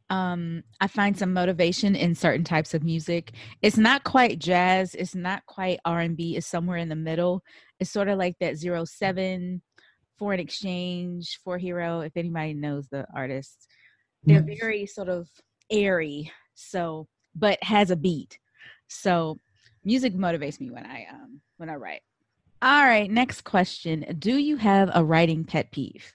um 0.09 0.63
I 0.81 0.87
find 0.87 1.19
some 1.19 1.33
motivation 1.33 1.97
in 1.97 2.15
certain 2.15 2.45
types 2.45 2.75
of 2.75 2.85
music. 2.85 3.33
It's 3.63 3.77
not 3.77 4.05
quite 4.05 4.39
jazz, 4.39 4.95
it's 4.95 5.15
not 5.17 5.45
quite 5.47 5.81
R&B, 5.85 6.37
it's 6.37 6.47
somewhere 6.47 6.77
in 6.77 6.89
the 6.89 6.95
middle. 6.97 7.43
It's 7.81 7.91
sort 7.91 8.09
of 8.09 8.19
like 8.19 8.37
that 8.41 8.57
zero 8.57 8.85
seven 8.85 9.63
foreign 10.19 10.41
exchange 10.41 11.39
4hero 11.47 12.07
if 12.07 12.13
anybody 12.17 12.55
knows 12.55 12.89
the 12.89 13.07
artists. 13.15 13.67
They're 14.25 14.43
very 14.61 14.87
sort 14.87 15.09
of 15.09 15.29
airy, 15.71 16.33
so 16.55 17.07
but 17.35 17.63
has 17.63 17.91
a 17.91 17.97
beat. 17.97 18.39
So 18.89 19.39
music 19.85 20.15
motivates 20.15 20.61
me 20.61 20.71
when 20.71 20.85
I 20.85 21.07
um 21.13 21.41
when 21.59 21.71
I 21.71 21.75
write. 21.75 22.01
All 22.63 22.85
right, 22.85 23.11
next 23.11 23.45
question. 23.45 24.17
Do 24.19 24.37
you 24.37 24.57
have 24.57 24.91
a 24.95 25.05
writing 25.05 25.45
pet 25.45 25.71
peeve? 25.71 26.13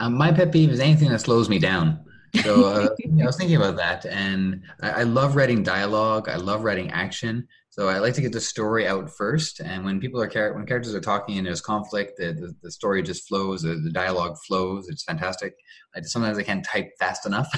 Um, 0.00 0.14
my 0.18 0.32
pet 0.32 0.52
peeve 0.52 0.70
is 0.70 0.80
anything 0.80 1.10
that 1.10 1.20
slows 1.20 1.48
me 1.48 1.58
down. 1.58 2.04
So 2.42 2.64
uh, 2.64 2.88
I 3.22 3.26
was 3.26 3.36
thinking 3.36 3.56
about 3.56 3.76
that, 3.76 4.04
and 4.06 4.62
I, 4.82 4.90
I 4.90 5.02
love 5.04 5.36
writing 5.36 5.62
dialogue. 5.62 6.28
I 6.28 6.36
love 6.36 6.64
writing 6.64 6.90
action. 6.90 7.46
So 7.72 7.88
I 7.88 8.00
like 8.00 8.12
to 8.14 8.20
get 8.20 8.32
the 8.32 8.40
story 8.40 8.86
out 8.86 9.10
first, 9.10 9.58
and 9.60 9.82
when 9.82 9.98
people 9.98 10.20
are 10.20 10.52
when 10.54 10.66
characters 10.66 10.94
are 10.94 11.00
talking 11.00 11.38
and 11.38 11.46
there's 11.46 11.62
conflict, 11.62 12.18
the, 12.18 12.34
the, 12.34 12.54
the 12.64 12.70
story 12.70 13.02
just 13.02 13.26
flows. 13.26 13.62
The, 13.62 13.76
the 13.76 13.90
dialogue 13.90 14.36
flows. 14.46 14.90
It's 14.90 15.04
fantastic. 15.04 15.54
I, 15.96 16.02
sometimes 16.02 16.36
I 16.36 16.42
can't 16.42 16.62
type 16.66 16.90
fast 16.98 17.24
enough, 17.24 17.48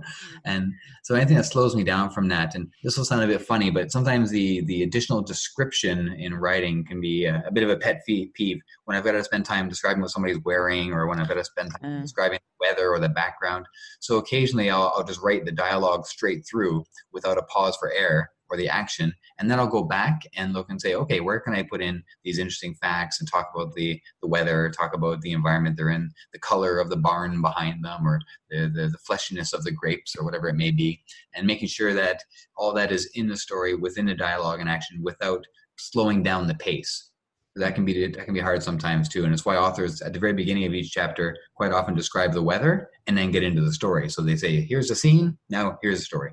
and 0.44 0.74
so 1.04 1.14
anything 1.14 1.38
that 1.38 1.44
slows 1.44 1.74
me 1.74 1.84
down 1.84 2.10
from 2.10 2.28
that. 2.28 2.54
And 2.54 2.70
this 2.84 2.98
will 2.98 3.06
sound 3.06 3.22
a 3.24 3.26
bit 3.26 3.40
funny, 3.40 3.70
but 3.70 3.90
sometimes 3.90 4.28
the 4.30 4.60
the 4.66 4.82
additional 4.82 5.22
description 5.22 6.08
in 6.18 6.34
writing 6.34 6.84
can 6.84 7.00
be 7.00 7.24
a, 7.24 7.42
a 7.46 7.50
bit 7.50 7.64
of 7.64 7.70
a 7.70 7.78
pet 7.78 8.02
peeve. 8.04 8.60
When 8.84 8.94
I've 8.94 9.04
got 9.04 9.12
to 9.12 9.24
spend 9.24 9.46
time 9.46 9.70
describing 9.70 10.02
what 10.02 10.10
somebody's 10.10 10.40
wearing, 10.44 10.92
or 10.92 11.06
when 11.06 11.18
I've 11.18 11.28
got 11.28 11.36
to 11.38 11.44
spend 11.44 11.70
time 11.80 11.96
Uh. 11.96 12.02
describing 12.02 12.40
the 12.40 12.68
weather 12.68 12.90
or 12.90 12.98
the 12.98 13.08
background. 13.08 13.64
So 14.00 14.18
occasionally 14.18 14.68
I'll, 14.68 14.92
I'll 14.94 15.02
just 15.04 15.22
write 15.22 15.46
the 15.46 15.52
dialogue 15.52 16.04
straight 16.04 16.44
through 16.46 16.84
without 17.10 17.38
a 17.38 17.42
pause 17.44 17.78
for 17.78 17.90
air 17.90 18.28
or 18.52 18.56
the 18.58 18.68
action, 18.68 19.14
and 19.38 19.50
then 19.50 19.58
I'll 19.58 19.66
go 19.66 19.82
back 19.82 20.26
and 20.36 20.52
look 20.52 20.68
and 20.68 20.78
say, 20.78 20.94
okay, 20.94 21.20
where 21.20 21.40
can 21.40 21.54
I 21.54 21.62
put 21.62 21.80
in 21.80 22.04
these 22.22 22.38
interesting 22.38 22.74
facts 22.74 23.18
and 23.18 23.28
talk 23.28 23.50
about 23.54 23.72
the 23.72 24.00
the 24.20 24.28
weather, 24.28 24.70
talk 24.70 24.94
about 24.94 25.22
the 25.22 25.32
environment 25.32 25.76
they're 25.76 25.88
in, 25.88 26.10
the 26.32 26.38
color 26.38 26.78
of 26.78 26.90
the 26.90 26.96
barn 26.96 27.40
behind 27.40 27.82
them, 27.82 28.06
or 28.06 28.20
the 28.50 28.70
the, 28.72 28.88
the 28.88 28.98
fleshiness 28.98 29.54
of 29.54 29.64
the 29.64 29.72
grapes, 29.72 30.14
or 30.14 30.24
whatever 30.24 30.48
it 30.48 30.54
may 30.54 30.70
be, 30.70 31.02
and 31.34 31.46
making 31.46 31.68
sure 31.68 31.94
that 31.94 32.22
all 32.56 32.74
that 32.74 32.92
is 32.92 33.10
in 33.14 33.26
the 33.26 33.36
story 33.36 33.74
within 33.74 34.04
the 34.04 34.14
dialogue 34.14 34.60
and 34.60 34.68
action 34.68 35.02
without 35.02 35.44
slowing 35.76 36.22
down 36.22 36.46
the 36.46 36.54
pace. 36.54 37.08
That 37.56 37.74
can 37.74 37.86
be 37.86 38.06
that 38.06 38.24
can 38.24 38.34
be 38.34 38.40
hard 38.40 38.62
sometimes 38.62 39.08
too 39.08 39.24
and 39.24 39.32
it's 39.32 39.44
why 39.44 39.56
authors 39.56 40.00
at 40.00 40.14
the 40.14 40.18
very 40.18 40.32
beginning 40.32 40.64
of 40.64 40.72
each 40.72 40.90
chapter 40.90 41.36
quite 41.54 41.72
often 41.72 41.94
describe 41.94 42.32
the 42.32 42.42
weather 42.42 42.88
and 43.06 43.16
then 43.16 43.30
get 43.30 43.42
into 43.42 43.60
the 43.62 43.72
story. 43.72 44.08
So 44.08 44.22
they 44.22 44.36
say 44.36 44.60
here's 44.62 44.88
the 44.88 44.94
scene 44.94 45.36
now 45.50 45.78
here's 45.82 45.98
the 45.98 46.04
story 46.04 46.32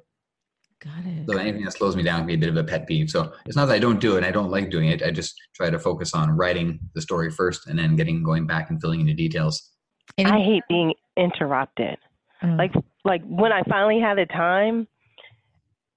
got 0.79 1.05
it 1.05 1.25
so 1.29 1.37
anything 1.37 1.63
that 1.63 1.73
slows 1.73 1.95
me 1.95 2.03
down 2.03 2.19
can 2.19 2.27
be 2.27 2.33
a 2.35 2.37
bit 2.37 2.49
of 2.49 2.57
a 2.57 2.63
pet 2.63 2.87
peeve 2.87 3.09
so 3.09 3.31
it's 3.45 3.55
not 3.55 3.65
that 3.65 3.73
i 3.75 3.79
don't 3.79 3.99
do 3.99 4.15
it 4.17 4.23
i 4.23 4.31
don't 4.31 4.49
like 4.49 4.69
doing 4.69 4.87
it 4.89 5.03
i 5.03 5.11
just 5.11 5.35
try 5.55 5.69
to 5.69 5.77
focus 5.79 6.13
on 6.13 6.31
writing 6.31 6.79
the 6.95 7.01
story 7.01 7.29
first 7.29 7.67
and 7.67 7.77
then 7.77 7.95
getting 7.95 8.23
going 8.23 8.47
back 8.47 8.69
and 8.69 8.79
filling 8.81 8.99
in 9.01 9.05
the 9.07 9.13
details 9.13 9.71
Any- 10.17 10.31
I 10.31 10.43
hate 10.43 10.63
being 10.67 10.93
interrupted. 11.17 11.97
Mm. 12.41 12.57
Like 12.57 12.73
like 13.05 13.21
when 13.25 13.51
I 13.51 13.61
finally 13.69 13.99
have 13.99 14.17
the 14.17 14.25
time, 14.25 14.87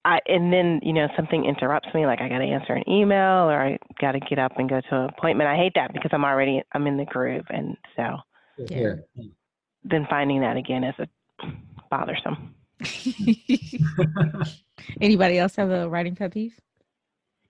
I 0.05 0.19
and 0.27 0.53
then 0.53 0.81
you 0.83 0.93
know 0.93 1.09
something 1.17 1.45
interrupts 1.45 1.89
me, 1.95 2.05
like 2.05 2.21
I 2.21 2.29
got 2.29 2.39
to 2.39 2.45
answer 2.45 2.73
an 2.75 2.83
email 2.89 3.49
or 3.49 3.59
I 3.63 3.79
got 4.01 4.13
to 4.13 4.21
get 4.21 4.39
up 4.39 4.59
and 4.59 4.69
go 4.69 4.81
to 4.81 4.97
an 4.97 5.09
appointment. 5.17 5.49
I 5.49 5.57
hate 5.57 5.73
that 5.77 5.93
because 5.93 6.11
I'm 6.13 6.25
already 6.25 6.61
I'm 6.73 6.87
in 6.87 6.97
the 6.97 7.05
groove, 7.05 7.47
and 7.49 7.77
so 7.97 8.17
Yeah. 8.69 8.95
then 9.85 10.07
finding 10.11 10.41
that 10.43 10.57
again 10.57 10.85
is 10.85 10.95
a 10.99 11.07
bothersome. 11.91 12.55
Anybody 15.01 15.39
else 15.39 15.57
have 15.57 15.71
a 15.71 15.89
writing 15.89 16.15
pet 16.15 16.33
peeve? 16.33 16.59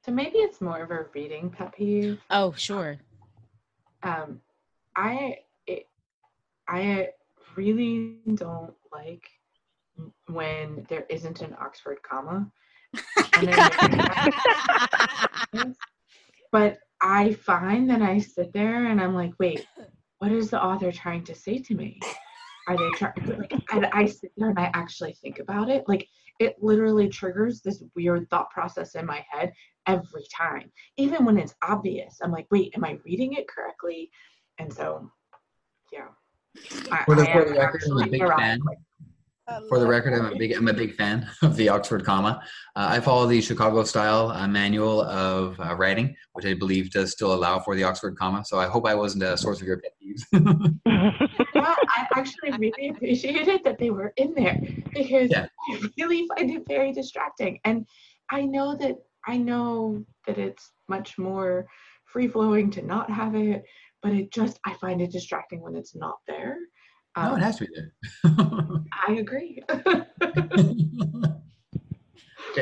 So 0.04 0.12
maybe 0.12 0.38
it's 0.38 0.60
more 0.60 0.82
of 0.82 0.90
a 0.90 1.06
reading 1.14 1.50
pet 1.50 1.74
peeve. 1.74 2.20
Oh, 2.30 2.52
sure. 2.56 2.98
Um, 4.02 4.40
I 4.96 5.38
it, 5.66 5.88
I 6.68 7.10
really 7.56 8.18
don't 8.34 8.74
like 8.92 9.28
when 10.26 10.86
there 10.88 11.06
isn't 11.08 11.40
an 11.40 11.54
Oxford 11.60 12.02
comma. 12.02 12.50
But 16.50 16.78
I 17.00 17.32
find 17.32 17.88
that 17.90 18.02
I 18.02 18.18
sit 18.18 18.52
there 18.52 18.86
and 18.86 19.00
I'm 19.00 19.14
like, 19.14 19.32
wait, 19.38 19.66
what 20.18 20.32
is 20.32 20.50
the 20.50 20.62
author 20.62 20.92
trying 20.92 21.24
to 21.24 21.34
say 21.34 21.58
to 21.58 21.74
me? 21.74 21.98
Are 22.68 22.76
they 22.76 22.90
trying? 22.90 23.14
Like, 23.26 23.54
and 23.72 23.86
I 23.86 24.06
sit 24.06 24.32
there 24.36 24.50
and 24.50 24.58
I 24.58 24.70
actually 24.74 25.14
think 25.14 25.38
about 25.38 25.68
it. 25.70 25.84
Like, 25.88 26.08
it 26.42 26.56
literally 26.60 27.08
triggers 27.08 27.60
this 27.60 27.82
weird 27.94 28.28
thought 28.30 28.50
process 28.50 28.94
in 28.94 29.06
my 29.06 29.24
head 29.30 29.52
every 29.86 30.24
time, 30.34 30.70
even 30.96 31.24
when 31.24 31.38
it's 31.38 31.54
obvious. 31.62 32.18
I'm 32.22 32.32
like, 32.32 32.46
wait, 32.50 32.72
am 32.76 32.84
I 32.84 32.98
reading 33.04 33.34
it 33.34 33.48
correctly? 33.48 34.10
And 34.58 34.72
so, 34.72 35.10
yeah. 35.92 36.08
I, 36.90 37.04
I 37.08 37.12
am 37.12 37.16
the 37.16 37.22
record, 37.22 37.48
I'm 37.48 37.56
a 37.56 37.60
actually 37.60 38.10
big 38.10 38.26
fan. 38.26 38.60
For 39.68 39.78
the 39.78 39.86
record, 39.86 40.14
I'm 40.14 40.32
a 40.32 40.36
big 40.36 40.52
I'm 40.52 40.68
a 40.68 40.72
big 40.74 40.94
fan 40.94 41.28
of 41.42 41.56
the 41.56 41.68
Oxford 41.68 42.04
comma. 42.04 42.42
Uh, 42.76 42.86
I 42.90 43.00
follow 43.00 43.26
the 43.26 43.40
Chicago 43.40 43.84
style 43.84 44.30
uh, 44.30 44.46
manual 44.46 45.02
of 45.02 45.58
uh, 45.60 45.74
writing, 45.74 46.14
which 46.32 46.46
I 46.46 46.54
believe 46.54 46.90
does 46.90 47.12
still 47.12 47.32
allow 47.34 47.58
for 47.58 47.74
the 47.74 47.84
Oxford 47.84 48.16
comma. 48.16 48.44
So 48.44 48.58
I 48.58 48.66
hope 48.66 48.86
I 48.86 48.94
wasn't 48.94 49.24
a 49.24 49.36
source 49.36 49.60
of 49.60 49.66
your 49.66 49.78
pet 49.80 49.92
peeves. 50.02 50.78
Yeah, 51.62 51.74
I 51.88 52.08
actually 52.16 52.50
really 52.58 52.88
appreciated 52.88 53.62
that 53.64 53.78
they 53.78 53.90
were 53.90 54.12
in 54.16 54.34
there 54.34 54.58
because 54.92 55.30
Yeah. 55.30 55.46
I 55.70 55.88
really 55.98 56.26
find 56.36 56.50
it 56.50 56.64
very 56.66 56.92
distracting. 56.92 57.60
And 57.64 57.86
I 58.30 58.42
know 58.42 58.74
that 58.76 58.96
I 59.26 59.36
know 59.36 60.04
that 60.26 60.38
it's 60.38 60.72
much 60.88 61.18
more 61.18 61.66
free 62.06 62.26
flowing 62.26 62.70
to 62.72 62.82
not 62.82 63.10
have 63.10 63.34
it, 63.36 63.62
but 64.02 64.12
it 64.12 64.32
just 64.32 64.58
I 64.66 64.74
find 64.74 65.00
it 65.00 65.12
distracting 65.12 65.60
when 65.60 65.76
it's 65.76 65.94
not 65.94 66.16
there. 66.26 66.56
No, 67.16 67.22
Um, 67.22 67.36
it 67.38 67.42
has 67.42 67.58
to 67.58 67.66
be 67.66 67.70
there. 67.74 67.92
I 69.06 69.12
agree. 69.18 69.62
okay, 69.70 70.06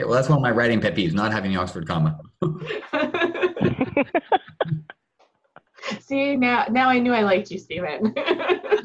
well, 0.04 0.12
that's 0.12 0.28
one 0.28 0.38
of 0.38 0.42
my 0.42 0.50
writing 0.50 0.80
pet 0.80 0.94
peeves: 0.96 1.12
not 1.12 1.32
having 1.32 1.52
the 1.52 1.58
Oxford 1.60 1.86
comma. 1.86 2.18
See 6.00 6.36
now 6.36 6.66
now 6.70 6.88
I 6.90 6.98
knew 6.98 7.12
I 7.12 7.22
liked 7.22 7.50
you, 7.50 7.58
Steven. 7.58 8.14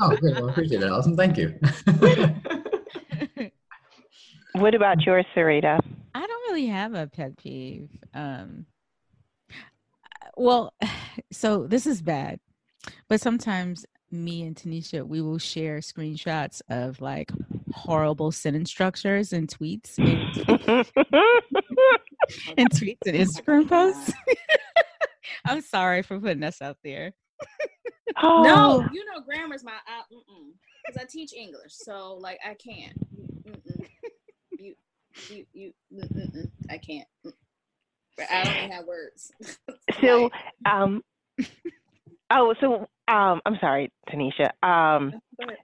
Oh, 0.01 0.13
great. 0.17 0.35
Well, 0.35 0.49
I 0.49 0.51
appreciate 0.51 0.81
that, 0.81 0.89
Allison. 0.89 1.15
Thank 1.15 1.37
you. 1.37 1.57
what 4.51 4.75
about 4.75 5.01
yours, 5.05 5.25
Sarita? 5.33 5.79
I 6.13 6.19
don't 6.27 6.49
really 6.49 6.67
have 6.67 6.93
a 6.93 7.07
pet 7.07 7.37
peeve. 7.37 7.89
Um, 8.13 8.65
well, 10.35 10.73
so 11.31 11.65
this 11.65 11.87
is 11.87 12.01
bad, 12.01 12.41
but 13.07 13.21
sometimes 13.21 13.85
me 14.11 14.43
and 14.43 14.55
Tanisha 14.55 15.05
we 15.05 15.21
will 15.21 15.37
share 15.37 15.79
screenshots 15.79 16.61
of 16.69 17.01
like 17.01 17.31
horrible 17.73 18.31
sentence 18.31 18.69
structures 18.69 19.33
and 19.33 19.47
tweets 19.47 19.97
and, 19.97 20.47
and 22.57 22.69
tweets 22.69 23.05
and 23.05 23.17
Instagram 23.17 23.67
posts. 23.67 24.13
I'm 25.45 25.61
sorry 25.61 26.01
for 26.01 26.19
putting 26.19 26.43
us 26.43 26.61
out 26.61 26.77
there. 26.83 27.13
Oh, 28.21 28.43
No, 28.43 28.87
you 28.91 29.03
know 29.05 29.21
grammar's 29.21 29.63
my 29.63 29.73
uh, 29.73 30.03
because 30.85 31.01
I 31.01 31.05
teach 31.05 31.33
English, 31.33 31.73
so 31.73 32.15
like 32.15 32.39
I 32.45 32.53
can't. 32.53 32.93
Mm-mm. 33.47 33.87
You, 34.59 34.75
you, 35.29 35.45
you. 35.53 35.73
Mm-mm. 35.93 36.49
I 36.69 36.77
can't. 36.77 37.07
Mm. 37.25 37.33
I 38.29 38.43
don't 38.43 38.57
even 38.57 38.71
have 38.71 38.85
words. 38.85 39.31
So, 40.01 40.29
um, 40.69 41.01
oh, 42.31 42.53
so 42.59 42.87
um, 43.07 43.41
I'm 43.45 43.57
sorry, 43.61 43.91
Tanisha. 44.09 44.49
Um, 44.67 45.21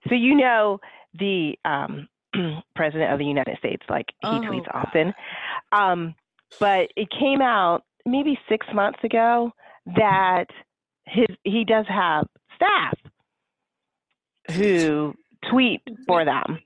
so 0.07 0.15
you 0.15 0.35
know 0.35 0.79
the 1.17 1.57
um, 1.65 2.07
president 2.75 3.11
of 3.11 3.19
the 3.19 3.25
United 3.25 3.57
States, 3.57 3.83
like 3.89 4.07
he 4.21 4.27
Oh, 4.27 4.39
tweets 4.41 4.67
often. 4.73 5.13
Um, 5.71 6.15
but 6.59 6.89
it 6.95 7.09
came 7.09 7.41
out 7.41 7.83
maybe 8.05 8.37
six 8.49 8.65
months 8.73 8.99
ago 9.03 9.51
that 9.95 10.45
his 11.05 11.27
he 11.43 11.65
does 11.65 11.85
have 11.87 12.27
staff 12.55 12.97
who 14.55 15.13
tweet 15.49 15.81
for 16.07 16.25
them. 16.25 16.59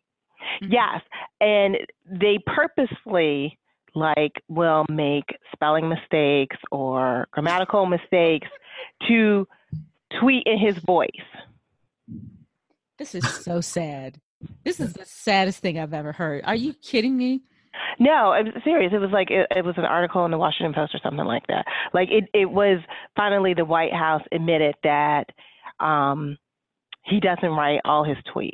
Mhm. 0.62 0.72
Yes, 0.72 1.02
and 1.41 1.78
they 2.06 2.39
purposely 2.46 3.58
like 3.96 4.34
will 4.50 4.86
make 4.89 5.38
spelling 5.54 5.88
mistakes 5.88 6.58
or 6.72 7.28
grammatical 7.32 7.86
mistakes 7.86 8.48
to 9.08 9.48
tweet 10.20 10.43
in 10.45 10.58
his 10.58 10.78
voice. 10.86 11.10
This 12.97 13.16
is 13.16 13.28
so 13.28 13.62
sad. 13.62 14.20
This 14.64 14.80
is 14.80 14.93
the 14.93 15.06
saddest 15.06 15.60
thing 15.60 15.80
I've 15.80 15.93
ever 15.93 16.12
heard. 16.12 16.43
Are 16.45 16.56
you 16.56 16.74
kidding 16.74 17.18
me? 17.18 17.41
No, 17.99 18.32
I'm 18.32 18.51
serious. 18.64 18.91
It 18.93 18.99
was 18.99 19.12
like 19.12 19.32
it, 19.32 19.47
it 19.56 19.66
was 19.66 19.76
an 19.78 19.86
article 19.86 20.24
in 20.26 20.32
the 20.32 20.38
Washington 20.38 20.74
Post 20.74 20.95
or 20.95 20.99
something 21.03 21.26
like 21.26 21.45
that. 21.47 21.66
Like 21.93 22.10
it, 22.10 22.26
it 22.34 22.49
was 22.49 22.80
finally 23.16 23.53
the 23.53 23.66
White 23.66 23.93
House 23.93 24.22
admitted 24.32 24.76
that 24.84 25.26
um, 25.80 26.38
he 27.03 27.20
doesn't 27.20 27.49
write 27.49 27.82
all 27.86 28.03
his 28.03 28.18
tweets, 28.34 28.51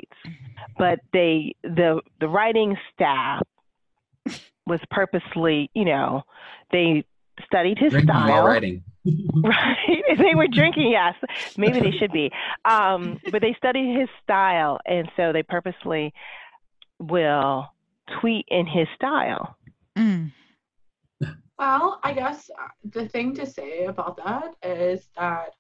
but 0.77 0.99
they 1.13 1.55
the 1.63 2.01
the 2.19 2.27
writing 2.27 2.75
staff 2.93 3.43
was 4.65 4.79
purposely, 4.89 5.69
you 5.73 5.85
know, 5.85 6.23
they 6.71 7.03
studied 7.45 7.77
his 7.79 7.91
Drinking 7.91 8.13
style. 8.13 8.45
writing. 8.45 8.83
right. 9.43 10.03
They 10.17 10.35
were 10.35 10.47
drinking 10.47 10.91
yes. 10.91 11.15
Maybe 11.57 11.79
they 11.79 11.91
should 11.91 12.11
be. 12.11 12.31
Um 12.65 13.19
but 13.31 13.41
they 13.41 13.55
studied 13.57 13.97
his 13.97 14.09
style 14.23 14.79
and 14.85 15.09
so 15.15 15.33
they 15.33 15.43
purposely 15.43 16.13
will 16.99 17.67
tweet 18.19 18.45
in 18.49 18.67
his 18.67 18.87
style. 18.95 19.55
Mm. 19.97 20.31
Well, 21.57 21.99
I 22.03 22.13
guess 22.13 22.49
uh, 22.59 22.67
the 22.85 23.07
thing 23.07 23.35
to 23.35 23.45
say 23.45 23.85
about 23.85 24.17
that 24.17 24.55
is 24.63 25.07
that 25.15 25.53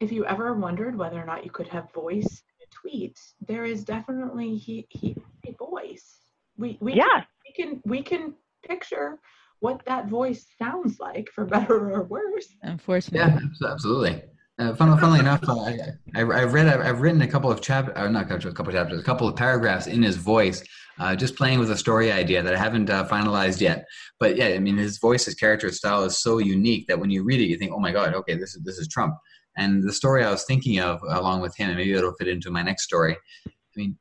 if 0.00 0.10
you 0.10 0.24
ever 0.24 0.54
wondered 0.54 0.96
whether 0.96 1.20
or 1.20 1.26
not 1.26 1.44
you 1.44 1.50
could 1.50 1.68
have 1.68 1.92
voice 1.92 2.24
in 2.24 2.66
a 2.66 2.68
tweet, 2.72 3.18
there 3.46 3.66
is 3.66 3.84
definitely 3.84 4.56
he 4.56 4.86
he 4.88 5.14
a 5.46 5.52
voice. 5.52 6.20
We 6.56 6.78
we 6.80 6.94
yeah 6.94 7.04
can, 7.14 7.24
we 7.44 7.52
can 7.52 7.82
we 7.84 8.02
can 8.02 8.34
picture 8.66 9.18
what 9.60 9.84
that 9.86 10.08
voice 10.08 10.46
sounds 10.58 10.98
like 10.98 11.28
for 11.34 11.44
better 11.54 11.92
or 11.92 12.02
worse. 12.04 12.48
Unfortunately. 12.62 13.20
Yeah, 13.60 13.70
absolutely. 13.70 14.22
Uh, 14.58 14.74
fun, 14.74 14.98
funnily 14.98 15.20
enough, 15.20 15.40
uh, 15.48 15.58
I, 15.58 15.78
I, 16.14 16.42
I've 16.42 16.52
read, 16.52 16.66
I've, 16.66 16.80
I've 16.80 17.00
written 17.00 17.22
a 17.22 17.26
couple 17.26 17.50
of 17.50 17.62
chapters, 17.62 17.96
uh, 17.96 18.08
not 18.08 18.30
a 18.30 18.52
couple 18.52 18.68
of 18.68 18.74
chapters, 18.74 19.00
a 19.00 19.02
couple 19.02 19.26
of 19.26 19.34
paragraphs 19.34 19.86
in 19.86 20.02
his 20.02 20.16
voice, 20.16 20.62
uh, 20.98 21.16
just 21.16 21.34
playing 21.34 21.60
with 21.60 21.70
a 21.70 21.76
story 21.78 22.12
idea 22.12 22.42
that 22.42 22.54
I 22.54 22.58
haven't 22.58 22.90
uh, 22.90 23.08
finalized 23.08 23.62
yet. 23.62 23.86
But 24.18 24.36
yeah, 24.36 24.48
I 24.48 24.58
mean, 24.58 24.76
his 24.76 24.98
voice, 24.98 25.24
his 25.24 25.34
character 25.34 25.72
style 25.72 26.04
is 26.04 26.18
so 26.18 26.38
unique 26.38 26.88
that 26.88 26.98
when 26.98 27.08
you 27.08 27.24
read 27.24 27.40
it, 27.40 27.46
you 27.46 27.56
think, 27.56 27.72
oh 27.72 27.80
my 27.80 27.90
God, 27.90 28.12
okay, 28.12 28.36
this 28.36 28.54
is 28.54 28.62
this 28.62 28.76
is 28.76 28.86
Trump. 28.88 29.14
And 29.56 29.82
the 29.82 29.94
story 29.94 30.24
I 30.24 30.30
was 30.30 30.44
thinking 30.44 30.78
of, 30.78 31.00
along 31.08 31.40
with 31.40 31.56
him, 31.56 31.70
and 31.70 31.78
maybe 31.78 31.94
it'll 31.94 32.14
fit 32.14 32.28
into 32.28 32.50
my 32.50 32.62
next 32.62 32.84
story. 32.84 33.16
I 33.46 33.50
mean, 33.76 33.96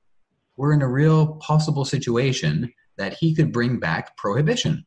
we're 0.58 0.74
in 0.74 0.82
a 0.82 0.90
real 0.90 1.36
possible 1.36 1.86
situation 1.86 2.72
that 2.98 3.14
he 3.14 3.34
could 3.34 3.54
bring 3.54 3.80
back 3.80 4.18
prohibition. 4.18 4.86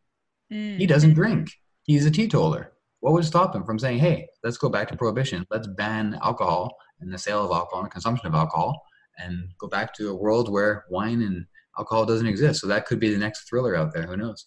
Mm. 0.52 0.78
He 0.78 0.86
doesn't 0.86 1.14
drink. 1.14 1.50
He's 1.84 2.06
a 2.06 2.10
teetotaler. 2.10 2.72
What 3.00 3.14
would 3.14 3.24
stop 3.24 3.54
him 3.54 3.64
from 3.64 3.78
saying, 3.78 3.98
"Hey, 3.98 4.28
let's 4.44 4.58
go 4.58 4.68
back 4.68 4.88
to 4.88 4.96
prohibition. 4.96 5.44
Let's 5.50 5.66
ban 5.66 6.18
alcohol 6.22 6.76
and 7.00 7.12
the 7.12 7.18
sale 7.18 7.44
of 7.44 7.50
alcohol 7.50 7.82
and 7.82 7.90
consumption 7.90 8.28
of 8.28 8.34
alcohol, 8.34 8.80
and 9.18 9.48
go 9.58 9.66
back 9.66 9.92
to 9.94 10.10
a 10.10 10.14
world 10.14 10.52
where 10.52 10.84
wine 10.88 11.22
and 11.22 11.46
alcohol 11.78 12.06
doesn't 12.06 12.26
exist." 12.26 12.60
So 12.60 12.66
that 12.68 12.86
could 12.86 13.00
be 13.00 13.10
the 13.10 13.18
next 13.18 13.48
thriller 13.48 13.74
out 13.74 13.92
there. 13.92 14.06
Who 14.06 14.16
knows? 14.16 14.46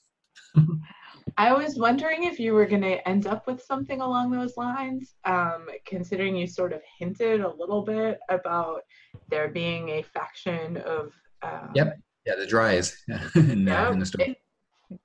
I 1.38 1.52
was 1.54 1.76
wondering 1.76 2.24
if 2.24 2.40
you 2.40 2.54
were 2.54 2.66
going 2.66 2.84
to 2.84 3.06
end 3.08 3.28
up 3.28 3.48
with 3.48 3.62
something 3.62 4.00
along 4.00 4.32
those 4.32 4.56
lines, 4.58 5.16
um, 5.26 5.68
considering 5.86 6.36
you 6.36 6.48
sort 6.48 6.72
of 6.72 6.82
hinted 7.00 7.42
a 7.42 7.50
little 7.50 7.82
bit 7.82 8.20
about 8.30 8.82
there 9.30 9.50
being 9.50 9.90
a 9.90 10.02
faction 10.04 10.78
of. 10.78 11.12
Um, 11.42 11.72
Yep. 11.74 11.98
Yeah, 12.26 12.36
the 12.36 12.48
dries 12.48 13.04
in, 13.36 13.68
uh, 13.68 13.92
in 13.92 14.00
the 14.00 14.06
story. 14.06 14.38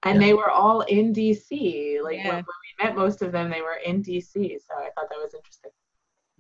And 0.05 0.21
they 0.21 0.35
were 0.35 0.51
all 0.51 0.83
in 0.83 1.13
DC. 1.13 2.01
Like 2.03 2.17
Yeah. 2.19 2.29
when, 2.29 2.37
when 2.37 2.45
we 2.45 2.85
met 2.85 2.97
most 2.97 3.23
of 3.23 3.33
them, 3.33 3.51
they 3.51 3.63
were 3.63 3.79
in 3.85 4.03
DC. 4.03 4.59
So 4.59 4.75
I 4.75 4.91
thought 4.95 5.09
that 5.11 5.19
was 5.19 5.35
interesting. 5.35 5.71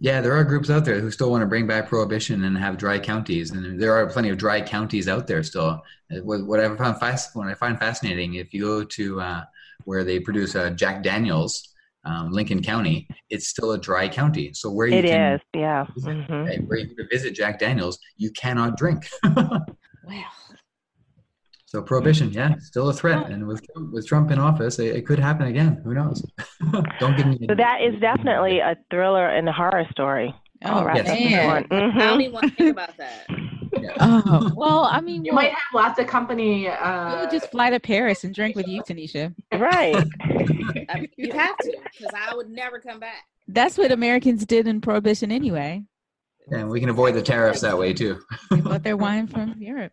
Yeah, 0.03 0.23
there 0.23 0.33
are 0.33 0.45
groups 0.45 0.71
out 0.71 0.87
there 0.87 0.99
who 0.99 1.11
still 1.11 1.31
want 1.31 1.43
to 1.43 1.47
bring 1.47 1.67
back 1.67 1.87
prohibition 1.89 2.45
and 2.45 2.57
have 2.57 2.79
dry 2.79 2.99
counties, 2.99 3.51
and 3.51 3.79
there 3.79 3.93
are 3.93 4.07
plenty 4.07 4.31
of 4.31 4.39
dry 4.39 4.63
counties 4.63 5.09
out 5.09 5.27
there 5.27 5.43
still. 5.43 5.83
What 6.23 6.47
what 6.47 6.59
I 6.59 6.75
found 6.75 6.99
fast, 6.99 7.37
what 7.37 7.49
I 7.49 7.55
find 7.55 7.79
fascinating, 7.79 8.35
if 8.35 8.55
you 8.55 8.63
go 8.65 8.83
to 8.83 9.21
uh, 9.21 9.45
where 9.85 10.03
they 10.03 10.19
produce 10.19 10.57
uh, 10.57 10.71
Jack 10.71 11.03
Daniels, 11.03 11.75
um, 12.07 12.33
Lincoln 12.33 12.63
County, 12.63 13.09
it's 13.29 13.49
still 13.49 13.73
a 13.73 13.79
dry 13.79 14.09
county. 14.09 14.55
So 14.55 14.71
where 14.71 14.87
you 14.87 14.97
It 15.01 15.05
can 15.05 15.35
is, 15.35 15.41
yeah. 15.55 15.87
visit, 15.95 16.17
hmm 16.27 16.45
right, 16.45 16.67
where 16.67 16.79
you 16.79 16.95
can 16.95 17.07
visit 17.11 17.35
Jack 17.35 17.59
Daniels, 17.59 17.99
you 18.17 18.31
cannot 18.33 18.79
drink. 18.79 19.07
Wow. 20.03 20.25
So 21.71 21.81
prohibition, 21.81 22.31
mm. 22.31 22.35
yeah, 22.35 22.57
still 22.59 22.89
a 22.89 22.93
threat, 22.93 23.31
and 23.31 23.47
with 23.47 23.65
with 23.93 24.05
Trump 24.07 24.33
in 24.33 24.39
office, 24.41 24.79
it, 24.81 24.97
it 24.97 25.07
could 25.07 25.21
happen 25.21 25.47
again. 25.47 25.81
Who 25.85 25.95
knows? 25.95 26.21
Don't 26.99 27.17
get 27.17 27.27
me. 27.29 27.47
So 27.49 27.55
that 27.55 27.79
is 27.81 27.95
definitely 28.01 28.59
a 28.59 28.77
thriller 28.91 29.29
and 29.29 29.49
a 29.49 29.53
horror 29.53 29.87
story. 29.93 30.35
Oh, 30.65 30.71
All 30.81 30.85
right, 30.85 30.97
yes. 30.97 31.07
man. 31.09 31.65
Mm-hmm. 31.69 31.99
I 31.99 32.07
don't 32.07 32.21
even 32.21 32.33
want 32.35 32.49
to 32.49 32.55
think 32.57 32.71
about 32.73 32.97
that. 32.99 33.27
Oh, 34.01 34.51
well, 34.57 34.85
I 34.85 35.01
mean, 35.01 35.25
You 35.25 35.33
well, 35.33 35.43
might 35.45 35.53
have 35.53 35.73
lots 35.73 35.99
of 36.01 36.07
company. 36.09 36.63
we 36.63 36.69
Uh, 36.69 37.21
would 37.21 37.31
just 37.31 37.51
fly 37.53 37.71
to 37.71 37.79
Paris 37.79 38.25
and 38.25 38.35
drink 38.35 38.57
with 38.57 38.67
you, 38.67 38.83
Tanisha. 38.83 39.33
Right. 39.53 39.95
I 39.97 40.35
mean, 40.35 40.87
uh, 40.89 40.99
you 41.17 41.33
have 41.33 41.57
to, 41.59 41.77
because 41.85 42.13
I 42.15 42.35
would 42.35 42.51
never 42.51 42.81
come 42.81 42.99
back. 42.99 43.25
That's 43.47 43.79
what 43.79 43.93
Americans 43.93 44.45
did 44.45 44.67
in 44.67 44.81
Prohibition 44.81 45.31
anyway. 45.31 45.85
and 46.51 46.69
we 46.69 46.81
can 46.81 46.89
avoid 46.89 47.15
the 47.15 47.23
tariffs 47.23 47.61
that 47.61 47.79
way 47.79 47.93
too. 47.95 48.21
They 48.51 48.61
bought 48.61 48.83
their 48.83 48.97
wine 48.97 49.29
from 49.29 49.55
Europe. 49.59 49.93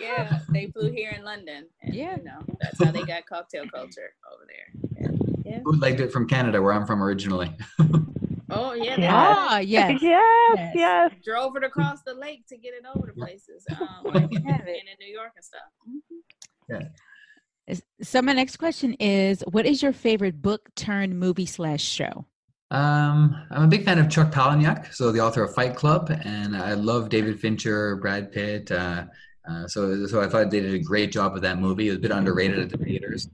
Yeah, 0.00 0.38
they 0.50 0.66
flew 0.68 0.90
here 0.90 1.10
in 1.16 1.24
London. 1.24 1.66
And, 1.82 1.94
Yeah. 1.94 2.16
you 2.16 2.24
know 2.24 2.40
that's 2.60 2.82
how 2.82 2.90
they 2.90 3.02
got 3.02 3.26
cocktail 3.26 3.64
culture 3.68 4.14
over 4.32 4.46
there. 4.46 5.12
Yeah. 5.44 5.60
Who 5.64 5.76
liked 5.76 6.00
it 6.00 6.12
from 6.12 6.28
Canada, 6.28 6.60
where 6.62 6.72
I'm 6.72 6.86
from 6.86 7.02
originally? 7.02 7.52
Oh 8.52 8.72
yeah, 8.72 8.96
they 8.96 9.02
Yeah. 9.02 9.14
Ah, 9.14 9.58
yes. 9.60 9.98
yes, 10.02 10.56
Yes. 10.56 10.72
yes. 10.74 11.12
drove 11.24 11.54
it 11.56 11.62
across 11.62 12.02
the 12.04 12.14
lake 12.14 12.48
to 12.48 12.56
get 12.56 12.74
it 12.74 12.82
over 12.96 13.06
to 13.06 13.12
places, 13.12 13.64
um, 13.80 13.86
like 14.12 14.24
in, 14.32 14.38
in 14.48 14.96
New 14.98 15.06
York 15.06 15.30
and 15.36 15.44
stuff. 15.44 16.90
Is- 17.68 17.82
So 18.02 18.20
my 18.22 18.32
next 18.32 18.56
question 18.56 18.94
is, 18.94 19.44
what 19.52 19.66
is 19.66 19.82
your 19.84 19.92
favorite 19.92 20.42
book 20.42 20.68
turned 20.74 21.16
movie 21.18 21.46
slash 21.46 21.82
show? 21.84 22.26
Um, 22.72 23.36
I'm 23.52 23.62
a 23.62 23.68
big 23.68 23.84
fan 23.84 24.00
of 24.00 24.08
Chuck 24.10 24.32
Palahniuk, 24.32 24.92
so 24.94 25.12
the 25.12 25.20
author 25.20 25.44
of 25.44 25.54
Fight 25.54 25.76
Club, 25.76 26.10
and 26.24 26.56
I 26.56 26.74
love 26.74 27.08
David 27.08 27.38
Fincher, 27.40 27.96
Brad 27.96 28.32
Pitt. 28.32 28.70
Uh, 28.72 29.04
uh, 29.48 29.66
so, 29.66 30.06
so 30.06 30.20
I 30.20 30.28
thought 30.28 30.50
they 30.50 30.60
did 30.60 30.74
a 30.74 30.78
great 30.78 31.12
job 31.12 31.32
with 31.32 31.42
that 31.42 31.58
movie. 31.58 31.86
It 31.88 31.90
was 31.90 31.98
a 31.98 32.02
bit 32.02 32.10
underrated 32.10 32.58
at 32.58 32.70
the 32.70 32.78
theaters. 32.78 33.28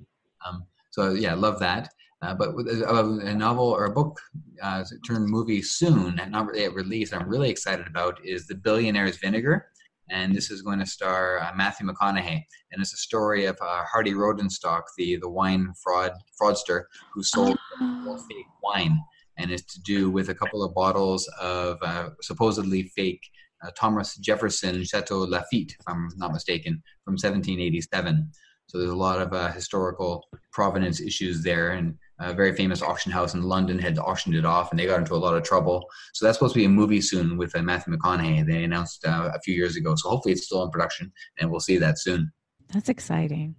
Um, 0.47 0.65
so 0.91 1.11
yeah, 1.15 1.33
I 1.33 1.35
love 1.35 1.59
that. 1.61 1.91
Uh, 2.23 2.35
but 2.35 2.55
with 2.55 2.67
a, 2.69 3.21
a 3.25 3.35
novel 3.35 3.67
or 3.67 3.85
a 3.85 3.91
book 3.91 4.19
uh, 4.63 4.83
turned 5.07 5.27
movie 5.29 5.61
soon, 5.63 6.19
and 6.19 6.33
not 6.33 6.49
yet 6.57 6.73
released, 6.75 7.15
I'm 7.15 7.29
really 7.29 7.51
excited 7.51 7.87
about 7.87 8.19
is 8.25 8.47
The 8.47 8.55
Billionaire's 8.55 9.19
Vinegar, 9.19 9.67
and 10.09 10.35
this 10.35 10.51
is 10.51 10.63
going 10.63 10.79
to 10.79 10.87
star 10.87 11.41
uh, 11.41 11.53
Matthew 11.55 11.87
McConaughey, 11.87 12.43
and 12.73 12.81
it's 12.81 12.95
a 12.95 12.97
story 12.97 13.45
of 13.45 13.57
uh, 13.61 13.83
Hardy 13.85 14.13
Rodenstock, 14.15 14.83
the 14.97 15.17
the 15.17 15.29
wine 15.29 15.75
fraud 15.83 16.13
fraudster 16.41 16.85
who 17.13 17.23
sold 17.23 17.59
Oh. 17.79 18.17
fake 18.31 18.47
wine, 18.63 18.99
and 19.37 19.51
it's 19.51 19.75
to 19.75 19.81
do 19.83 20.11
with 20.11 20.31
a 20.31 20.35
couple 20.35 20.63
of 20.63 20.73
bottles 20.75 21.29
of 21.39 21.77
uh, 21.83 22.09
supposedly 22.23 22.85
fake 22.97 23.21
uh, 23.25 23.46
Thomas 23.79 24.17
Jefferson 24.17 24.85
Chateau 24.85 25.27
Lafite, 25.27 25.73
if 25.79 25.87
I'm 25.87 26.09
not 26.17 26.33
mistaken, 26.33 26.83
from 27.05 27.15
1787. 27.15 28.31
So 28.69 28.79
there's 28.79 28.91
a 28.91 28.97
lot 28.97 29.21
of 29.21 29.33
uh, 29.33 29.53
historical 29.53 30.25
provenance 30.53 31.01
issues 31.01 31.43
there, 31.43 31.71
and 31.71 31.97
a 32.19 32.35
very 32.35 32.55
famous 32.55 32.83
auction 32.83 33.13
house 33.13 33.35
in 33.35 33.43
London 33.43 33.79
had 33.79 33.99
auctioned 33.99 34.35
it 34.35 34.45
off, 34.45 34.71
and 34.71 34.81
they 34.81 34.87
got 34.87 34.99
into 34.99 35.15
a 35.15 35.17
lot 35.17 35.37
of 35.37 35.45
trouble. 35.45 35.85
So 36.15 36.27
that's 36.27 36.37
supposed 36.37 36.55
to 36.55 36.61
be 36.61 36.65
a 36.65 36.69
movie 36.69 37.01
soon 37.01 37.37
with 37.37 37.57
uh, 37.57 37.63
Matthew 37.63 37.95
McConaughey. 37.95 38.45
They 38.45 38.65
announced 38.65 39.07
uh, 39.07 39.31
a 39.33 39.41
few 39.41 39.55
years 39.55 39.77
ago, 39.77 39.95
so 39.97 40.09
hopefully 40.09 40.33
it's 40.33 40.47
still 40.47 40.65
in 40.65 40.71
production, 40.71 41.13
and 41.39 41.51
we'll 41.51 41.61
see 41.61 41.79
that 41.79 41.99
soon. 41.99 42.33
That's 42.73 42.89
exciting. 42.89 43.55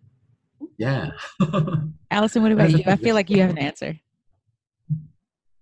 Yeah. 0.78 1.12
Allison, 2.12 2.44
what 2.44 2.52
about 2.52 2.72
you? 2.72 2.84
I 2.86 2.98
feel 2.98 3.16
like 3.16 3.30
you 3.30 3.42
have 3.42 3.52
an 3.52 3.58
answer. 3.58 3.98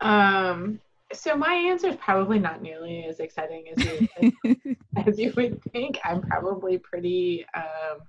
um, 0.01 0.79
so 1.13 1.35
my 1.35 1.53
answer 1.53 1.87
is 1.87 1.95
probably 1.97 2.39
not 2.39 2.61
nearly 2.61 3.05
as 3.07 3.19
exciting 3.19 3.65
as 3.71 3.83
you 3.83 4.07
as 5.07 5.19
you 5.19 5.33
would 5.35 5.61
think. 5.71 5.99
I'm 6.03 6.21
probably 6.21 6.77
pretty 6.77 7.45
um, 7.55 7.99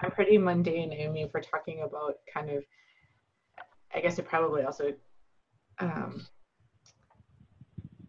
I'm 0.00 0.10
pretty 0.10 0.38
mundane. 0.38 0.92
I 0.92 1.08
mean, 1.08 1.26
if 1.26 1.32
we're 1.34 1.40
talking 1.40 1.82
about 1.82 2.14
kind 2.32 2.50
of, 2.50 2.64
I 3.94 4.00
guess 4.00 4.18
it 4.18 4.26
probably 4.28 4.62
also 4.62 4.92
um, 5.80 6.24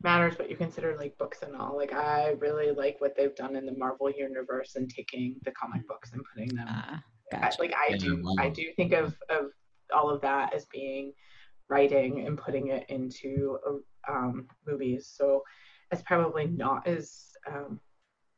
matters 0.03 0.37
what 0.37 0.49
you 0.49 0.55
consider 0.55 0.95
like 0.97 1.17
books 1.17 1.41
and 1.43 1.55
all. 1.55 1.75
Like 1.77 1.93
I 1.93 2.31
really 2.39 2.71
like 2.71 2.99
what 2.99 3.15
they've 3.15 3.35
done 3.35 3.55
in 3.55 3.65
the 3.65 3.75
Marvel 3.77 4.09
universe 4.11 4.75
and 4.75 4.89
taking 4.89 5.35
the 5.45 5.51
comic 5.51 5.87
books 5.87 6.11
and 6.13 6.21
putting 6.33 6.55
them 6.55 6.67
Ah, 6.69 7.03
I- 7.33 7.39
gotcha. 7.41 7.61
like 7.61 7.73
I 7.75 7.91
Yeah, 7.91 7.97
do 7.97 8.21
wow. 8.23 8.35
I 8.39 8.49
do 8.49 8.65
think 8.75 8.93
of 8.93 9.15
of 9.29 9.51
all 9.93 10.09
of 10.09 10.21
that 10.21 10.53
as 10.53 10.65
being 10.65 11.13
writing 11.69 12.25
and 12.25 12.37
putting 12.37 12.67
it 12.69 12.85
into 12.89 13.57
uh, 13.67 13.73
um, 14.07 14.47
movies. 14.67 15.11
So 15.15 15.43
it's 15.91 16.01
probably 16.03 16.47
not 16.47 16.87
as 16.87 17.25
um, 17.47 17.79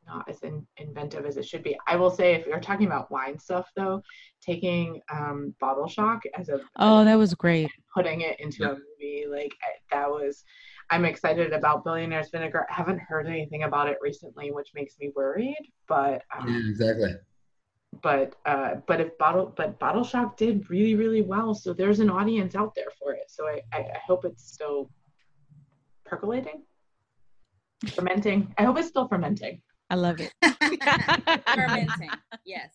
not 0.07 0.27
as 0.27 0.39
in, 0.41 0.65
inventive 0.77 1.25
as 1.25 1.37
it 1.37 1.45
should 1.45 1.61
be. 1.63 1.77
I 1.87 1.95
will 1.95 2.09
say, 2.09 2.33
if 2.33 2.47
you're 2.47 2.59
talking 2.59 2.87
about 2.87 3.11
wine 3.11 3.37
stuff, 3.37 3.69
though, 3.75 4.01
taking 4.41 4.99
um, 5.11 5.53
Bottle 5.59 5.87
Shock 5.87 6.21
as 6.37 6.49
a 6.49 6.59
Oh, 6.77 7.05
that 7.05 7.15
was 7.15 7.33
great. 7.35 7.69
putting 7.93 8.21
it 8.21 8.39
into 8.39 8.63
a 8.65 8.73
movie 8.73 9.25
like 9.29 9.53
that 9.91 10.09
was. 10.09 10.43
I'm 10.89 11.05
excited 11.05 11.53
about 11.53 11.85
Billionaire's 11.85 12.29
Vinegar. 12.31 12.65
I 12.69 12.73
haven't 12.73 12.99
heard 12.99 13.27
anything 13.27 13.63
about 13.63 13.87
it 13.87 13.97
recently, 14.01 14.51
which 14.51 14.71
makes 14.75 14.97
me 14.99 15.11
worried. 15.15 15.55
But 15.87 16.23
um, 16.37 16.47
yeah, 16.49 16.69
exactly. 16.69 17.13
but 18.01 18.35
uh 18.45 18.75
but 18.87 19.01
if 19.01 19.17
bottle 19.17 19.53
but 19.55 19.77
bottle 19.79 20.03
shock 20.03 20.37
did 20.37 20.69
really 20.69 20.95
really 20.95 21.21
well 21.21 21.53
so 21.53 21.73
there's 21.73 21.99
an 21.99 22.09
audience 22.09 22.55
out 22.55 22.73
there 22.73 22.91
for 22.97 23.11
it 23.13 23.25
so 23.27 23.45
i 23.47 23.61
i, 23.73 23.79
I 23.79 23.99
hope 24.07 24.23
it's 24.23 24.49
still 24.53 24.89
percolating 26.11 26.61
fermenting 27.95 28.53
i 28.59 28.63
hope 28.63 28.77
it's 28.77 28.89
still 28.89 29.07
fermenting 29.07 29.61
I 29.91 29.95
love 29.95 30.21
it. 30.21 30.33
Fermenting, 31.53 32.09
yes. 32.45 32.69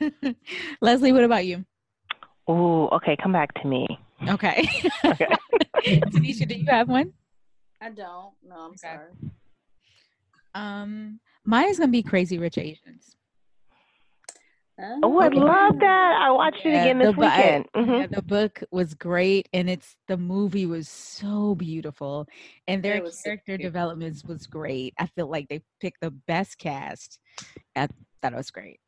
Leslie, 0.80 1.10
what 1.10 1.24
about 1.24 1.44
you? 1.44 1.64
Oh, 2.46 2.86
okay, 2.90 3.16
come 3.20 3.32
back 3.32 3.52
to 3.60 3.66
me. 3.66 3.88
Okay. 4.28 4.68
Okay. 5.04 5.26
Tanisha, 5.84 6.46
do 6.46 6.54
you 6.54 6.64
have 6.66 6.88
one? 6.88 7.12
I 7.80 7.90
don't. 7.90 8.34
No, 8.46 8.54
I'm 8.54 8.76
sorry. 8.76 9.10
Um, 10.54 11.18
mine 11.44 11.70
is 11.70 11.80
gonna 11.80 11.90
be 11.90 12.04
Crazy 12.04 12.38
Rich 12.38 12.58
Asians. 12.58 13.16
Oh, 14.80 15.18
I 15.18 15.28
love 15.28 15.78
that. 15.80 16.18
I 16.22 16.30
watched 16.30 16.64
it 16.64 16.68
again 16.68 16.98
this 16.98 17.08
the 17.08 17.12
bu- 17.14 17.22
I- 17.24 17.36
weekend. 17.38 17.66
hmm 17.74 17.92
Yeah, 17.94 18.06
the 18.06 18.22
book 18.22 18.62
was 18.70 18.94
great, 18.94 19.48
and 19.52 19.68
it's 19.68 19.96
the 20.06 20.16
movie 20.16 20.66
was 20.66 20.88
so 20.88 21.54
beautiful, 21.56 22.26
and 22.68 22.82
their 22.82 22.96
It 22.96 23.02
was 23.02 23.18
so 23.18 23.24
character 23.24 23.56
developments 23.56 24.24
was 24.24 24.46
great. 24.46 24.94
I 24.98 25.06
feel 25.06 25.28
like 25.28 25.48
they 25.48 25.62
picked 25.80 26.00
the 26.00 26.12
best 26.12 26.58
cast. 26.58 27.18
I 27.74 27.88
thought 28.22 28.32
it 28.32 28.36
was 28.36 28.50
great. 28.52 28.78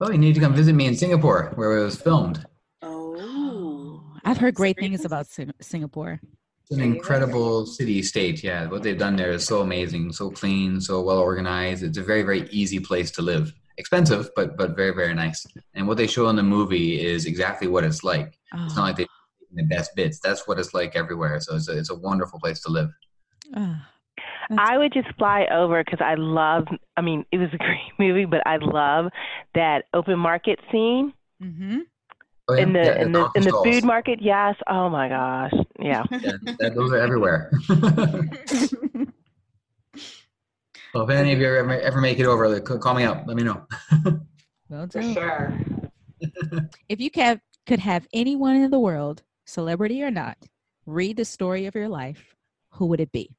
Well, 0.00 0.10
you 0.12 0.18
need 0.18 0.34
to 0.36 0.40
come 0.40 0.54
visit 0.54 0.74
me 0.74 0.86
in 0.86 0.96
Singapore, 0.96 1.52
where 1.56 1.76
it 1.78 1.84
was 1.84 2.00
filmed. 2.00 2.44
Oh, 2.82 4.02
I've 4.24 4.38
heard 4.38 4.54
great 4.54 4.76
Great. 4.76 4.90
things 4.90 5.04
about 5.04 5.26
Sing- 5.26 5.52
Singapore. 5.60 6.20
It's 6.62 6.70
an 6.70 6.78
There 6.78 6.86
you 6.86 6.92
go. 6.94 6.96
incredible 6.98 7.66
city 7.66 8.02
state. 8.02 8.42
Yeah, 8.42 8.68
what 8.68 8.82
they've 8.82 8.98
done 8.98 9.16
there 9.16 9.32
is 9.32 9.44
so 9.44 9.60
amazing, 9.60 10.12
so 10.12 10.30
clean, 10.30 10.80
so 10.80 11.02
well 11.02 11.18
organized. 11.18 11.82
It's 11.82 11.98
a 11.98 12.02
very, 12.02 12.22
very 12.22 12.48
easy 12.50 12.80
place 12.80 13.10
to 13.12 13.22
live. 13.22 13.52
Expensive, 13.76 14.30
but 14.36 14.56
but 14.56 14.76
very, 14.76 14.92
very 14.94 15.14
nice. 15.14 15.44
And 15.74 15.88
what 15.88 15.96
they 15.96 16.06
show 16.06 16.28
in 16.28 16.36
the 16.36 16.42
movie 16.42 17.04
is 17.04 17.26
exactly 17.26 17.66
what 17.66 17.82
it's 17.84 18.04
like. 18.04 18.28
It's 18.52 18.72
Oh, 18.72 18.76
not 18.76 18.82
like 18.84 18.96
they 18.96 19.06
the 19.52 19.62
best 19.64 19.94
bits. 19.94 20.18
That's 20.20 20.46
what 20.48 20.58
it's 20.58 20.74
like 20.74 20.96
everywhere. 20.96 21.38
So 21.40 21.54
it's 21.56 21.68
a, 21.68 21.78
it's 21.78 21.90
a 21.90 21.94
wonderful 21.94 22.40
place 22.40 22.60
to 22.62 22.70
live. 22.70 22.90
ah, 23.56 23.88
I 24.58 24.78
would 24.78 24.92
just 24.92 25.08
fly 25.16 25.46
over 25.50 25.82
because 25.84 26.00
I 26.00 26.14
love. 26.14 26.66
I 26.96 27.00
mean, 27.02 27.24
it 27.32 27.38
was 27.38 27.50
a 27.52 27.56
great 27.66 27.92
movie, 27.98 28.24
but 28.24 28.42
I 28.46 28.56
love 28.56 29.10
that 29.54 29.84
open 29.94 30.18
market 30.18 30.58
scene. 30.70 31.12
mm-hmm. 31.42 31.78
Oh, 32.46 32.54
yeah? 32.54 32.62
in 32.62 32.72
the 32.74 32.78
Yeah, 32.84 33.02
in 33.02 33.12
the 33.12 33.18
conference 33.20 33.46
in 33.46 33.52
the 33.52 33.58
food 33.64 33.84
market. 33.84 34.18
Yes. 34.20 34.54
Oh 34.68 34.88
my 34.90 35.08
gosh. 35.08 35.52
Yeah. 35.80 36.02
Yeah, 36.10 36.32
that- 36.58 36.74
those 36.74 36.92
are 36.92 36.98
everywhere. 36.98 37.50
well, 40.94 41.04
if 41.04 41.10
any 41.10 41.32
of 41.32 41.40
you 41.40 41.46
ever 41.46 41.72
ever 41.80 42.00
make 42.00 42.18
it 42.18 42.26
over, 42.26 42.60
call 42.60 42.94
me 42.94 43.04
up. 43.04 43.24
Let 43.26 43.36
me 43.36 43.42
know. 43.42 43.66
well 44.68 44.86
For 44.90 45.02
sure. 45.02 45.52
If 46.88 47.00
you 47.00 47.10
ca- 47.10 47.38
could 47.66 47.80
have 47.80 48.06
anyone 48.12 48.56
in 48.56 48.70
the 48.70 48.78
world, 48.78 49.22
celebrity 49.44 50.02
or 50.02 50.10
not, 50.10 50.38
read 50.86 51.16
the 51.16 51.24
story 51.24 51.66
of 51.66 51.74
your 51.74 51.88
life, 51.88 52.34
who 52.70 52.86
would 52.86 53.00
it 53.00 53.10
be? 53.12 53.34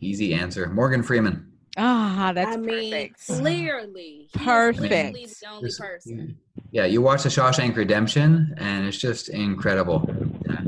Easy 0.00 0.34
answer. 0.34 0.66
Morgan 0.68 1.02
Freeman. 1.02 1.52
Ah, 1.76 2.32
that's 2.34 2.56
I 2.56 2.56
mean, 2.58 2.90
perfect. 2.90 3.26
clearly, 3.26 4.28
he's 4.32 4.42
Perfect. 4.42 4.90
literally 4.90 5.26
the 5.26 5.48
only 5.50 5.70
person. 5.78 6.38
Yeah, 6.72 6.84
you 6.86 7.00
watch 7.00 7.22
The 7.22 7.28
Shawshank 7.28 7.76
Redemption, 7.76 8.54
and 8.58 8.86
it's 8.86 8.98
just 8.98 9.28
incredible. 9.28 10.08
Yeah. 10.48 10.60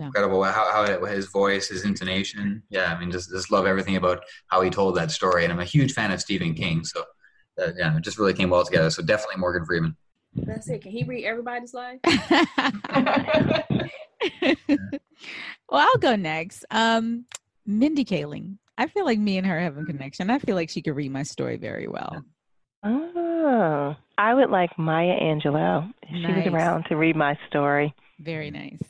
Yeah. 0.00 0.06
Incredible 0.06 0.42
how, 0.44 0.86
how 0.86 1.04
his 1.04 1.26
voice, 1.26 1.68
his 1.68 1.84
intonation. 1.84 2.62
Yeah, 2.70 2.94
I 2.94 2.98
mean, 2.98 3.10
just 3.10 3.28
just 3.28 3.50
love 3.50 3.66
everything 3.66 3.96
about 3.96 4.24
how 4.46 4.62
he 4.62 4.70
told 4.70 4.96
that 4.96 5.10
story. 5.10 5.44
And 5.44 5.52
I'm 5.52 5.60
a 5.60 5.64
huge 5.64 5.92
fan 5.92 6.10
of 6.10 6.22
Stephen 6.22 6.54
King, 6.54 6.84
so 6.84 7.04
uh, 7.60 7.72
yeah, 7.76 7.94
it 7.94 8.00
just 8.02 8.18
really 8.18 8.32
came 8.32 8.48
well 8.48 8.64
together. 8.64 8.88
So 8.88 9.02
definitely 9.02 9.36
Morgan 9.36 9.66
Freeman. 9.66 9.94
That's 10.34 10.70
it. 10.70 10.80
Can 10.80 10.92
he 10.92 11.04
read 11.04 11.26
everybody's 11.26 11.74
life? 11.74 12.00
well, 15.68 15.86
I'll 15.86 15.98
go 15.98 16.16
next. 16.16 16.64
Um, 16.70 17.26
Mindy 17.66 18.06
Kaling. 18.06 18.56
I 18.78 18.86
feel 18.86 19.04
like 19.04 19.18
me 19.18 19.36
and 19.36 19.46
her 19.46 19.60
have 19.60 19.76
a 19.76 19.84
connection. 19.84 20.30
I 20.30 20.38
feel 20.38 20.56
like 20.56 20.70
she 20.70 20.80
could 20.80 20.96
read 20.96 21.12
my 21.12 21.24
story 21.24 21.58
very 21.58 21.88
well. 21.88 22.24
Oh, 22.82 23.96
I 24.16 24.32
would 24.32 24.48
like 24.48 24.78
Maya 24.78 25.20
Angelou 25.20 25.92
if 26.04 26.26
she 26.26 26.32
was 26.32 26.46
around 26.46 26.86
to 26.88 26.96
read 26.96 27.16
my 27.16 27.38
story. 27.48 27.94
Very 28.18 28.50
nice. 28.50 28.80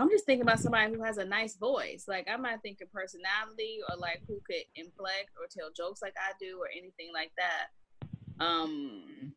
I'm 0.00 0.10
just 0.10 0.26
thinking 0.26 0.42
about 0.42 0.60
somebody 0.60 0.94
who 0.94 1.02
has 1.02 1.18
a 1.18 1.24
nice 1.24 1.56
voice. 1.56 2.04
Like 2.06 2.28
I 2.30 2.36
might 2.36 2.62
think 2.62 2.80
of 2.80 2.92
personality 2.92 3.80
or 3.88 3.96
like 3.96 4.22
who 4.26 4.40
could 4.46 4.64
inflect 4.76 5.30
or 5.40 5.46
tell 5.50 5.70
jokes 5.76 6.02
like 6.02 6.14
I 6.16 6.32
do 6.40 6.58
or 6.60 6.68
anything 6.76 7.10
like 7.12 7.32
that. 7.36 8.44
Um, 8.44 9.32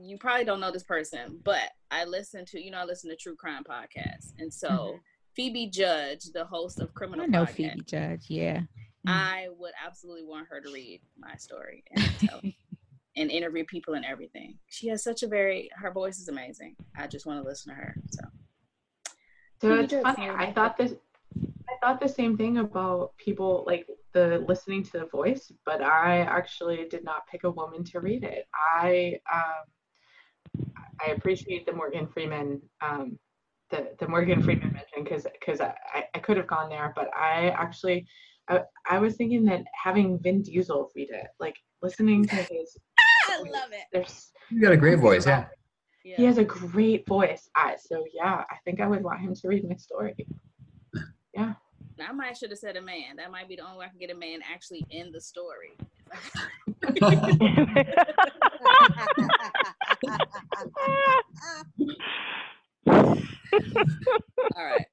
you 0.00 0.16
probably 0.18 0.44
don't 0.44 0.60
know 0.60 0.70
this 0.70 0.84
person, 0.84 1.40
but 1.44 1.70
I 1.90 2.04
listen 2.04 2.44
to 2.46 2.62
you 2.62 2.70
know 2.70 2.78
I 2.78 2.84
listen 2.84 3.10
to 3.10 3.16
true 3.16 3.36
crime 3.36 3.64
podcasts, 3.64 4.32
and 4.38 4.52
so 4.52 4.68
Mhm. 4.68 5.00
Phoebe 5.34 5.66
Judge, 5.68 6.24
the 6.32 6.44
host 6.44 6.80
of 6.80 6.94
Criminal 6.94 7.24
I 7.24 7.28
know 7.28 7.44
Podcast, 7.44 7.50
Phoebe 7.54 7.82
Judge. 7.86 8.24
Yeah. 8.28 8.62
I 9.06 9.48
would 9.56 9.72
absolutely 9.84 10.24
want 10.24 10.48
her 10.48 10.60
to 10.60 10.70
read 10.72 11.00
my 11.16 11.34
story 11.36 11.84
and 11.92 12.04
tell 12.18 12.40
and 13.16 13.30
interview 13.30 13.64
people 13.64 13.94
and 13.94 14.04
everything. 14.04 14.58
She 14.66 14.88
has 14.88 15.02
such 15.02 15.22
a 15.22 15.28
very 15.28 15.70
her 15.76 15.90
voice 15.90 16.18
is 16.18 16.28
amazing. 16.28 16.76
I 16.96 17.06
just 17.06 17.24
want 17.26 17.42
to 17.42 17.48
listen 17.48 17.74
to 17.74 17.80
her. 17.80 17.94
So 18.10 18.20
So 19.60 19.74
it's 19.74 19.92
funny. 19.92 20.28
I 20.28 20.52
thought 20.52 20.76
this. 20.76 20.94
I 21.70 21.74
thought 21.82 22.00
the 22.00 22.08
same 22.08 22.36
thing 22.36 22.58
about 22.58 23.16
people 23.18 23.64
like 23.66 23.86
the 24.14 24.44
listening 24.48 24.82
to 24.84 24.92
the 25.00 25.06
voice, 25.06 25.52
but 25.66 25.82
I 25.82 26.20
actually 26.20 26.86
did 26.88 27.04
not 27.04 27.26
pick 27.30 27.44
a 27.44 27.50
woman 27.50 27.84
to 27.84 28.00
read 28.00 28.24
it. 28.24 28.46
I 28.76 29.18
um, 29.32 29.64
I 31.06 31.10
appreciate 31.12 31.66
the 31.66 31.72
Morgan 31.72 32.06
Freeman 32.06 32.60
um, 32.80 33.18
the 33.70 33.88
the 33.98 34.08
Morgan 34.08 34.42
Freeman 34.42 34.72
mention 34.72 35.04
because 35.04 35.26
because 35.40 35.60
I, 35.60 35.74
I- 35.94 36.04
I 36.14 36.18
could 36.20 36.36
have 36.36 36.46
gone 36.46 36.68
there, 36.70 36.92
but 36.96 37.08
I 37.16 37.50
actually 37.50 38.06
I, 38.48 38.62
I 38.88 38.98
was 38.98 39.16
thinking 39.16 39.44
that 39.46 39.64
having 39.84 40.18
Vin 40.20 40.42
Diesel 40.42 40.90
read 40.96 41.10
it, 41.10 41.26
like 41.38 41.56
listening 41.82 42.24
to 42.28 42.36
his, 42.36 42.76
I 43.28 43.38
love 43.38 43.72
it. 43.72 43.84
there's 43.92 44.32
You 44.50 44.60
got 44.62 44.72
a 44.72 44.76
great 44.76 44.98
voice, 44.98 45.26
yeah. 45.26 45.46
Yeah. 46.08 46.16
he 46.16 46.24
has 46.24 46.38
a 46.38 46.44
great 46.44 47.06
voice. 47.06 47.50
I, 47.54 47.76
so 47.76 48.02
yeah, 48.14 48.42
I 48.50 48.56
think 48.64 48.80
I 48.80 48.86
would 48.86 49.02
want 49.02 49.20
him 49.20 49.34
to 49.34 49.48
read 49.48 49.68
my 49.68 49.76
story. 49.76 50.14
Now, 51.36 51.58
I 52.00 52.12
might 52.12 52.34
should 52.34 52.48
have 52.48 52.58
said 52.58 52.76
a 52.76 52.80
man. 52.80 53.16
That 53.16 53.30
might 53.30 53.46
be 53.46 53.56
the 53.56 53.62
only 53.62 53.78
way 53.80 53.84
I 53.84 53.88
can 53.90 53.98
get 53.98 54.08
a 54.10 54.14
man 54.14 54.40
actually 54.50 54.86
in 54.88 55.12
the 55.12 55.20
story. 55.20 55.76
All 64.56 64.64
right. 64.64 64.86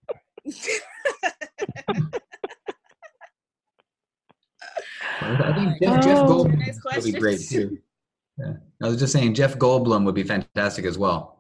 I 5.21 5.53
think 5.53 5.81
Jeff, 5.81 6.03
Jeff. 6.03 6.17
Goldblum 6.27 6.95
would 6.95 7.03
be 7.05 7.11
great 7.13 7.39
too. 7.39 7.77
Yeah. 8.85 8.87
I 8.87 8.91
was 8.91 8.99
just 8.99 9.13
saying 9.13 9.33
Jeff 9.33 9.57
Goldblum 9.57 10.05
would 10.05 10.15
be 10.15 10.23
fantastic 10.23 10.85
as 10.85 10.97
well. 10.97 11.39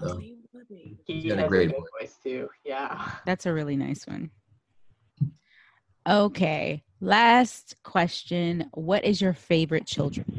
Oh, 0.00 0.08
So, 0.08 0.18
he 0.18 0.36
would 0.52 0.68
be. 0.68 0.98
He 1.04 1.20
He's 1.20 1.32
got 1.32 1.44
a 1.44 1.48
great 1.48 1.70
a 1.70 1.72
voice. 1.74 1.82
voice 2.00 2.16
too. 2.22 2.48
Yeah. 2.64 3.10
That's 3.26 3.46
a 3.46 3.52
really 3.52 3.76
nice 3.76 4.06
one. 4.06 4.30
Okay. 6.08 6.82
Last 7.00 7.76
question. 7.82 8.68
What 8.74 9.04
is 9.04 9.20
your 9.20 9.32
favorite 9.32 9.86
children? 9.86 10.38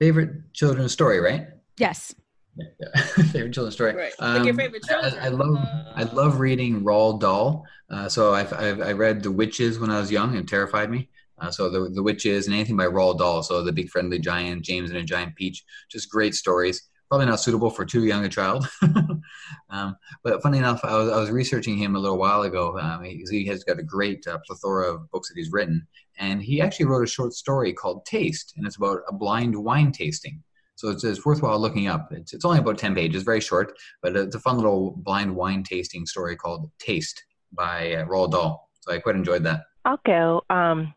favorite 0.00 0.30
children's 0.54 0.92
story, 0.92 1.20
right? 1.20 1.48
Yes. 1.76 2.14
Yeah. 2.56 3.00
favorite 3.32 3.52
children's 3.52 3.74
story. 3.74 3.94
Right. 3.94 4.12
like 4.18 4.44
your 4.44 4.52
Um, 4.52 4.56
favorite 4.56 4.82
I, 4.88 5.00
children. 5.00 5.22
I 5.22 5.28
love 5.28 5.56
I 5.94 6.02
Uh, 6.04 6.14
love 6.14 6.40
reading 6.40 6.82
Roald 6.82 7.20
Dahl. 7.20 7.64
Uh, 7.90 8.08
so 8.08 8.32
I've, 8.32 8.52
I've 8.54 8.80
I 8.80 8.92
read 8.92 9.22
The 9.22 9.30
Witches 9.30 9.78
when 9.78 9.90
I 9.90 10.00
was 10.00 10.10
young 10.10 10.36
and 10.36 10.48
terrified 10.48 10.90
me. 10.90 11.08
Uh, 11.40 11.50
so 11.50 11.70
the 11.70 11.88
the 11.90 12.02
Witches 12.02 12.46
and 12.46 12.54
anything 12.54 12.76
by 12.76 12.86
Roald 12.86 13.18
Dahl. 13.18 13.42
So 13.42 13.62
the 13.62 13.72
Big 13.72 13.88
Friendly 13.88 14.18
Giant, 14.18 14.62
James 14.62 14.90
and 14.90 14.98
a 14.98 15.02
Giant 15.02 15.36
Peach, 15.36 15.64
just 15.90 16.10
great 16.10 16.34
stories. 16.34 16.88
Probably 17.08 17.26
not 17.26 17.40
suitable 17.40 17.70
for 17.70 17.84
too 17.84 18.04
young 18.04 18.24
a 18.24 18.28
child. 18.28 18.68
um, 19.70 19.96
but 20.22 20.40
funny 20.42 20.58
enough, 20.58 20.84
I 20.84 20.96
was 20.96 21.10
I 21.10 21.18
was 21.18 21.30
researching 21.30 21.76
him 21.76 21.96
a 21.96 21.98
little 21.98 22.18
while 22.18 22.42
ago. 22.42 22.78
Um, 22.78 23.02
he, 23.02 23.24
he 23.30 23.46
has 23.46 23.64
got 23.64 23.80
a 23.80 23.82
great 23.82 24.26
uh, 24.26 24.38
plethora 24.46 24.92
of 24.92 25.10
books 25.10 25.28
that 25.28 25.36
he's 25.36 25.50
written, 25.50 25.86
and 26.18 26.42
he 26.42 26.60
actually 26.60 26.86
wrote 26.86 27.02
a 27.02 27.10
short 27.10 27.32
story 27.32 27.72
called 27.72 28.04
Taste, 28.04 28.52
and 28.56 28.66
it's 28.66 28.76
about 28.76 29.00
a 29.08 29.12
blind 29.12 29.56
wine 29.56 29.90
tasting. 29.90 30.42
So 30.76 30.88
it's, 30.88 31.04
it's 31.04 31.26
worthwhile 31.26 31.58
looking 31.58 31.88
up. 31.88 32.08
It's, 32.10 32.32
it's 32.32 32.46
only 32.46 32.58
about 32.58 32.78
10 32.78 32.94
pages, 32.94 33.22
very 33.22 33.42
short, 33.42 33.76
but 34.02 34.16
it's 34.16 34.34
a 34.34 34.40
fun 34.40 34.56
little 34.56 34.94
blind 34.96 35.36
wine 35.36 35.62
tasting 35.62 36.06
story 36.06 36.36
called 36.36 36.70
Taste 36.78 37.22
by 37.52 37.92
uh, 37.96 38.06
Roald 38.06 38.30
Dahl. 38.30 38.70
So 38.80 38.92
I 38.92 38.98
quite 38.98 39.14
enjoyed 39.14 39.44
that. 39.44 39.64
I'll 39.84 40.00
go. 40.06 40.40
Um, 40.48 40.94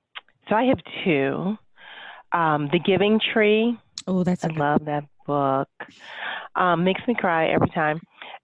so 0.53 0.57
I 0.57 0.65
have 0.65 0.79
two. 1.03 1.57
Um, 2.31 2.69
the 2.71 2.79
Giving 2.79 3.19
Tree. 3.33 3.75
Oh, 4.07 4.23
that's 4.23 4.43
I 4.43 4.47
a 4.47 4.51
good 4.51 4.59
love 4.59 4.85
that 4.85 5.03
book. 5.25 5.67
Um, 6.55 6.83
makes 6.83 7.01
me 7.07 7.15
cry 7.17 7.47
every 7.47 7.69
time. 7.69 7.99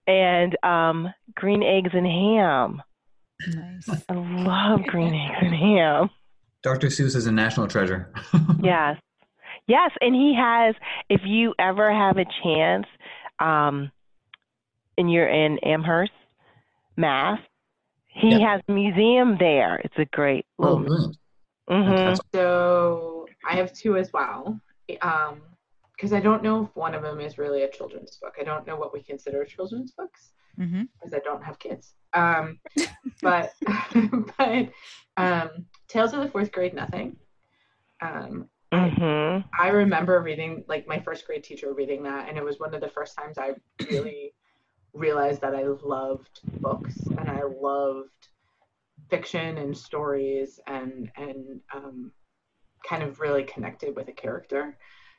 And 0.07 0.57
um, 0.63 1.13
Green 1.35 1.61
Eggs 1.61 1.91
and 1.93 2.05
Ham. 2.05 2.81
nice. 3.47 4.03
I 4.09 4.13
love 4.13 4.81
Green 4.87 5.13
Eggs 5.13 5.37
and 5.41 5.53
Ham. 5.55 6.09
Dr. 6.63 6.87
Seuss 6.87 7.15
is 7.15 7.27
a 7.27 7.31
national 7.31 7.67
treasure. 7.67 8.11
Yes. 8.63 8.97
Yes. 9.67 9.91
And 10.01 10.13
he 10.15 10.35
has, 10.37 10.75
if 11.09 11.21
you 11.23 11.53
ever 11.59 11.93
have 11.93 12.17
a 12.17 12.25
chance, 12.43 12.85
um, 13.39 13.91
and 14.97 15.11
you're 15.11 15.29
in 15.29 15.59
Amherst, 15.59 16.11
Mass, 16.97 17.39
he 18.07 18.31
Yep. 18.31 18.41
has 18.41 18.61
a 18.67 18.71
museum 18.71 19.37
there. 19.39 19.75
It's 19.77 19.93
a 19.97 20.05
great 20.05 20.45
Oh, 20.57 20.63
little. 20.63 20.79
brilliant. 20.79 21.17
Hmm 21.69 22.13
So 22.33 23.27
I 23.47 23.55
have 23.55 23.73
two 23.73 23.97
as 23.97 24.11
well. 24.13 24.59
Um, 25.01 25.41
because 25.95 26.13
I 26.13 26.21
don't 26.21 26.43
know 26.43 26.63
if 26.63 26.75
one 26.77 26.95
of 26.95 27.03
them 27.03 27.19
is 27.19 27.37
really 27.37 27.63
a 27.63 27.69
children's 27.69 28.17
book. 28.21 28.35
I 28.39 28.43
don't 28.43 28.65
know 28.65 28.77
what 28.77 28.93
we 28.93 29.03
consider 29.03 29.43
children's 29.43 29.91
books 29.91 30.31
because 30.97 31.13
I 31.13 31.19
don't 31.19 31.43
have 31.43 31.59
kids. 31.59 31.93
Um, 32.13 32.59
but 33.21 33.51
but 34.37 34.69
um, 35.17 35.49
Tales 35.89 36.13
of 36.13 36.21
the 36.21 36.29
Fourth 36.29 36.51
Grade 36.53 36.73
Nothing. 36.73 37.17
Um, 38.01 38.49
hmm 38.73 39.39
I 39.59 39.69
remember 39.69 40.21
reading 40.21 40.63
like 40.67 40.87
my 40.87 40.99
first 40.99 41.25
grade 41.25 41.43
teacher 41.43 41.73
reading 41.73 42.03
that, 42.03 42.29
and 42.29 42.37
it 42.37 42.43
was 42.43 42.59
one 42.59 42.73
of 42.73 42.81
the 42.81 42.89
first 42.89 43.17
times 43.17 43.37
I 43.37 43.51
really 43.91 44.33
realized 44.93 45.41
that 45.41 45.55
I 45.55 45.63
loved 45.63 46.39
books 46.61 46.95
and 47.17 47.29
I 47.29 47.43
loved 47.43 48.29
fiction 49.09 49.57
and 49.57 49.77
stories 49.77 50.59
and 50.67 51.11
and 51.17 51.61
um, 51.73 52.11
kind 52.87 53.03
of 53.03 53.19
really 53.19 53.43
connected 53.43 53.95
with 53.95 54.07
a 54.07 54.13
character. 54.13 54.77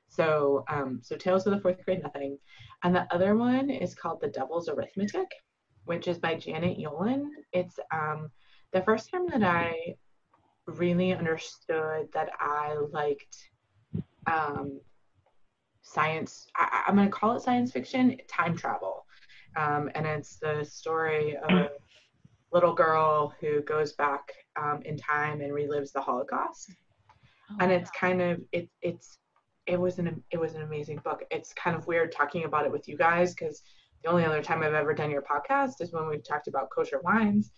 So 0.08 0.64
um, 0.68 1.00
so 1.02 1.16
Tales 1.16 1.46
of 1.46 1.52
the 1.54 1.60
Fourth 1.60 1.84
Grade 1.84 2.02
Nothing, 2.02 2.38
and 2.82 2.94
the 2.94 3.06
other 3.14 3.36
one 3.36 3.70
is 3.70 3.94
called 3.94 4.20
The 4.20 4.28
Devil's 4.28 4.68
Arithmetic, 4.68 5.28
which 5.84 6.08
is 6.08 6.18
by 6.18 6.34
Janet 6.34 6.78
Yolen. 6.78 7.28
It's 7.52 7.78
um, 7.92 8.30
the 8.72 8.82
first 8.82 9.10
time 9.10 9.26
that 9.28 9.42
I 9.42 9.94
really 10.66 11.12
understood 11.12 12.08
that 12.12 12.30
I 12.38 12.76
liked 12.92 13.36
um, 14.26 14.80
science. 15.82 16.46
I, 16.56 16.84
I'm 16.86 16.96
going 16.96 17.08
to 17.08 17.12
call 17.12 17.36
it 17.36 17.42
science 17.42 17.72
fiction, 17.72 18.16
time 18.28 18.56
travel. 18.56 19.06
Um, 19.56 19.90
and 19.94 20.06
it's 20.06 20.36
the 20.36 20.64
story 20.64 21.36
of 21.36 21.68
little 22.52 22.74
girl 22.74 23.34
who 23.40 23.62
goes 23.62 23.92
back 23.92 24.32
um, 24.60 24.80
in 24.84 24.96
time 24.96 25.40
and 25.40 25.52
relives 25.52 25.92
the 25.92 26.00
Holocaust. 26.00 26.72
Oh, 27.50 27.56
And 27.60 27.72
it's 27.72 27.90
kind 27.90 28.20
of 28.20 28.40
it, 28.52 28.68
it's 28.82 29.18
it 29.66 29.78
was 29.78 29.98
an 29.98 30.22
it 30.30 30.38
was 30.38 30.54
an 30.54 30.62
amazing 30.62 31.00
book. 31.04 31.22
It's 31.30 31.52
kind 31.54 31.76
of 31.76 31.86
weird 31.86 32.12
talking 32.12 32.44
about 32.44 32.66
it 32.66 32.72
with 32.72 32.88
you 32.88 32.96
guys 32.96 33.34
because 33.34 33.62
the 34.02 34.10
only 34.10 34.24
other 34.24 34.42
time 34.42 34.62
I've 34.62 34.74
ever 34.74 34.94
done 34.94 35.10
your 35.10 35.22
podcast 35.22 35.80
is 35.80 35.92
when 35.92 36.08
we've 36.08 36.26
talked 36.26 36.48
about 36.48 36.70
kosher 36.74 37.00
wines. 37.02 37.52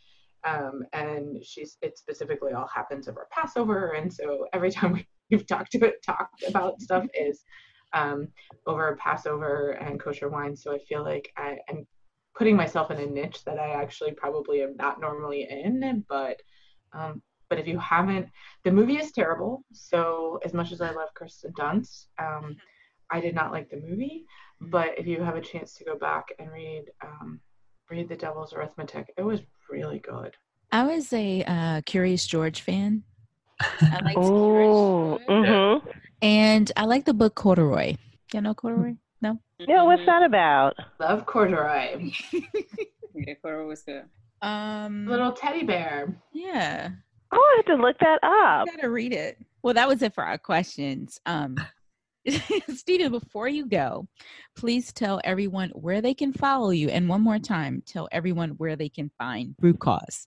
Um, 0.45 0.83
and 0.93 1.43
she's 1.45 1.79
it 1.83 1.97
specifically 1.97 2.53
all 2.53 2.67
happens 2.67 3.07
over 3.07 3.29
Passover, 3.31 3.93
and 3.93 4.13
so 4.13 4.47
every 4.53 4.71
time 4.79 5.05
we've 5.31 5.47
talked 5.47 5.75
about 5.75 5.93
talked 6.05 6.43
about 6.49 6.81
stuff 6.81 7.07
is 7.15 7.45
um, 7.93 8.29
over 8.67 8.97
Passover 8.97 9.71
and 9.73 10.01
kosher 10.01 10.29
wine. 10.29 10.57
So 10.57 10.75
I 10.75 10.79
feel 10.79 11.05
like 11.05 11.31
I, 11.37 11.59
am 11.69 11.87
putting 12.35 12.57
myself 12.57 12.91
in 12.91 12.99
a 12.99 13.07
niche 13.07 13.45
that 13.45 13.59
I 13.59 13.71
actually 13.71 14.13
probably 14.13 14.63
am 14.63 14.77
not 14.77 15.01
normally 15.01 15.47
in. 15.49 16.05
But 16.09 16.41
um, 16.93 17.23
but 17.49 17.59
if 17.59 17.67
you 17.67 17.79
haven't, 17.79 18.29
the 18.65 18.71
movie 18.71 18.97
is 18.97 19.13
terrible. 19.13 19.63
So 19.73 20.41
as 20.45 20.55
much 20.55 20.73
as 20.73 20.81
I 20.81 20.91
love 20.91 21.13
Kirsten 21.15 21.53
Dunst, 21.53 22.07
um, 22.19 22.57
I 23.11 23.21
did 23.21 23.35
not 23.35 23.53
like 23.53 23.69
the 23.69 23.77
movie. 23.77 24.25
But 24.61 24.99
if 24.99 25.07
you 25.07 25.23
have 25.23 25.37
a 25.37 25.41
chance 25.41 25.75
to 25.75 25.85
go 25.85 25.97
back 25.97 26.29
and 26.39 26.51
read 26.51 26.85
um, 27.05 27.41
read 27.91 28.09
The 28.09 28.17
Devil's 28.17 28.55
Arithmetic, 28.55 29.13
it 29.17 29.23
was 29.23 29.41
really 29.71 29.99
good. 29.99 30.35
I 30.71 30.85
was 30.85 31.13
a 31.13 31.45
uh, 31.45 31.83
Curious 31.85 32.27
George 32.27 32.63
fan. 32.63 33.03
I 33.61 34.01
liked 34.05 34.19
oh, 34.19 35.21
mm-hmm. 35.29 35.89
and 36.23 36.73
I 36.77 36.85
like 36.87 37.05
the 37.05 37.13
book 37.13 37.35
Corduroy. 37.35 37.97
You 38.33 38.41
know 38.41 38.55
Corduroy? 38.55 38.95
No. 39.69 39.85
What's 39.85 40.07
that 40.07 40.23
about? 40.23 40.75
Love 41.01 41.27
Corduroy. 41.27 42.11
yeah, 42.33 43.35
Corduroy 43.43 43.67
was 43.67 43.83
good. 43.83 44.05
Um, 44.41 45.07
little 45.07 45.33
teddy 45.33 45.65
bear. 45.65 46.15
Yeah. 46.33 46.91
Oh, 47.33 47.37
I 47.37 47.57
have 47.57 47.77
to 47.77 47.83
look 47.83 47.99
that 48.01 48.19
up. 48.23 48.67
You 48.67 48.77
gotta 48.77 48.91
read 48.91 49.13
it. 49.13 49.39
Well, 49.63 49.75
that 49.75 49.89
was 49.89 50.03
it 50.03 50.15
for 50.15 50.25
our 50.25 50.39
questions. 50.39 51.21
Um, 51.25 51.57
Steven, 52.75 53.11
before 53.11 53.49
you 53.49 53.67
go, 53.67 54.07
please 54.57 54.93
tell 54.93 55.21
everyone 55.25 55.71
where 55.71 56.01
they 56.01 56.15
can 56.15 56.33
follow 56.33 56.71
you. 56.71 56.89
And 56.89 57.09
one 57.09 57.21
more 57.21 57.39
time, 57.39 57.83
tell 57.87 58.09
everyone 58.13 58.51
where 58.51 58.77
they 58.77 58.89
can 58.89 59.11
find 59.19 59.55
Root 59.61 59.79
Cause. 59.79 60.27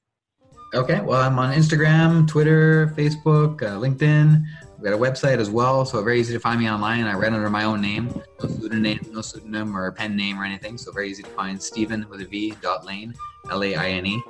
Okay, 0.74 1.00
well, 1.02 1.22
I'm 1.22 1.40
on 1.40 1.54
Instagram, 1.54 2.28
Twitter, 2.28 2.94
Facebook, 2.98 3.62
uh, 3.62 3.80
LinkedIn. 3.80 4.44
We've 4.78 4.92
got 4.92 4.94
a 4.94 4.98
website 4.98 5.40
as 5.40 5.50
well, 5.50 5.86
so 5.86 6.04
very 6.04 6.20
easy 6.20 6.34
to 6.34 6.40
find 6.40 6.60
me 6.60 6.70
online. 6.70 7.06
I 7.06 7.14
write 7.14 7.32
under 7.32 7.50
my 7.50 7.64
own 7.64 7.82
name, 7.82 8.10
no 8.42 8.50
pseudonym, 8.50 9.00
no 9.12 9.22
pseudonym 9.22 9.76
or 9.76 9.92
pen 9.92 10.16
name 10.16 10.40
or 10.40 10.44
anything. 10.44 10.78
So 10.78 10.92
very 10.92 11.10
easy 11.10 11.24
to 11.24 11.30
find. 11.30 11.62
Steven 11.62 12.06
with 12.10 12.22
a 12.22 12.26
V 12.26 12.54
dot 12.62 12.86
Laine, 12.86 13.14
L 13.50 13.64
A 13.64 13.76
I 13.76 13.90
N 13.92 14.06
E. 14.06 14.22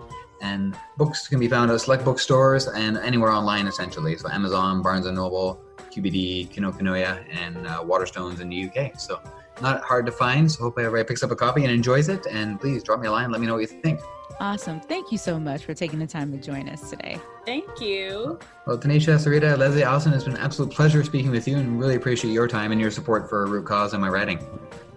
And 0.42 0.78
books 0.98 1.28
can 1.28 1.40
be 1.40 1.48
found 1.48 1.72
at 1.72 1.82
select 1.82 2.06
bookstores 2.06 2.68
and 2.68 2.98
anywhere 2.98 3.32
online 3.32 3.68
essentially. 3.68 4.16
So 4.18 4.30
Amazon, 4.30 4.84
Barnes 4.84 5.08
and 5.08 5.16
Noble, 5.16 5.60
QBD, 5.92 6.54
Kinokuniya, 6.54 7.26
and 7.32 7.66
uh, 7.66 7.84
Waterstones 7.84 8.40
in 8.40 8.50
the 8.50 8.70
UK. 8.70 9.00
So 9.00 9.20
not 9.62 9.84
hard 9.84 10.06
to 10.06 10.12
find. 10.12 10.52
So 10.52 10.64
hope 10.64 10.80
everybody 10.80 11.04
picks 11.04 11.24
up 11.24 11.32
a 11.32 11.36
copy 11.36 11.64
and 11.64 11.72
enjoys 11.72 12.10
it. 12.10 12.26
And 12.30 12.60
please 12.60 12.84
drop 12.84 13.00
me 13.00 13.08
a 13.08 13.12
line. 13.12 13.32
Let 13.32 13.42
me 13.42 13.48
know 13.48 13.54
what 13.54 13.62
you 13.62 13.68
think. 13.68 14.00
Awesome. 14.40 14.82
Thank 14.82 15.12
you 15.12 15.18
so 15.18 15.40
much 15.40 15.64
for 15.64 15.74
taking 15.74 16.00
the 16.00 16.08
time 16.08 16.32
to 16.32 16.38
join 16.38 16.68
us 16.68 16.90
today. 16.90 17.20
Thank 17.46 17.80
you. 17.80 18.38
Well, 18.66 18.78
Tanisha, 18.78 19.16
Sarita, 19.16 19.58
Leslie, 19.58 19.84
Allison, 19.84 20.14
it's 20.14 20.26
been 20.26 20.34
an 20.34 20.42
absolute 20.42 20.72
pleasure 20.72 21.04
speaking 21.04 21.32
with 21.32 21.48
you 21.48 21.58
and 21.58 21.80
really 21.80 21.96
appreciate 21.96 22.32
your 22.32 22.48
time 22.48 22.72
and 22.72 22.82
your 22.82 22.92
support 22.92 23.30
for 23.30 23.46
Root 23.46 23.66
Cause 23.66 23.94
and 23.94 24.02
my 24.02 24.10
writing. 24.10 24.40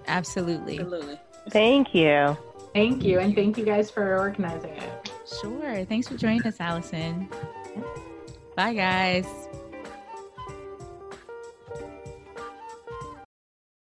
Absolutely. 0.07 0.81
Absolutely. 0.81 1.21
Thank 1.51 1.95
you. 1.95 2.37
Thank 2.75 3.05
you. 3.05 3.21
And 3.21 3.35
thank 3.35 3.59
you 3.59 3.65
guys 3.65 3.91
for 3.91 4.19
organizing 4.19 4.71
it. 4.71 5.13
Sure. 5.41 5.85
Thanks 5.85 6.09
for 6.09 6.17
joining 6.17 6.43
us, 6.47 6.57
Allison. 6.59 7.29
Bye, 8.57 8.75
guys. 8.75 9.48